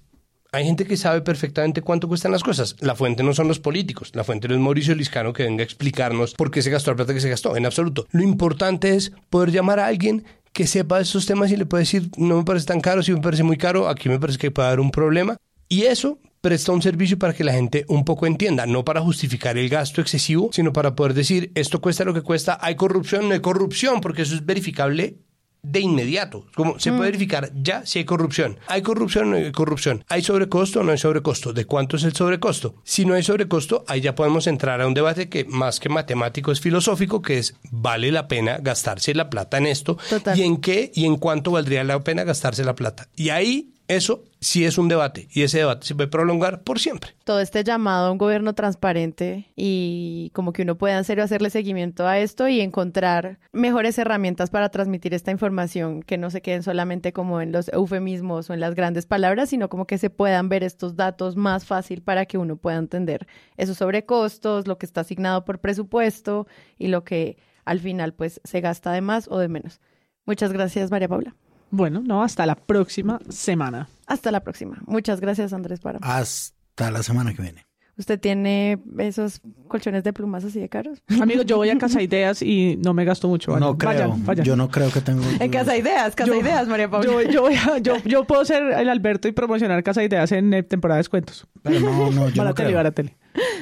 Hay 0.53 0.65
gente 0.65 0.85
que 0.85 0.97
sabe 0.97 1.21
perfectamente 1.21 1.81
cuánto 1.81 2.07
cuestan 2.07 2.31
las 2.31 2.43
cosas. 2.43 2.75
La 2.79 2.93
fuente 2.93 3.23
no 3.23 3.33
son 3.33 3.47
los 3.47 3.59
políticos. 3.59 4.11
La 4.13 4.23
fuente 4.23 4.47
no 4.47 4.53
es 4.53 4.59
Mauricio 4.59 4.93
Liscano 4.93 5.33
que 5.33 5.45
venga 5.45 5.61
a 5.61 5.65
explicarnos 5.65 6.35
por 6.35 6.51
qué 6.51 6.61
se 6.61 6.69
gastó 6.69 6.91
la 6.91 6.97
plata 6.97 7.11
que 7.15 7.21
se 7.21 7.29
gastó. 7.29 7.57
En 7.57 7.65
absoluto. 7.65 8.05
Lo 8.11 8.21
importante 8.21 8.95
es 8.95 9.11
poder 9.31 9.49
llamar 9.49 9.79
a 9.79 9.87
alguien 9.87 10.25
que 10.51 10.67
sepa 10.67 10.97
de 10.97 11.03
esos 11.03 11.25
temas 11.25 11.51
y 11.51 11.57
le 11.57 11.65
puede 11.65 11.81
decir, 11.81 12.11
no 12.17 12.37
me 12.37 12.43
parece 12.43 12.67
tan 12.67 12.81
caro, 12.81 13.01
si 13.01 13.11
me 13.11 13.19
parece 13.19 13.41
muy 13.41 13.57
caro, 13.57 13.89
aquí 13.89 14.09
me 14.09 14.19
parece 14.19 14.37
que 14.37 14.51
puede 14.51 14.67
haber 14.67 14.79
un 14.79 14.91
problema. 14.91 15.37
Y 15.69 15.85
eso 15.85 16.19
presta 16.39 16.71
un 16.71 16.83
servicio 16.83 17.17
para 17.17 17.33
que 17.33 17.43
la 17.43 17.53
gente 17.53 17.85
un 17.87 18.05
poco 18.05 18.27
entienda, 18.27 18.67
no 18.67 18.85
para 18.85 19.01
justificar 19.01 19.57
el 19.57 19.69
gasto 19.69 20.01
excesivo, 20.01 20.51
sino 20.53 20.71
para 20.71 20.93
poder 20.93 21.15
decir, 21.15 21.51
esto 21.55 21.81
cuesta 21.81 22.05
lo 22.05 22.13
que 22.13 22.21
cuesta, 22.21 22.59
hay 22.61 22.75
corrupción, 22.75 23.27
no 23.27 23.33
hay 23.33 23.39
corrupción, 23.39 24.01
porque 24.01 24.21
eso 24.21 24.35
es 24.35 24.45
verificable 24.45 25.17
de 25.63 25.79
inmediato. 25.79 26.45
Como 26.53 26.77
se 26.77 26.91
puede 26.91 27.11
verificar 27.11 27.49
ya 27.55 27.85
si 27.85 27.99
hay 27.99 28.05
corrupción. 28.05 28.59
¿Hay 28.67 28.81
corrupción 28.81 29.29
o 29.29 29.31
no 29.31 29.37
hay 29.37 29.51
corrupción? 29.51 30.03
¿Hay 30.09 30.21
sobrecosto 30.21 30.81
o 30.81 30.83
no 30.83 30.91
hay 30.91 30.97
sobrecosto? 30.97 31.53
¿De 31.53 31.65
cuánto 31.65 31.95
es 31.95 32.03
el 32.03 32.13
sobrecosto? 32.13 32.75
Si 32.83 33.05
no 33.05 33.13
hay 33.13 33.23
sobrecosto, 33.23 33.85
ahí 33.87 34.01
ya 34.01 34.13
podemos 34.13 34.45
entrar 34.45 34.81
a 34.81 34.87
un 34.87 34.93
debate 34.93 35.29
que 35.29 35.45
más 35.45 35.79
que 35.79 35.89
matemático 35.89 36.51
es 36.51 36.59
filosófico, 36.59 37.21
que 37.21 37.39
es 37.39 37.55
¿vale 37.71 38.11
la 38.11 38.27
pena 38.27 38.57
gastarse 38.61 39.15
la 39.15 39.29
plata 39.29 39.57
en 39.57 39.67
esto? 39.67 39.97
Total. 40.09 40.37
¿Y 40.37 40.43
en 40.43 40.57
qué 40.57 40.91
y 40.93 41.05
en 41.05 41.15
cuánto 41.15 41.51
valdría 41.51 41.83
la 41.83 42.03
pena 42.03 42.25
gastarse 42.25 42.63
la 42.65 42.75
plata? 42.75 43.07
Y 43.15 43.29
ahí 43.29 43.73
eso 43.95 44.23
sí 44.39 44.65
es 44.65 44.77
un 44.77 44.89
debate 44.89 45.27
y 45.31 45.43
ese 45.43 45.59
debate 45.59 45.87
se 45.87 45.95
puede 45.95 46.09
prolongar 46.09 46.63
por 46.63 46.79
siempre. 46.79 47.15
Todo 47.23 47.39
este 47.39 47.63
llamado 47.63 48.07
a 48.07 48.11
un 48.11 48.17
gobierno 48.17 48.53
transparente 48.53 49.51
y 49.55 50.31
como 50.33 50.53
que 50.53 50.63
uno 50.63 50.77
pueda 50.77 50.99
hacerle 50.99 51.49
seguimiento 51.49 52.07
a 52.07 52.19
esto 52.19 52.47
y 52.47 52.61
encontrar 52.61 53.39
mejores 53.51 53.97
herramientas 53.97 54.49
para 54.49 54.69
transmitir 54.69 55.13
esta 55.13 55.31
información 55.31 56.03
que 56.03 56.17
no 56.17 56.29
se 56.29 56.41
queden 56.41 56.63
solamente 56.63 57.13
como 57.13 57.41
en 57.41 57.51
los 57.51 57.69
eufemismos 57.69 58.49
o 58.49 58.53
en 58.53 58.59
las 58.59 58.75
grandes 58.75 59.05
palabras, 59.05 59.49
sino 59.49 59.69
como 59.69 59.87
que 59.87 59.97
se 59.97 60.09
puedan 60.09 60.49
ver 60.49 60.63
estos 60.63 60.95
datos 60.95 61.35
más 61.35 61.65
fácil 61.65 62.01
para 62.01 62.25
que 62.25 62.37
uno 62.37 62.57
pueda 62.57 62.77
entender 62.77 63.27
esos 63.57 63.77
sobrecostos, 63.77 64.67
lo 64.67 64.77
que 64.77 64.85
está 64.85 65.01
asignado 65.01 65.45
por 65.45 65.59
presupuesto 65.59 66.47
y 66.77 66.87
lo 66.87 67.03
que 67.03 67.37
al 67.65 67.79
final 67.79 68.13
pues 68.13 68.41
se 68.43 68.61
gasta 68.61 68.91
de 68.91 69.01
más 69.01 69.27
o 69.29 69.39
de 69.39 69.47
menos. 69.47 69.79
Muchas 70.25 70.53
gracias, 70.53 70.91
María 70.91 71.07
Paula. 71.07 71.35
Bueno, 71.75 72.03
no, 72.05 72.21
hasta 72.21 72.45
la 72.45 72.53
próxima 72.53 73.19
semana. 73.29 73.89
Hasta 74.05 74.31
la 74.31 74.41
próxima. 74.41 74.77
Muchas 74.85 75.19
gracias, 75.19 75.53
Andrés 75.53 75.79
Para. 75.79 75.97
Hasta 76.03 76.91
la 76.91 77.01
semana 77.01 77.33
que 77.33 77.41
viene. 77.41 77.65
¿Usted 77.97 78.19
tiene 78.19 78.79
esos 78.99 79.41
colchones 79.67 80.03
de 80.03 80.13
plumas 80.13 80.43
así 80.43 80.59
de 80.59 80.69
caros? 80.69 81.01
Amigo, 81.19 81.41
yo 81.41 81.57
voy 81.57 81.69
a 81.71 81.77
Casa 81.79 81.99
Ideas 82.01 82.43
y 82.43 82.75
no 82.83 82.93
me 82.93 83.05
gasto 83.05 83.27
mucho. 83.27 83.57
No 83.59 83.75
creo. 83.77 83.91
Vayan, 83.91 84.25
vayan. 84.25 84.45
Yo 84.45 84.55
no 84.55 84.69
creo 84.69 84.91
que 84.91 85.01
tengo. 85.01 85.23
En 85.39 85.49
Casa 85.51 85.75
Ideas, 85.75 86.15
Casa 86.15 86.27
Yo- 86.31 86.39
Ideas, 86.39 86.67
María 86.67 86.89
Paula. 86.89 87.05
Yo, 87.07 87.21
yo, 87.23 87.41
voy 87.41 87.55
a- 87.55 87.77
yo, 87.79 87.97
yo 88.05 88.23
puedo 88.25 88.45
ser 88.45 88.63
el 88.63 88.89
Alberto 88.89 89.27
y 89.27 89.31
promocionar 89.31 89.81
Casa 89.83 90.03
Ideas 90.03 90.31
en 90.31 90.53
eh, 90.53 90.61
temporada 90.63 90.97
de 90.97 90.99
descuentos. 90.99 91.47
Pero 91.63 91.79
no, 91.79 92.11
no, 92.11 92.29
yo 92.29 92.35
no 92.35 92.43
Barateli, 92.43 92.67
creo. 92.67 92.77
barateli. 92.77 93.13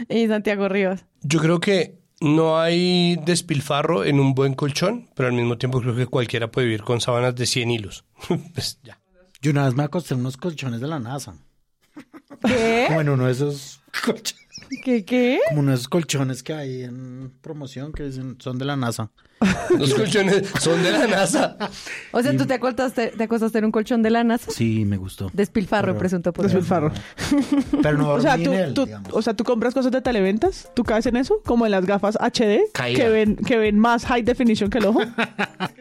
Y 0.09 0.27
Santiago 0.27 0.67
Rivas. 0.69 1.05
Yo 1.23 1.39
creo 1.39 1.59
que 1.61 2.00
no 2.21 2.59
hay 2.59 3.17
despilfarro 3.25 4.05
en 4.05 4.19
un 4.19 4.33
buen 4.33 4.53
colchón, 4.53 5.09
pero 5.15 5.27
al 5.27 5.33
mismo 5.33 5.57
tiempo 5.57 5.81
creo 5.81 5.95
que 5.95 6.05
cualquiera 6.05 6.51
puede 6.51 6.67
vivir 6.67 6.83
con 6.83 7.01
sábanas 7.01 7.35
de 7.35 7.45
100 7.45 7.71
hilos. 7.71 8.05
pues 8.53 8.79
ya. 8.83 8.99
Yo 9.41 9.51
una 9.51 9.65
vez 9.65 9.73
me 9.73 9.83
acosté 9.83 10.13
en 10.13 10.19
unos 10.21 10.37
colchones 10.37 10.79
de 10.81 10.87
la 10.87 10.99
NASA. 10.99 11.35
¿Qué? 12.45 12.85
Como 12.87 13.01
en 13.01 13.09
uno 13.09 13.25
de 13.25 13.31
esos 13.31 13.81
colchones. 14.05 14.40
¿Qué 14.83 15.03
qué? 15.05 15.39
Como 15.49 15.61
unos 15.61 15.87
colchones 15.87 16.43
que 16.43 16.53
hay 16.53 16.83
en 16.83 17.31
promoción 17.41 17.91
que 17.93 18.03
dicen- 18.03 18.37
son 18.39 18.57
de 18.57 18.65
la 18.65 18.75
NASA. 18.75 19.09
Los 19.77 19.93
colchones 19.95 20.47
son 20.59 20.81
de 20.83 20.91
la 20.91 21.07
NASA. 21.07 21.57
O 22.11 22.21
sea, 22.21 22.37
tú 22.37 22.45
te 22.45 22.53
acostaste, 22.53 23.07
te 23.07 23.23
acostaste 23.23 23.57
en 23.57 23.65
un 23.65 23.71
colchón 23.71 24.03
de 24.03 24.11
la 24.11 24.23
NASA. 24.23 24.51
Sí, 24.51 24.85
me 24.85 24.97
gustó. 24.97 25.31
Despilfarro, 25.33 25.87
Pero- 25.93 25.99
presunto 25.99 26.31
por 26.31 26.45
Despilfarro. 26.45 26.91
Pero 27.81 27.97
no 27.97 28.09
O 28.11 28.21
sea, 28.21 28.31
dormí 28.37 28.45
tú, 28.45 28.53
en 28.53 28.59
él, 28.59 28.73
tú- 28.75 28.85
digamos. 28.85 29.09
o 29.13 29.21
sea, 29.21 29.33
tú 29.33 29.43
compras 29.43 29.73
cosas 29.73 29.91
de 29.91 30.01
televentas, 30.01 30.69
tú 30.75 30.83
caes 30.83 31.05
en 31.07 31.15
eso, 31.17 31.41
como 31.43 31.65
en 31.65 31.71
las 31.71 31.85
gafas 31.85 32.17
HD, 32.21 32.61
que 32.95 33.09
ven, 33.09 33.35
que 33.35 33.57
ven 33.57 33.79
más 33.79 34.05
high 34.05 34.21
definition 34.21 34.69
que 34.69 34.77
el 34.77 34.85
ojo. 34.85 35.01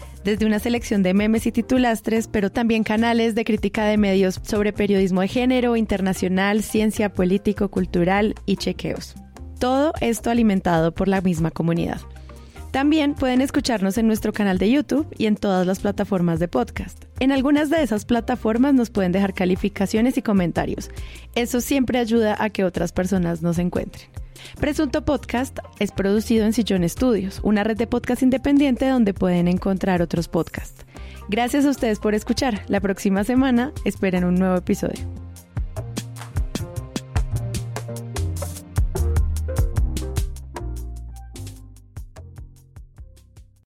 desde 0.23 0.45
una 0.45 0.59
selección 0.59 1.03
de 1.03 1.13
memes 1.13 1.45
y 1.47 1.51
titulastres, 1.51 2.27
pero 2.27 2.51
también 2.51 2.83
canales 2.83 3.35
de 3.35 3.45
crítica 3.45 3.85
de 3.85 3.97
medios 3.97 4.39
sobre 4.43 4.73
periodismo 4.73 5.21
de 5.21 5.27
género, 5.27 5.75
internacional, 5.75 6.63
ciencia, 6.63 7.13
político, 7.13 7.69
cultural 7.69 8.35
y 8.45 8.57
chequeos. 8.57 9.15
Todo 9.59 9.93
esto 10.01 10.29
alimentado 10.29 10.91
por 10.91 11.07
la 11.07 11.21
misma 11.21 11.51
comunidad. 11.51 12.01
También 12.71 13.15
pueden 13.15 13.41
escucharnos 13.41 13.97
en 13.97 14.07
nuestro 14.07 14.31
canal 14.31 14.57
de 14.57 14.71
YouTube 14.71 15.05
y 15.17 15.25
en 15.25 15.35
todas 15.35 15.67
las 15.67 15.81
plataformas 15.81 16.39
de 16.39 16.47
podcast. 16.47 17.03
En 17.19 17.33
algunas 17.33 17.69
de 17.69 17.83
esas 17.83 18.05
plataformas 18.05 18.73
nos 18.73 18.89
pueden 18.89 19.11
dejar 19.11 19.33
calificaciones 19.33 20.17
y 20.17 20.21
comentarios. 20.21 20.89
Eso 21.35 21.59
siempre 21.59 21.99
ayuda 21.99 22.37
a 22.39 22.49
que 22.49 22.63
otras 22.63 22.93
personas 22.93 23.41
nos 23.41 23.59
encuentren. 23.59 24.20
Presunto 24.59 25.03
Podcast 25.03 25.59
es 25.79 25.91
producido 25.91 26.45
en 26.45 26.53
Sillón 26.53 26.87
Studios, 26.87 27.39
una 27.43 27.63
red 27.63 27.77
de 27.77 27.87
podcast 27.87 28.23
independiente 28.23 28.87
donde 28.87 29.13
pueden 29.13 29.47
encontrar 29.47 30.01
otros 30.01 30.27
podcasts. 30.27 30.85
Gracias 31.29 31.65
a 31.65 31.69
ustedes 31.69 31.99
por 31.99 32.15
escuchar. 32.15 32.63
La 32.67 32.79
próxima 32.79 33.23
semana 33.23 33.71
esperen 33.85 34.25
un 34.25 34.35
nuevo 34.35 34.57
episodio. 34.57 35.20